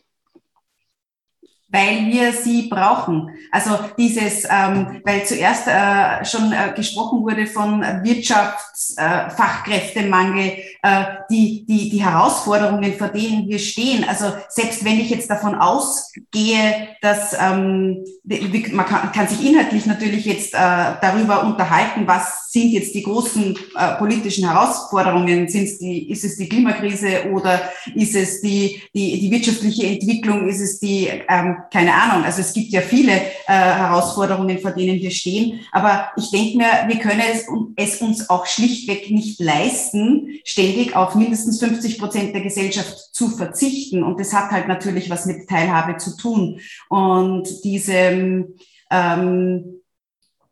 weil 1.77 2.11
wir 2.11 2.33
sie 2.33 2.69
brauchen. 2.69 3.31
Also 3.53 3.79
dieses, 3.99 4.49
ähm, 4.51 5.03
weil 5.05 5.27
zuerst 5.27 5.69
äh, 5.69 6.25
schon 6.25 6.53
äh, 6.53 6.73
gesprochen 6.75 7.23
wurde 7.23 7.47
von 7.47 7.83
Wirtschaftsfachkräftemangel, 8.03 10.53
äh, 10.83 11.05
die, 11.31 11.65
die, 11.67 11.91
die 11.91 12.05
Herausforderungen, 12.05 12.95
vor 12.95 13.09
denen 13.09 13.49
wir 13.49 13.59
stehen. 13.59 14.05
Also 14.09 14.27
selbst 14.49 14.85
wenn 14.85 15.01
ich 15.01 15.11
jetzt 15.11 15.31
davon 15.31 15.55
ausgehe, 15.55 16.89
dass 17.01 17.35
ähm, 17.35 18.05
man 18.73 18.87
kann, 18.87 19.13
kann 19.13 19.29
sich 19.29 19.47
inhaltlich 19.47 19.87
natürlich 19.87 20.25
jetzt 20.25 20.55
äh, 20.55 20.59
darüber 21.01 21.45
unterhalten, 21.45 22.07
was 22.07 22.51
sind 22.51 22.71
jetzt 22.71 22.95
die 22.95 23.03
großen 23.03 23.57
äh, 23.77 23.95
politischen 23.97 24.49
Herausforderungen? 24.49 25.49
Sind's 25.49 25.79
die, 25.79 26.11
ist 26.11 26.25
es 26.25 26.37
die 26.37 26.49
Klimakrise 26.49 27.31
oder 27.33 27.61
ist 27.95 28.17
es 28.17 28.41
die, 28.41 28.83
die, 28.95 29.21
die 29.21 29.31
wirtschaftliche 29.31 29.87
Entwicklung? 29.87 30.49
Ist 30.49 30.61
es 30.61 30.81
die 30.81 31.09
ähm, 31.29 31.57
keine 31.73 31.95
Ahnung. 31.95 32.25
Also 32.25 32.41
es 32.41 32.53
gibt 32.53 32.71
ja 32.71 32.81
viele 32.81 33.13
äh, 33.13 33.21
Herausforderungen, 33.47 34.59
vor 34.59 34.71
denen 34.71 35.01
wir 35.01 35.11
stehen. 35.11 35.61
Aber 35.73 36.11
ich 36.17 36.31
denke 36.31 36.59
mir, 36.59 36.67
wir 36.87 36.99
können 36.99 37.23
es, 37.33 37.47
es 37.77 38.01
uns 38.01 38.31
auch 38.31 38.47
schlichtweg 38.47 39.11
nicht 39.11 39.41
leisten, 39.41 40.39
ständig 40.45 40.95
auf 40.95 41.15
mindestens 41.17 41.59
50 41.61 41.99
Prozent 41.99 42.35
der 42.35 42.43
Gesellschaft 42.43 43.15
zu 43.15 43.29
verzichten. 43.29 44.03
Und 44.03 44.21
das 44.21 44.33
hat 44.33 44.51
halt 44.51 44.69
natürlich 44.69 45.11
was 45.11 45.27
mit 45.27 45.49
Teilhabe 45.49 45.97
zu 45.97 46.17
tun. 46.17 46.61
Und 46.89 47.49
diese, 47.65 48.47
ähm, 48.91 49.81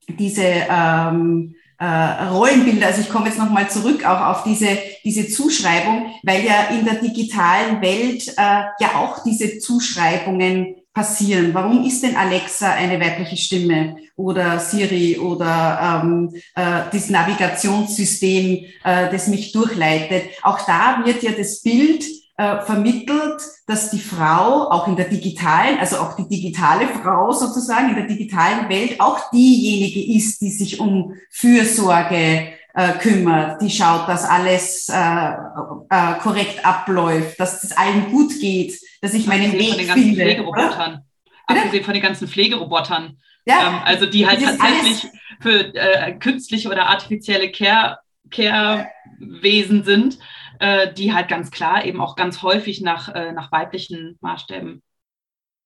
diese 0.08 0.66
ähm, 0.68 1.54
äh, 1.78 2.24
Rollenbilder, 2.24 2.86
also 2.86 3.00
ich 3.00 3.10
komme 3.10 3.26
jetzt 3.26 3.38
nochmal 3.38 3.68
zurück 3.68 4.06
auch 4.06 4.20
auf 4.20 4.44
diese, 4.44 4.78
diese 5.04 5.28
Zuschreibung, 5.28 6.12
weil 6.22 6.44
ja 6.44 6.68
in 6.76 6.84
der 6.84 6.96
digitalen 6.96 7.80
Welt 7.82 8.28
äh, 8.28 8.62
ja 8.80 8.94
auch 8.96 9.22
diese 9.22 9.58
Zuschreibungen 9.58 10.76
passieren. 10.94 11.52
Warum 11.52 11.84
ist 11.84 12.02
denn 12.02 12.16
Alexa 12.16 12.70
eine 12.70 13.00
weibliche 13.00 13.36
Stimme 13.36 13.96
oder 14.16 14.60
Siri 14.60 15.18
oder 15.18 16.02
ähm, 16.04 16.30
äh, 16.54 16.82
das 16.92 17.10
Navigationssystem, 17.10 18.64
äh, 18.84 19.10
das 19.10 19.26
mich 19.26 19.52
durchleitet? 19.52 20.30
Auch 20.42 20.64
da 20.64 21.02
wird 21.04 21.22
ja 21.24 21.32
das 21.32 21.60
Bild 21.62 22.04
äh, 22.36 22.62
vermittelt, 22.62 23.42
dass 23.66 23.90
die 23.90 23.98
Frau 23.98 24.70
auch 24.70 24.86
in 24.86 24.96
der 24.96 25.08
digitalen, 25.08 25.78
also 25.78 25.96
auch 25.96 26.14
die 26.16 26.28
digitale 26.28 26.88
Frau 26.88 27.32
sozusagen 27.32 27.90
in 27.90 27.96
der 27.96 28.06
digitalen 28.06 28.68
Welt 28.68 29.00
auch 29.00 29.30
diejenige 29.30 30.16
ist, 30.16 30.40
die 30.40 30.50
sich 30.50 30.78
um 30.78 31.14
Fürsorge 31.30 32.53
äh, 32.74 32.92
kümmert, 32.98 33.62
die 33.62 33.70
schaut, 33.70 34.08
dass 34.08 34.24
alles 34.24 34.88
äh, 34.88 34.94
äh, 34.94 36.18
korrekt 36.20 36.64
abläuft, 36.64 37.38
dass 37.38 37.62
es 37.62 37.72
allen 37.76 38.10
gut 38.10 38.32
geht, 38.40 38.78
dass 39.00 39.14
ich 39.14 39.26
meinen 39.26 39.52
Weg 39.52 39.68
von 39.68 39.78
den 39.78 39.86
ganzen 39.86 40.04
finde. 40.04 40.22
Pflegerobotern. 40.22 41.00
Abgesehen 41.46 41.84
von 41.84 41.94
den 41.94 42.02
ganzen 42.02 42.28
Pflegerobotern. 42.28 43.18
Ja, 43.46 43.68
ähm, 43.68 43.80
also 43.84 44.06
die 44.06 44.26
halt 44.26 44.42
tatsächlich 44.42 45.06
für 45.40 45.74
äh, 45.74 46.14
künstliche 46.14 46.68
oder 46.68 46.88
artifizielle 46.88 47.52
Care, 47.52 47.98
Care-Wesen 48.30 49.84
sind, 49.84 50.18
äh, 50.58 50.92
die 50.92 51.12
halt 51.12 51.28
ganz 51.28 51.50
klar 51.50 51.84
eben 51.84 52.00
auch 52.00 52.16
ganz 52.16 52.42
häufig 52.42 52.80
nach, 52.80 53.14
äh, 53.14 53.32
nach 53.32 53.52
weiblichen 53.52 54.18
Maßstäben 54.20 54.82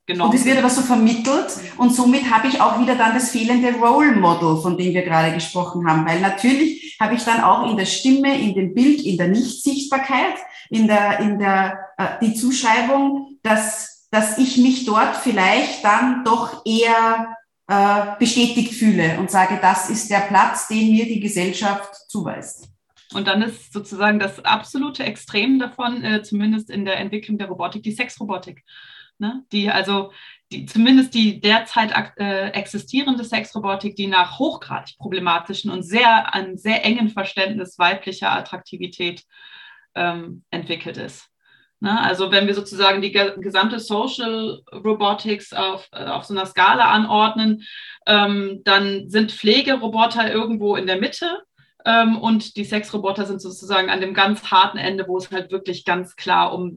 genommen 0.09 0.31
Und 0.31 0.37
es 0.37 0.45
wird 0.45 0.59
aber 0.59 0.71
so 0.71 0.81
vermittelt 0.81 1.53
und 1.77 1.95
somit 1.95 2.29
habe 2.31 2.49
ich 2.49 2.61
auch 2.61 2.81
wieder 2.81 2.97
dann 2.97 3.15
das 3.15 3.31
fehlende 3.31 3.73
Role 3.75 4.13
Model, 4.13 4.61
von 4.61 4.77
dem 4.77 4.93
wir 4.93 5.03
gerade 5.03 5.33
gesprochen 5.33 5.89
haben, 5.89 6.05
weil 6.07 6.21
natürlich 6.21 6.97
habe 6.99 7.15
ich 7.15 7.23
dann 7.23 7.43
auch 7.43 7.71
in 7.71 7.77
der 7.77 7.85
Stimme, 7.85 8.37
in 8.41 8.55
dem 8.55 8.75
Bild, 8.75 9.03
in 9.03 9.17
der 9.17 9.29
Nichtsichtbarkeit, 9.29 10.35
in 10.71 10.89
der, 10.89 11.21
in 11.21 11.39
der, 11.39 11.79
äh, 11.99 12.07
die 12.23 12.35
Zuschreibung, 12.35 13.39
dass, 13.43 14.09
dass 14.11 14.39
ich 14.39 14.57
mich 14.57 14.85
dort 14.87 15.15
vielleicht 15.17 15.85
dann 15.85 16.25
doch 16.25 16.65
eher 16.65 17.37
äh, 17.69 18.19
bestätigt 18.19 18.75
fühle 18.75 19.19
und 19.21 19.31
sage, 19.31 19.59
das 19.61 19.91
ist 19.91 20.11
der 20.11 20.21
Platz, 20.21 20.69
den 20.69 20.91
mir 20.91 21.05
die 21.05 21.21
Gesellschaft 21.21 21.95
zuweist. 22.09 22.69
Und 23.15 23.27
dann 23.27 23.43
ist 23.43 23.73
sozusagen 23.73 24.19
das 24.19 24.45
absolute 24.45 25.05
Extrem 25.05 25.59
davon, 25.59 26.03
äh, 26.03 26.23
zumindest 26.23 26.71
in 26.71 26.85
der 26.85 26.99
Entwicklung 26.99 27.39
der 27.39 27.49
Robotik, 27.49 27.83
die 27.83 27.93
Sexrobotik. 27.93 28.65
Ne? 29.19 29.45
Die 29.53 29.71
also 29.71 30.13
die, 30.51 30.65
zumindest 30.67 31.13
die 31.15 31.41
derzeit 31.41 31.93
äh, 32.17 32.51
existierende 32.51 33.25
Sexrobotik, 33.25 33.97
die 33.97 34.07
nach 34.07 34.39
hochgradig 34.39 34.97
problematischen 34.99 35.71
und 35.71 35.83
sehr 35.83 36.35
einem 36.35 36.57
sehr 36.57 36.85
engen 36.85 37.11
Verständnis 37.11 37.79
weiblicher 37.79 38.33
Attraktivität 38.33 39.25
ähm, 39.95 40.45
entwickelt 40.51 40.97
ist. 40.97 41.29
Ne? 41.81 42.01
Also 42.01 42.31
wenn 42.31 42.47
wir 42.47 42.55
sozusagen 42.55 43.03
die 43.03 43.13
gesamte 43.13 43.79
Social 43.79 44.63
Robotics 44.73 45.53
auf, 45.53 45.89
äh, 45.93 46.05
auf 46.07 46.25
so 46.25 46.35
einer 46.35 46.47
Skala 46.47 46.91
anordnen, 46.91 47.65
ähm, 48.07 48.63
dann 48.65 49.09
sind 49.09 49.33
Pflegeroboter 49.33 50.33
irgendwo 50.33 50.77
in 50.77 50.87
der 50.87 50.99
Mitte 50.99 51.43
ähm, 51.85 52.17
und 52.17 52.57
die 52.57 52.65
Sexroboter 52.65 53.27
sind 53.27 53.41
sozusagen 53.41 53.91
an 53.91 54.01
dem 54.01 54.15
ganz 54.15 54.51
harten 54.51 54.79
Ende, 54.79 55.07
wo 55.07 55.19
es 55.19 55.31
halt 55.31 55.51
wirklich 55.51 55.85
ganz 55.85 56.17
klar 56.17 56.53
um 56.53 56.77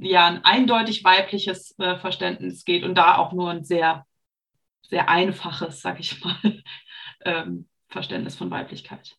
ja, 0.00 0.26
ein 0.26 0.44
eindeutig 0.44 1.04
weibliches 1.04 1.78
äh, 1.78 1.96
Verständnis 1.96 2.64
geht 2.64 2.84
und 2.84 2.94
da 2.96 3.16
auch 3.16 3.32
nur 3.32 3.50
ein 3.50 3.64
sehr, 3.64 4.06
sehr 4.82 5.08
einfaches, 5.08 5.80
sag 5.80 6.00
ich 6.00 6.22
mal, 6.24 6.36
ähm, 7.24 7.68
Verständnis 7.88 8.36
von 8.36 8.50
Weiblichkeit. 8.50 9.16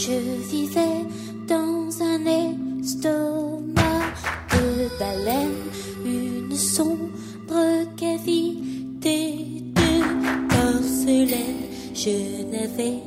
Je 0.00 0.18
vivais 0.50 1.04
dans 1.46 1.59
une 6.04 6.54
sombre 6.54 7.86
cavité 7.96 9.34
de 9.74 10.48
porcelaine. 10.48 11.68
Je 11.94 12.44
n'avais 12.50 12.98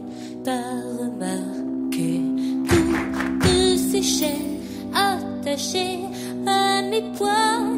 pas 0.43 0.61
remarqué 0.99 2.21
toutes 2.69 3.77
ces 3.91 4.01
chaînes 4.01 4.59
attachées 4.93 5.99
à 6.47 6.81
mes 6.81 7.03
poignets. 7.15 7.72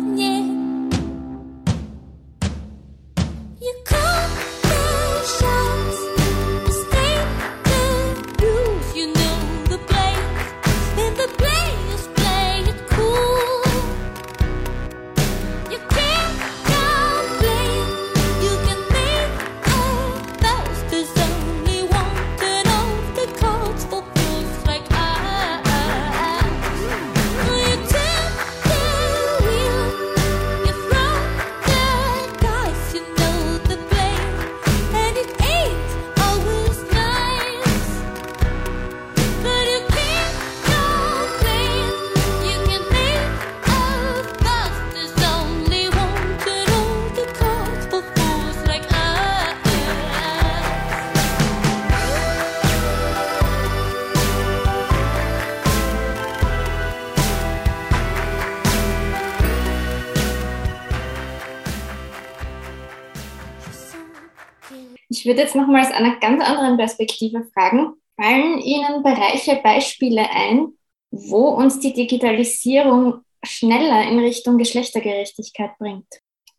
Ich 65.26 65.28
würde 65.28 65.42
jetzt 65.42 65.56
nochmal 65.56 65.82
aus 65.82 65.92
einer 65.92 66.18
ganz 66.18 66.44
anderen 66.44 66.78
Perspektive 66.78 67.48
fragen. 67.52 67.94
Fallen 68.16 68.60
Ihnen 68.60 69.02
Bereiche, 69.02 69.60
Beispiele 69.64 70.30
ein, 70.30 70.68
wo 71.10 71.48
uns 71.48 71.80
die 71.80 71.94
Digitalisierung 71.94 73.22
schneller 73.44 74.08
in 74.08 74.20
Richtung 74.20 74.60
Geschlechtergerechtigkeit 74.60 75.80
bringt? 75.80 76.06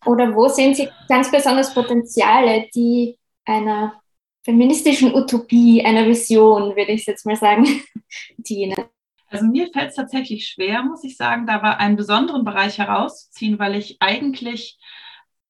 Oder 0.05 0.35
wo 0.35 0.49
sehen 0.49 0.75
Sie 0.75 0.89
ganz 1.09 1.31
besonders 1.31 1.75
Potenziale, 1.75 2.67
die 2.75 3.17
einer 3.45 4.03
feministischen 4.45 5.15
Utopie, 5.15 5.85
einer 5.85 6.09
Vision, 6.09 6.75
würde 6.75 6.91
ich 6.91 7.07
jetzt 7.07 7.25
mal 7.25 7.37
sagen, 7.37 7.69
dienen? 8.37 8.87
Also 9.29 9.47
mir 9.47 9.71
fällt 9.73 9.91
es 9.91 9.95
tatsächlich 9.95 10.49
schwer, 10.49 10.83
muss 10.83 11.05
ich 11.05 11.17
sagen, 11.17 11.47
da 11.47 11.63
war 11.63 11.79
einen 11.79 11.95
besonderen 11.95 12.45
Bereich 12.45 12.79
herauszuziehen, 12.79 13.61
weil 13.61 13.77
ich 13.77 13.99
eigentlich 14.01 14.77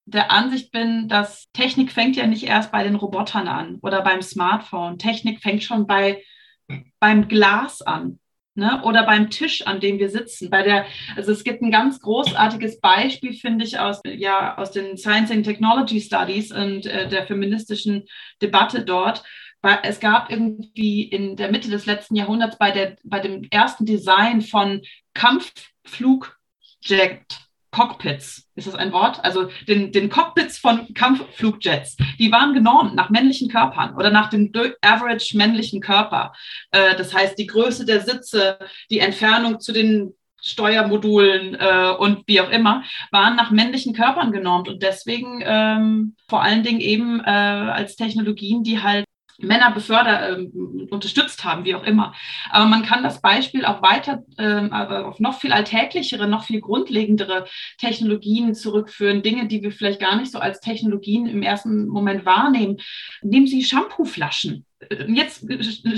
der 0.06 0.30
Ansicht 0.30 0.70
bin, 0.70 1.08
dass 1.08 1.50
Technik 1.52 1.92
fängt 1.92 2.16
ja 2.16 2.26
nicht 2.26 2.44
erst 2.44 2.72
bei 2.72 2.84
den 2.84 2.94
Robotern 2.94 3.48
an 3.48 3.78
oder 3.82 4.00
beim 4.02 4.22
Smartphone. 4.22 4.98
Technik 4.98 5.42
fängt 5.42 5.64
schon 5.64 5.86
bei, 5.86 6.22
beim 7.00 7.28
Glas 7.28 7.82
an. 7.82 8.20
Ne? 8.54 8.82
Oder 8.84 9.04
beim 9.04 9.28
Tisch, 9.28 9.66
an 9.66 9.80
dem 9.80 9.98
wir 9.98 10.08
sitzen. 10.08 10.48
Bei 10.48 10.62
der, 10.62 10.86
also 11.14 11.30
es 11.30 11.44
gibt 11.44 11.60
ein 11.60 11.70
ganz 11.70 12.00
großartiges 12.00 12.80
Beispiel, 12.80 13.34
finde 13.34 13.66
ich, 13.66 13.78
aus, 13.78 14.00
ja, 14.06 14.56
aus 14.56 14.70
den 14.70 14.96
Science 14.96 15.30
and 15.30 15.44
Technology 15.44 16.00
Studies 16.00 16.52
und 16.52 16.86
äh, 16.86 17.06
der 17.06 17.26
feministischen 17.26 18.04
Debatte 18.40 18.82
dort. 18.82 19.22
Es 19.82 20.00
gab 20.00 20.30
irgendwie 20.30 21.02
in 21.02 21.36
der 21.36 21.50
Mitte 21.50 21.68
des 21.68 21.86
letzten 21.86 22.14
Jahrhunderts 22.14 22.56
bei, 22.56 22.70
der, 22.70 22.96
bei 23.02 23.20
dem 23.20 23.42
ersten 23.50 23.84
Design 23.84 24.40
von 24.40 24.80
Kampfflugjet 25.12 27.45
Cockpits, 27.76 28.48
ist 28.54 28.66
das 28.66 28.74
ein 28.74 28.90
Wort? 28.92 29.22
Also 29.22 29.50
den, 29.68 29.92
den 29.92 30.08
Cockpits 30.08 30.56
von 30.56 30.94
Kampfflugjets, 30.94 31.98
die 32.18 32.32
waren 32.32 32.54
genormt 32.54 32.94
nach 32.94 33.10
männlichen 33.10 33.50
Körpern 33.50 33.94
oder 33.96 34.08
nach 34.08 34.30
dem 34.30 34.50
average 34.80 35.36
männlichen 35.36 35.82
Körper. 35.82 36.32
Äh, 36.70 36.96
das 36.96 37.12
heißt, 37.12 37.38
die 37.38 37.46
Größe 37.46 37.84
der 37.84 38.00
Sitze, 38.00 38.58
die 38.90 39.00
Entfernung 39.00 39.60
zu 39.60 39.74
den 39.74 40.14
Steuermodulen 40.40 41.54
äh, 41.54 41.90
und 41.98 42.22
wie 42.26 42.40
auch 42.40 42.48
immer, 42.48 42.82
waren 43.10 43.36
nach 43.36 43.50
männlichen 43.50 43.92
Körpern 43.92 44.32
genormt 44.32 44.70
und 44.70 44.82
deswegen 44.82 45.42
ähm, 45.44 46.16
vor 46.28 46.42
allen 46.42 46.62
Dingen 46.62 46.80
eben 46.80 47.20
äh, 47.20 47.24
als 47.28 47.96
Technologien, 47.96 48.62
die 48.62 48.82
halt 48.82 49.04
Männer 49.38 49.70
befördert, 49.72 50.38
äh, 50.38 50.58
unterstützt 50.90 51.44
haben, 51.44 51.64
wie 51.64 51.74
auch 51.74 51.84
immer. 51.84 52.14
Aber 52.50 52.66
man 52.66 52.82
kann 52.82 53.02
das 53.02 53.20
Beispiel 53.20 53.64
auch 53.64 53.82
weiter 53.82 54.24
äh, 54.36 54.68
auf 54.70 55.20
noch 55.20 55.40
viel 55.40 55.52
alltäglichere, 55.52 56.28
noch 56.28 56.44
viel 56.44 56.60
grundlegendere 56.60 57.46
Technologien 57.78 58.54
zurückführen, 58.54 59.22
Dinge, 59.22 59.46
die 59.46 59.62
wir 59.62 59.72
vielleicht 59.72 60.00
gar 60.00 60.16
nicht 60.16 60.32
so 60.32 60.38
als 60.38 60.60
Technologien 60.60 61.26
im 61.26 61.42
ersten 61.42 61.86
Moment 61.88 62.26
wahrnehmen. 62.26 62.76
Nehmen 63.22 63.46
Sie 63.46 63.64
Shampooflaschen 63.64 64.65
jetzt 65.08 65.46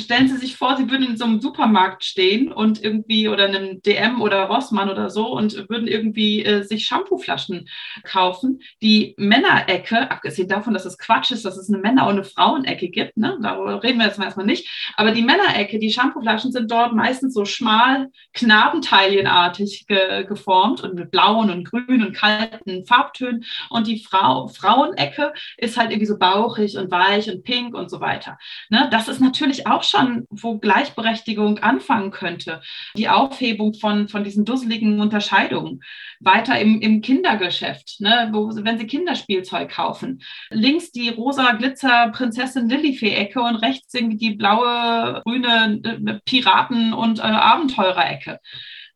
stellen 0.01 0.29
Sie 0.29 0.37
sich 0.37 0.57
vor, 0.57 0.77
Sie 0.77 0.89
würden 0.89 1.09
in 1.09 1.17
so 1.17 1.25
einem 1.25 1.41
Supermarkt 1.41 2.05
stehen 2.05 2.53
und 2.53 2.83
irgendwie 2.83 3.29
oder 3.29 3.47
einem 3.47 3.83
DM 3.83 4.21
oder 4.21 4.45
Rossmann 4.45 4.89
oder 4.89 5.11
so 5.11 5.27
und 5.33 5.69
würden 5.69 5.89
irgendwie 5.89 6.45
äh, 6.45 6.63
sich 6.63 6.87
Shampooflaschen 6.87 7.69
kaufen. 8.05 8.61
Die 8.81 9.15
Männerecke, 9.17 10.11
abgesehen 10.11 10.49
davon, 10.49 10.75
dass 10.75 10.85
es 10.85 10.97
Quatsch 10.97 11.33
ist, 11.33 11.45
dass 11.45 11.57
es 11.57 11.69
eine 11.69 11.79
Männer- 11.79 12.07
und 12.07 12.13
eine 12.13 12.25
Frauenecke 12.25 12.89
gibt, 12.89 13.17
ne? 13.17 13.37
darüber 13.43 13.83
reden 13.83 13.99
wir 13.99 14.07
jetzt 14.07 14.19
erstmal 14.19 14.47
nicht, 14.47 14.69
aber 14.97 15.11
die 15.11 15.23
Männerecke, 15.23 15.81
die 15.81 15.93
Shampooflaschen 15.93 16.53
sind 16.53 16.71
dort 16.71 16.95
meistens 16.95 17.35
so 17.35 17.45
schmal, 17.45 18.09
knabenteilenartig 18.35 19.87
ge 19.89 20.25
geformt 20.25 20.83
und 20.83 20.95
mit 20.95 21.11
blauen 21.11 21.51
und 21.51 21.65
grünen 21.65 22.07
und 22.07 22.15
kalten 22.15 22.87
Farbtönen 22.87 23.45
und 23.71 23.87
die 23.87 24.05
Frau 24.05 24.47
Frauenecke 24.47 25.33
ist 25.57 25.77
halt 25.77 25.91
irgendwie 25.91 26.07
so 26.07 26.19
bauchig 26.19 26.77
und 26.77 26.91
weich 26.91 27.29
und 27.31 27.43
pink 27.43 27.75
und 27.75 27.91
so 27.91 28.01
weiter. 28.01 28.39
Ne, 28.71 28.89
das 28.91 29.09
ist 29.09 29.21
natürlich 29.21 29.67
auch 29.67 29.83
schon, 29.83 30.27
wo 30.31 30.59
Gleichberechtigung 30.59 31.59
anfangen 31.59 32.11
könnte. 32.11 32.61
Die 32.97 33.09
Aufhebung 33.09 33.75
von, 33.75 34.09
von 34.09 34.25
diesen 34.25 34.45
dusseligen 34.45 35.01
Unterscheidungen. 35.01 35.81
Weiter 36.21 36.59
im, 36.59 36.81
im 36.81 37.01
Kindergeschäft, 37.01 38.01
ne, 38.01 38.29
wo, 38.33 38.51
wenn 38.55 38.79
Sie 38.79 38.87
Kinderspielzeug 38.87 39.71
kaufen. 39.71 40.23
Links 40.51 40.91
die 40.93 41.09
rosa 41.09 41.53
Glitzer 41.53 42.11
Prinzessin 42.11 42.69
Lillifee-Ecke 42.69 43.41
und 43.41 43.57
rechts 43.57 43.93
die 43.93 44.35
blaue, 44.35 45.23
grüne 45.25 45.81
äh, 45.83 46.21
Piraten- 46.25 46.93
und 46.93 47.21
äh, 47.21 47.23
Abenteurer-Ecke 47.23 48.41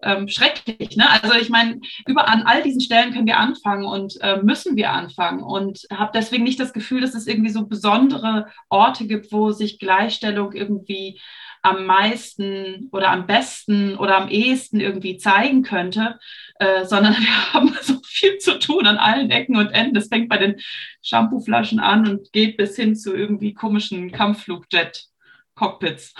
ähm, 0.03 0.29
schrecklich. 0.29 0.97
Ne? 0.97 1.09
Also 1.23 1.35
ich 1.35 1.49
meine, 1.49 1.81
über 2.07 2.29
an 2.29 2.43
all 2.43 2.63
diesen 2.63 2.81
Stellen 2.81 3.13
können 3.13 3.27
wir 3.27 3.39
anfangen 3.39 3.85
und 3.85 4.21
äh, 4.21 4.39
müssen 4.43 4.77
wir 4.77 4.93
anfangen 4.93 5.43
und 5.43 5.87
habe 5.93 6.13
deswegen 6.15 6.45
nicht 6.45 6.61
das 6.61 6.73
Gefühl, 6.73 7.01
dass 7.01 7.15
es 7.15 7.27
irgendwie 7.27 7.51
so 7.51 7.67
besondere 7.67 8.47
Orte 8.69 9.07
gibt, 9.07 9.33
wo 9.33 9.53
sich 9.53 9.79
Gleichstellung 9.79 10.53
irgendwie 10.53 11.21
am 11.63 11.87
meisten 11.87 12.89
oder 12.91 13.11
am 13.11 13.27
besten 13.27 13.97
oder 13.97 14.17
am 14.17 14.29
ehesten 14.29 14.81
irgendwie 14.81 15.17
zeigen 15.17 15.63
könnte, 15.63 16.19
äh, 16.57 16.85
sondern 16.85 17.15
wir 17.19 17.53
haben 17.53 17.75
so 17.83 18.01
viel 18.05 18.39
zu 18.39 18.59
tun 18.59 18.87
an 18.87 18.99
allen 18.99 19.31
Ecken 19.31 19.57
und 19.57 19.69
Enden. 19.69 19.95
Das 19.95 20.09
fängt 20.09 20.29
bei 20.29 20.39
den 20.39 20.57
Shampooflaschen 21.03 21.79
an 21.79 22.09
und 22.09 22.33
geht 22.33 22.57
bis 22.57 22.77
hin 22.77 22.97
zu 22.97 23.15
irgendwie 23.15 23.55
komischen 23.55 24.11
Kampfflugjet-Cockpits. 24.11 26.15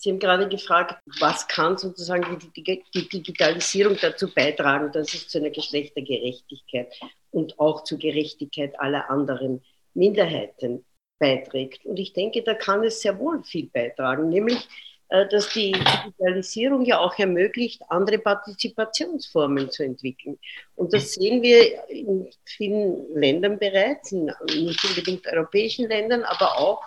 Sie 0.00 0.08
haben 0.08 0.18
gerade 0.18 0.48
gefragt, 0.48 0.98
was 1.20 1.46
kann 1.46 1.76
sozusagen 1.76 2.38
die, 2.38 2.82
die, 2.94 3.08
Digitalisierung 3.08 3.98
dazu 4.00 4.32
beitragen, 4.32 4.90
dass 4.92 5.12
es 5.12 5.28
zu 5.28 5.36
einer 5.36 5.50
Geschlechtergerechtigkeit 5.50 6.90
und 7.32 7.60
auch 7.60 7.84
zur 7.84 7.98
Gerechtigkeit 7.98 8.80
aller 8.80 9.10
anderen 9.10 9.62
Minderheiten 9.92 10.86
beiträgt. 11.18 11.84
Und 11.84 11.98
ich 11.98 12.14
denke, 12.14 12.42
da 12.42 12.54
kann 12.54 12.82
es 12.82 13.02
sehr 13.02 13.18
wohl 13.18 13.44
viel 13.44 13.68
beitragen, 13.68 14.30
nämlich 14.30 14.66
äh, 15.10 15.28
dass 15.28 15.50
die 15.50 15.72
Digitalisierung 15.72 16.86
ja 16.86 16.98
auch 16.98 17.18
ermöglicht, 17.18 17.82
andere 17.90 18.20
Partizipationsformen 18.20 19.70
zu 19.70 19.82
entwickeln. 19.82 20.38
Und 20.76 20.94
das 20.94 21.12
sehen 21.12 21.42
wir 21.42 21.90
in 21.90 22.26
vielen 22.46 23.14
Ländern 23.14 23.58
bereits, 23.58 24.12
nicht 24.12 24.82
unbedingt 24.82 25.26
europäischen 25.26 25.88
Ländern, 25.88 26.22
aber 26.22 26.58
auch 26.58 26.82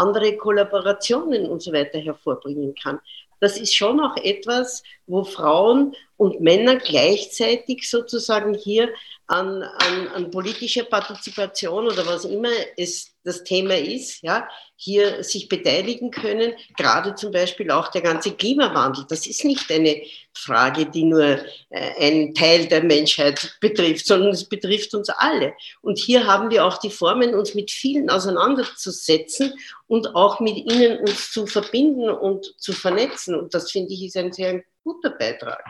andere 0.00 0.36
Kollaborationen 0.36 1.48
und 1.48 1.62
so 1.62 1.72
weiter 1.72 1.98
hervorbringen 1.98 2.74
kann. 2.74 3.00
Das 3.40 3.58
ist 3.58 3.74
schon 3.74 4.00
auch 4.00 4.16
etwas, 4.16 4.82
wo 5.06 5.24
Frauen 5.24 5.94
und 6.16 6.40
Männer 6.40 6.76
gleichzeitig 6.76 7.88
sozusagen 7.88 8.54
hier 8.54 8.90
an, 9.30 9.62
an, 9.62 10.08
an 10.14 10.30
politischer 10.32 10.82
Partizipation 10.82 11.86
oder 11.86 12.04
was 12.04 12.24
immer 12.24 12.50
es 12.76 13.12
das 13.22 13.44
Thema 13.44 13.76
ist, 13.76 14.22
ja, 14.22 14.48
hier 14.74 15.22
sich 15.22 15.48
beteiligen 15.48 16.10
können, 16.10 16.54
gerade 16.76 17.14
zum 17.14 17.30
Beispiel 17.30 17.70
auch 17.70 17.88
der 17.88 18.00
ganze 18.00 18.32
Klimawandel. 18.32 19.04
Das 19.08 19.28
ist 19.28 19.44
nicht 19.44 19.70
eine 19.70 20.02
Frage, 20.34 20.86
die 20.86 21.04
nur 21.04 21.38
äh, 21.68 21.94
einen 22.00 22.34
Teil 22.34 22.66
der 22.66 22.82
Menschheit 22.82 23.56
betrifft, 23.60 24.06
sondern 24.06 24.30
es 24.30 24.48
betrifft 24.48 24.94
uns 24.94 25.10
alle. 25.10 25.52
Und 25.80 25.98
hier 25.98 26.26
haben 26.26 26.50
wir 26.50 26.64
auch 26.64 26.78
die 26.78 26.90
Formen, 26.90 27.34
uns 27.34 27.54
mit 27.54 27.70
vielen 27.70 28.10
auseinanderzusetzen 28.10 29.54
und 29.86 30.16
auch 30.16 30.40
mit 30.40 30.56
ihnen 30.56 30.98
uns 30.98 31.30
zu 31.30 31.46
verbinden 31.46 32.08
und 32.08 32.52
zu 32.58 32.72
vernetzen. 32.72 33.36
Und 33.36 33.54
das 33.54 33.70
finde 33.70 33.92
ich 33.92 34.02
ist 34.02 34.16
ein 34.16 34.32
sehr 34.32 34.64
guter 34.82 35.10
Beitrag, 35.10 35.62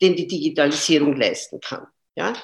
den 0.00 0.14
die 0.14 0.28
Digitalisierung 0.28 1.16
leisten 1.16 1.60
kann. 1.60 1.88
Ja? 2.14 2.34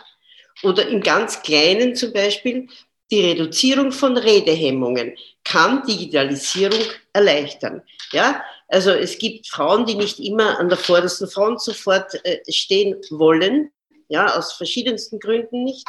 Oder 0.63 0.89
im 0.89 1.01
ganz 1.01 1.43
Kleinen 1.43 1.95
zum 1.95 2.13
Beispiel, 2.13 2.69
die 3.11 3.25
Reduzierung 3.25 3.93
von 3.93 4.17
Redehemmungen 4.17 5.17
kann 5.45 5.87
Digitalisierung 5.87 6.81
erleichtern. 7.13 7.83
Ja, 8.13 8.43
also 8.69 8.91
es 8.91 9.19
gibt 9.19 9.47
Frauen, 9.47 9.87
die 9.87 9.95
nicht 9.95 10.19
immer 10.19 10.59
an 10.59 10.69
der 10.69 10.79
vordersten 10.79 11.29
Front 11.29 11.61
sofort 11.61 12.15
äh, 12.25 12.41
stehen 12.51 12.97
wollen, 13.11 13.71
ja, 14.09 14.37
aus 14.37 14.53
verschiedensten 14.55 15.19
Gründen 15.19 15.65
nicht, 15.65 15.87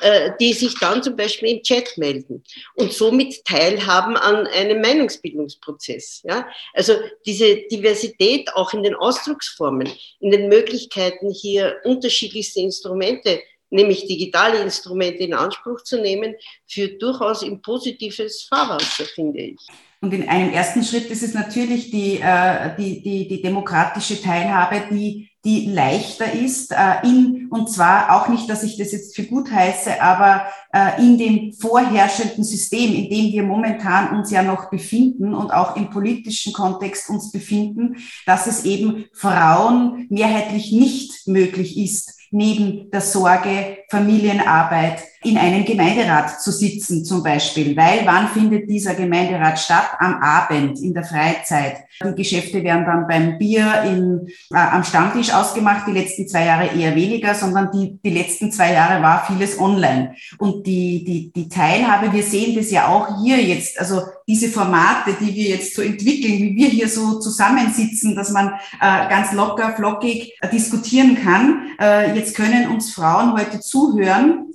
äh, 0.00 0.32
die 0.40 0.52
sich 0.52 0.78
dann 0.80 1.02
zum 1.02 1.16
Beispiel 1.16 1.48
im 1.48 1.62
Chat 1.62 1.96
melden 1.96 2.42
und 2.74 2.92
somit 2.92 3.44
teilhaben 3.44 4.16
an 4.16 4.46
einem 4.48 4.80
Meinungsbildungsprozess. 4.80 6.22
Ja? 6.24 6.48
Also 6.74 6.94
diese 7.24 7.56
Diversität 7.70 8.52
auch 8.54 8.72
in 8.72 8.82
den 8.82 8.94
Ausdrucksformen, 8.94 9.88
in 10.20 10.30
den 10.30 10.48
Möglichkeiten 10.48 11.30
hier 11.30 11.76
unterschiedlichste 11.84 12.60
Instrumente 12.60 13.42
nämlich 13.72 14.06
digitale 14.06 14.58
Instrumente 14.58 15.24
in 15.24 15.34
Anspruch 15.34 15.82
zu 15.82 16.00
nehmen, 16.00 16.34
führt 16.68 17.02
durchaus 17.02 17.42
in 17.42 17.60
positives 17.62 18.44
Fahrwasser, 18.44 19.04
finde 19.04 19.40
ich. 19.40 19.60
Und 20.00 20.12
in 20.12 20.28
einem 20.28 20.52
ersten 20.52 20.82
Schritt 20.82 21.10
ist 21.10 21.22
es 21.22 21.32
natürlich 21.32 21.90
die, 21.92 22.18
äh, 22.20 22.76
die, 22.76 23.02
die, 23.02 23.28
die 23.28 23.40
demokratische 23.40 24.20
Teilhabe, 24.20 24.82
die, 24.90 25.30
die 25.44 25.66
leichter 25.66 26.32
ist, 26.32 26.72
äh, 26.72 27.04
in, 27.04 27.46
und 27.50 27.70
zwar 27.70 28.10
auch 28.16 28.28
nicht, 28.28 28.50
dass 28.50 28.64
ich 28.64 28.76
das 28.76 28.90
jetzt 28.90 29.14
für 29.14 29.22
gut 29.22 29.50
heiße, 29.50 30.02
aber 30.02 30.46
äh, 30.72 31.00
in 31.00 31.18
dem 31.18 31.52
vorherrschenden 31.52 32.42
System, 32.42 32.92
in 32.92 33.10
dem 33.10 33.32
wir 33.32 33.44
momentan 33.44 34.16
uns 34.16 34.32
ja 34.32 34.42
noch 34.42 34.70
befinden 34.70 35.34
und 35.34 35.52
auch 35.52 35.76
im 35.76 35.90
politischen 35.90 36.52
Kontext 36.52 37.08
uns 37.08 37.30
befinden, 37.30 37.96
dass 38.26 38.48
es 38.48 38.64
eben 38.64 39.04
Frauen 39.12 40.08
mehrheitlich 40.10 40.72
nicht 40.72 41.28
möglich 41.28 41.78
ist, 41.78 42.21
neben 42.32 42.90
der 42.90 43.00
Sorge, 43.00 43.78
Familienarbeit 43.88 45.04
in 45.24 45.38
einem 45.38 45.64
Gemeinderat 45.64 46.40
zu 46.40 46.50
sitzen 46.50 47.04
zum 47.04 47.22
Beispiel. 47.22 47.76
Weil 47.76 48.02
wann 48.04 48.28
findet 48.28 48.68
dieser 48.68 48.94
Gemeinderat 48.94 49.58
statt? 49.58 49.90
Am 49.98 50.14
Abend, 50.14 50.80
in 50.80 50.94
der 50.94 51.04
Freizeit. 51.04 51.76
Die 52.04 52.14
Geschäfte 52.14 52.62
werden 52.64 52.84
dann 52.84 53.06
beim 53.06 53.38
Bier 53.38 53.82
in, 53.84 54.26
äh, 54.50 54.58
am 54.58 54.82
Stammtisch 54.82 55.32
ausgemacht, 55.32 55.86
die 55.86 55.92
letzten 55.92 56.26
zwei 56.26 56.46
Jahre 56.46 56.66
eher 56.66 56.94
weniger, 56.94 57.34
sondern 57.34 57.70
die, 57.72 57.98
die 58.04 58.10
letzten 58.10 58.50
zwei 58.50 58.72
Jahre 58.72 59.02
war 59.02 59.24
vieles 59.26 59.58
online. 59.58 60.14
Und 60.38 60.66
die, 60.66 61.04
die, 61.04 61.32
die 61.32 61.48
Teilhabe, 61.48 62.12
wir 62.12 62.22
sehen 62.22 62.56
das 62.56 62.70
ja 62.70 62.88
auch 62.88 63.22
hier 63.22 63.40
jetzt, 63.40 63.78
also 63.78 64.02
diese 64.26 64.48
Formate, 64.48 65.14
die 65.20 65.34
wir 65.34 65.50
jetzt 65.50 65.74
so 65.74 65.82
entwickeln, 65.82 66.38
wie 66.38 66.56
wir 66.56 66.68
hier 66.68 66.88
so 66.88 67.20
zusammensitzen, 67.20 68.16
dass 68.16 68.30
man 68.30 68.54
äh, 68.80 69.08
ganz 69.08 69.32
locker, 69.32 69.74
flockig 69.76 70.32
äh, 70.40 70.48
diskutieren 70.48 71.16
kann. 71.22 71.68
Äh, 71.80 72.16
jetzt 72.16 72.34
können 72.34 72.70
uns 72.70 72.92
Frauen 72.92 73.34
heute 73.34 73.60
zuhören. 73.60 74.46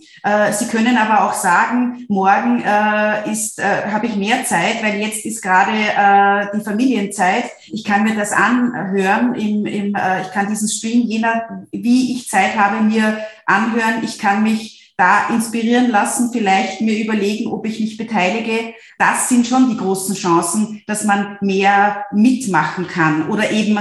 Sie 0.60 0.68
können 0.68 0.97
aber 0.97 1.26
auch 1.26 1.34
sagen, 1.34 2.05
morgen 2.10 2.64
äh, 2.64 3.32
ist, 3.32 3.60
äh, 3.60 3.91
habe 3.91 4.08
ich 4.08 4.16
mehr 4.16 4.45
Zeit, 4.45 4.84
weil 4.84 4.99
jetzt 4.99 5.26
ist 5.26 5.41
gerade 5.41 5.72
äh, 5.72 6.58
die 6.58 6.64
Familienzeit. 6.64 7.45
Ich 7.68 7.84
kann 7.84 8.03
mir 8.03 8.16
das 8.16 8.32
anhören, 8.32 9.36
im, 9.36 9.66
im, 9.66 9.95
äh, 9.95 10.22
ich 10.22 10.32
kann 10.32 10.49
diesen 10.49 10.68
Stream, 10.68 11.01
je 11.01 11.20
nach 11.20 11.41
wie 11.72 12.14
ich 12.14 12.28
Zeit 12.28 12.58
habe, 12.58 12.84
mir 12.84 13.20
anhören. 13.45 14.03
Ich 14.03 14.18
kann 14.20 14.43
mich 14.43 14.76
da 14.97 15.29
inspirieren 15.29 15.89
lassen, 15.91 16.31
vielleicht 16.31 16.81
mir 16.81 16.97
überlegen, 16.97 17.51
ob 17.51 17.67
ich 17.67 17.79
mich 17.79 17.97
beteilige. 17.97 18.73
Das 18.97 19.29
sind 19.29 19.45
schon 19.45 19.69
die 19.69 19.77
großen 19.77 20.15
Chancen, 20.15 20.81
dass 20.87 21.03
man 21.03 21.37
mehr 21.39 22.05
mitmachen 22.11 22.87
kann 22.87 23.29
oder 23.29 23.51
eben 23.51 23.77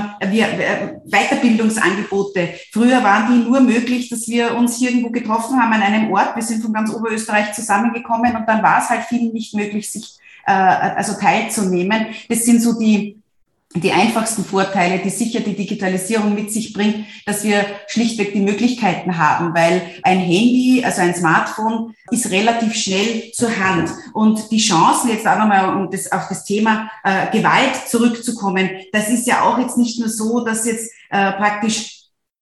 Weiterbildungsangebote. 1.07 2.51
Früher 2.71 3.03
waren 3.03 3.33
die 3.33 3.49
nur 3.49 3.61
möglich, 3.61 4.11
dass 4.11 4.29
wir 4.29 4.55
uns 4.57 4.79
irgendwo 4.83 5.09
getroffen 5.09 5.59
haben 5.59 5.73
an 5.73 5.81
einem 5.81 6.13
Ort. 6.13 6.37
Wir 6.37 6.43
sind 6.43 6.61
von 6.61 6.75
ganz 6.75 6.93
Oberösterreich 6.93 7.55
zusammengekommen 7.55 8.37
und 8.37 8.47
dann 8.47 8.63
war 8.63 8.83
es 8.83 8.91
halt 8.91 9.05
vielen 9.05 9.33
nicht 9.33 9.55
möglich, 9.55 9.91
sich 9.91 10.19
äh, 10.47 10.53
also 10.53 11.15
teilzunehmen. 11.15 12.09
Das 12.29 12.45
sind 12.45 12.61
so 12.61 12.79
die 12.79 13.16
die 13.81 13.93
einfachsten 13.93 14.45
Vorteile, 14.45 14.99
die 14.99 15.11
sicher 15.11 15.41
die 15.41 15.55
Digitalisierung 15.55 16.35
mit 16.35 16.53
sich 16.53 16.73
bringt, 16.73 17.07
dass 17.25 17.45
wir 17.45 17.65
schlichtweg 17.89 18.33
die 18.33 18.41
Möglichkeiten 18.41 19.19
haben, 19.19 19.55
weil 19.55 19.83
ein 20.03 20.19
Handy, 20.19 20.83
also 20.85 21.03
ein 21.03 21.15
Smartphone, 21.15 21.95
ist 22.11 22.31
relativ 22.31 22.75
schnell 22.75 23.33
zur 23.33 23.51
Hand. 23.59 23.91
Und 24.15 24.51
die 24.51 24.59
Chancen 24.59 25.11
jetzt 25.11 25.27
auch 25.27 25.39
nochmal, 25.39 25.77
um 25.77 25.91
das, 25.91 26.11
auf 26.13 26.29
das 26.29 26.45
Thema 26.45 26.91
äh, 27.05 27.31
Gewalt 27.37 27.89
zurückzukommen, 27.89 28.71
das 28.93 29.09
ist 29.09 29.27
ja 29.27 29.43
auch 29.43 29.59
jetzt 29.59 29.79
nicht 29.79 29.99
nur 29.99 30.09
so, 30.09 30.45
dass 30.45 30.67
jetzt 30.67 30.91
äh, 31.11 31.33
praktisch 31.33 31.97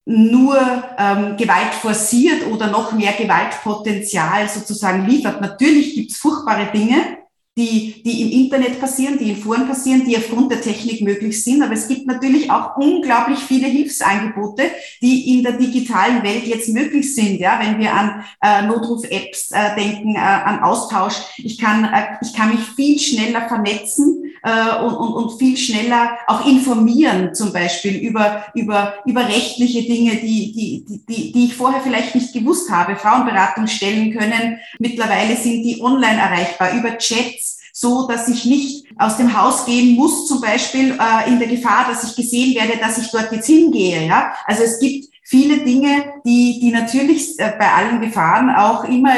nur 0.05 0.57
ähm, 0.99 1.35
Gewalt 1.35 1.73
forciert 1.73 2.45
oder 2.47 2.67
noch 2.67 2.91
mehr 2.91 3.13
Gewaltpotenzial 3.13 4.47
sozusagen 4.47 5.07
liefert. 5.07 5.41
Natürlich 5.41 5.95
gibt's 5.95 6.17
furchtbare 6.17 6.71
Dinge, 6.71 7.24
die, 7.57 8.03
die 8.03 8.21
im 8.21 8.43
Internet 8.43 8.81
passieren, 8.81 9.17
die 9.17 9.29
in 9.29 9.37
Foren 9.37 9.67
passieren, 9.67 10.03
die 10.05 10.17
aufgrund 10.17 10.51
der 10.51 10.59
Technik 10.59 11.01
möglich 11.01 11.41
sind. 11.41 11.63
Aber 11.63 11.73
es 11.73 11.87
gibt 11.87 12.05
natürlich 12.05 12.51
auch 12.51 12.75
unglaublich 12.75 13.39
viele 13.39 13.67
Hilfsangebote, 13.67 14.63
die 15.01 15.37
in 15.37 15.43
der 15.43 15.53
digitalen 15.53 16.21
Welt 16.23 16.45
jetzt 16.45 16.69
möglich 16.69 17.15
sind. 17.15 17.39
Ja, 17.39 17.59
wenn 17.61 17.79
wir 17.79 17.93
an 17.93 18.25
äh, 18.41 18.63
Notruf-Apps 18.63 19.51
äh, 19.51 19.75
denken, 19.75 20.15
äh, 20.15 20.19
an 20.19 20.63
Austausch. 20.63 21.15
Ich 21.37 21.57
kann, 21.57 21.85
äh, 21.85 22.17
ich 22.21 22.33
kann 22.33 22.51
mich 22.51 22.65
viel 22.75 22.99
schneller 22.99 23.47
vernetzen 23.47 24.33
äh, 24.43 24.83
und, 24.83 24.93
und, 24.93 25.13
und 25.13 25.39
viel 25.39 25.55
schneller 25.55 26.17
auch 26.27 26.45
informieren, 26.45 27.33
zum 27.33 27.53
Beispiel 27.53 27.95
über, 27.95 28.45
über, 28.53 28.95
über 29.05 29.25
rechtliche 29.27 29.83
Dinge, 29.83 30.17
die, 30.17 30.51
die, 30.51 31.05
die, 31.07 31.31
die 31.31 31.45
ich 31.45 31.55
vorher 31.55 31.79
vielleicht 31.79 32.15
nicht 32.15 32.33
gewusst 32.33 32.69
habe. 32.69 32.97
Frauenberatung 32.97 33.67
stellen 33.67 34.11
können. 34.11 34.59
Mittlerweile 34.77 35.37
sind 35.37 35.63
die 35.63 35.81
online 35.81 36.19
erreichbar 36.19 36.73
über 36.73 36.97
Chats 36.97 37.44
so 37.77 38.07
dass 38.07 38.29
ich 38.29 38.45
nicht 38.45 38.85
aus 38.97 39.17
dem 39.17 39.37
Haus 39.37 39.65
gehen 39.65 39.97
muss, 39.97 40.27
zum 40.29 40.39
Beispiel 40.39 40.97
äh, 40.97 41.27
in 41.27 41.39
der 41.39 41.49
Gefahr, 41.49 41.85
dass 41.89 42.05
ich 42.05 42.15
gesehen 42.15 42.55
werde, 42.55 42.77
dass 42.79 42.97
ich 42.97 43.11
dort 43.11 43.33
jetzt 43.33 43.47
hingehe. 43.47 44.07
Ja? 44.07 44.33
Also 44.45 44.63
es 44.63 44.79
gibt 44.79 45.09
viele 45.23 45.57
Dinge, 45.57 46.13
die, 46.25 46.57
die 46.61 46.71
natürlich 46.71 47.37
äh, 47.37 47.53
bei 47.59 47.69
allen 47.69 47.99
Gefahren 47.99 48.49
auch 48.55 48.85
immer, 48.85 49.13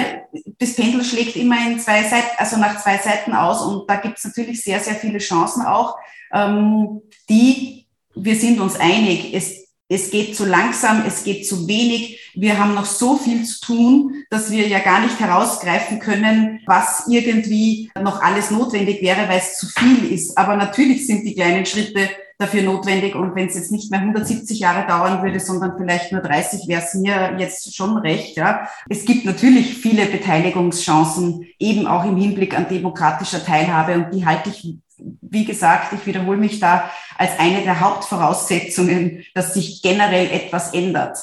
das 0.57 0.73
Pendel 0.73 1.03
schlägt 1.03 1.35
immer 1.35 1.67
in 1.67 1.79
zwei 1.79 2.01
Seiten, 2.01 2.31
also 2.37 2.57
nach 2.57 2.81
zwei 2.81 2.97
Seiten 2.97 3.33
aus 3.33 3.61
und 3.61 3.87
da 3.87 3.97
gibt 3.97 4.17
es 4.17 4.25
natürlich 4.25 4.63
sehr, 4.63 4.79
sehr 4.79 4.95
viele 4.95 5.19
Chancen 5.19 5.63
auch, 5.63 5.95
ähm, 6.33 7.01
die, 7.29 7.85
wir 8.15 8.35
sind 8.35 8.59
uns 8.59 8.75
einig, 8.79 9.35
es 9.35 9.66
es 9.89 10.11
geht 10.11 10.35
zu 10.35 10.45
langsam, 10.45 11.03
es 11.05 11.23
geht 11.23 11.47
zu 11.47 11.67
wenig. 11.67 12.31
Wir 12.35 12.59
haben 12.59 12.73
noch 12.73 12.85
so 12.85 13.15
viel 13.15 13.43
zu 13.45 13.61
tun, 13.61 14.23
dass 14.29 14.51
wir 14.51 14.67
ja 14.67 14.79
gar 14.79 15.01
nicht 15.01 15.19
herausgreifen 15.19 15.99
können, 15.99 16.59
was 16.65 17.05
irgendwie 17.07 17.89
noch 18.01 18.21
alles 18.21 18.51
notwendig 18.51 19.01
wäre, 19.01 19.29
weil 19.29 19.39
es 19.39 19.57
zu 19.57 19.67
viel 19.67 20.11
ist. 20.11 20.37
Aber 20.37 20.57
natürlich 20.57 21.07
sind 21.07 21.23
die 21.23 21.35
kleinen 21.35 21.65
Schritte 21.65 22.09
dafür 22.37 22.63
notwendig. 22.63 23.15
Und 23.15 23.35
wenn 23.35 23.47
es 23.47 23.55
jetzt 23.55 23.71
nicht 23.71 23.89
mehr 23.89 24.01
170 24.01 24.59
Jahre 24.59 24.85
dauern 24.87 25.23
würde, 25.23 25.39
sondern 25.39 25.77
vielleicht 25.77 26.11
nur 26.11 26.21
30, 26.21 26.67
wäre 26.67 26.83
es 26.83 26.93
mir 26.93 27.35
jetzt 27.39 27.75
schon 27.75 27.97
recht. 27.97 28.37
Ja. 28.37 28.67
Es 28.89 29.05
gibt 29.05 29.25
natürlich 29.25 29.77
viele 29.77 30.05
Beteiligungschancen, 30.05 31.47
eben 31.59 31.87
auch 31.87 32.05
im 32.05 32.17
Hinblick 32.17 32.57
an 32.57 32.67
demokratischer 32.69 33.43
Teilhabe. 33.43 33.93
Und 33.93 34.13
die 34.13 34.25
halte 34.25 34.49
ich 34.49 34.77
wie 34.97 35.45
gesagt, 35.45 35.93
ich 35.93 36.05
wiederhole 36.05 36.37
mich 36.37 36.59
da 36.59 36.89
als 37.17 37.37
eine 37.39 37.61
der 37.61 37.79
Hauptvoraussetzungen, 37.79 39.25
dass 39.33 39.53
sich 39.53 39.81
generell 39.81 40.29
etwas 40.31 40.73
ändert. 40.73 41.17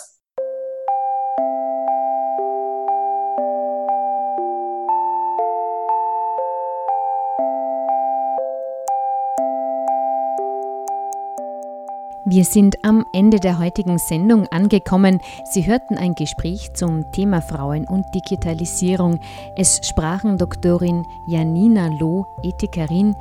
Wir 12.27 12.45
sind 12.45 12.83
am 12.83 13.05
Ende 13.13 13.39
der 13.39 13.59
heutigen 13.59 13.99
Sendung 13.99 14.47
angekommen. 14.47 15.21
Sie 15.45 15.67
hörten 15.67 15.99
ein 15.99 16.15
Gespräch 16.15 16.73
zum 16.73 17.13
Thema 17.13 17.43
Frauen 17.43 17.87
und 17.87 18.07
Digitalisierung. 18.15 19.21
Es 19.57 19.81
sprachen 19.87 20.39
Doktorin 20.39 21.05
Janina 21.29 21.89
Loh, 22.01 22.25
Ethikerin, 22.43 23.15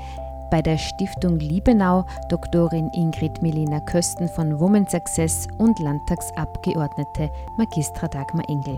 bei 0.54 0.62
der 0.62 0.78
Stiftung 0.78 1.40
Liebenau 1.40 2.06
Doktorin 2.30 2.92
Ingrid 2.94 3.42
Melina 3.42 3.80
Kösten 3.80 4.30
von 4.30 4.60
Women 4.60 4.88
Success 4.88 5.48
und 5.58 5.80
Landtagsabgeordnete 5.80 7.32
Magistra 7.58 8.08
Dagmar 8.08 8.48
Engel. 8.48 8.78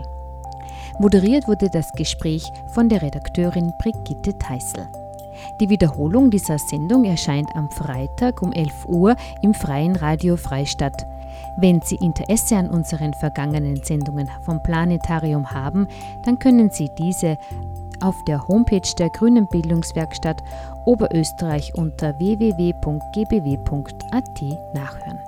Moderiert 0.98 1.46
wurde 1.46 1.68
das 1.68 1.92
Gespräch 1.92 2.50
von 2.68 2.88
der 2.88 3.02
Redakteurin 3.02 3.74
Brigitte 3.78 4.38
Teissel. 4.38 4.88
Die 5.60 5.68
Wiederholung 5.68 6.30
dieser 6.30 6.56
Sendung 6.58 7.04
erscheint 7.04 7.54
am 7.54 7.70
Freitag 7.70 8.40
um 8.40 8.52
11 8.52 8.86
Uhr 8.86 9.14
im 9.42 9.52
Freien 9.52 9.96
Radio 9.96 10.38
Freistadt. 10.38 11.06
Wenn 11.58 11.82
Sie 11.82 11.96
Interesse 11.96 12.56
an 12.56 12.70
unseren 12.70 13.12
vergangenen 13.12 13.82
Sendungen 13.82 14.30
vom 14.40 14.62
Planetarium 14.62 15.50
haben, 15.50 15.88
dann 16.24 16.38
können 16.38 16.70
Sie 16.70 16.88
diese 16.98 17.36
auf 18.00 18.16
der 18.24 18.46
Homepage 18.48 18.94
der 18.98 19.10
Grünen 19.10 19.46
Bildungswerkstatt 19.48 20.42
Oberösterreich 20.84 21.74
unter 21.74 22.18
www.gbw.at 22.18 22.84
nachhören. 24.74 25.20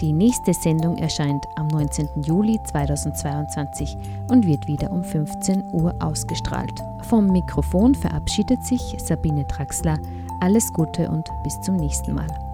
Die 0.00 0.12
nächste 0.12 0.52
Sendung 0.52 0.98
erscheint 0.98 1.46
am 1.56 1.68
19. 1.68 2.08
Juli 2.22 2.58
2022 2.64 3.96
und 4.28 4.46
wird 4.46 4.66
wieder 4.66 4.90
um 4.90 5.04
15 5.04 5.72
Uhr 5.72 5.94
ausgestrahlt. 6.00 6.82
Vom 7.02 7.28
Mikrofon 7.28 7.94
verabschiedet 7.94 8.64
sich 8.64 8.96
Sabine 8.98 9.46
Traxler. 9.46 9.98
Alles 10.40 10.72
Gute 10.72 11.10
und 11.10 11.28
bis 11.42 11.60
zum 11.60 11.76
nächsten 11.76 12.12
Mal. 12.12 12.53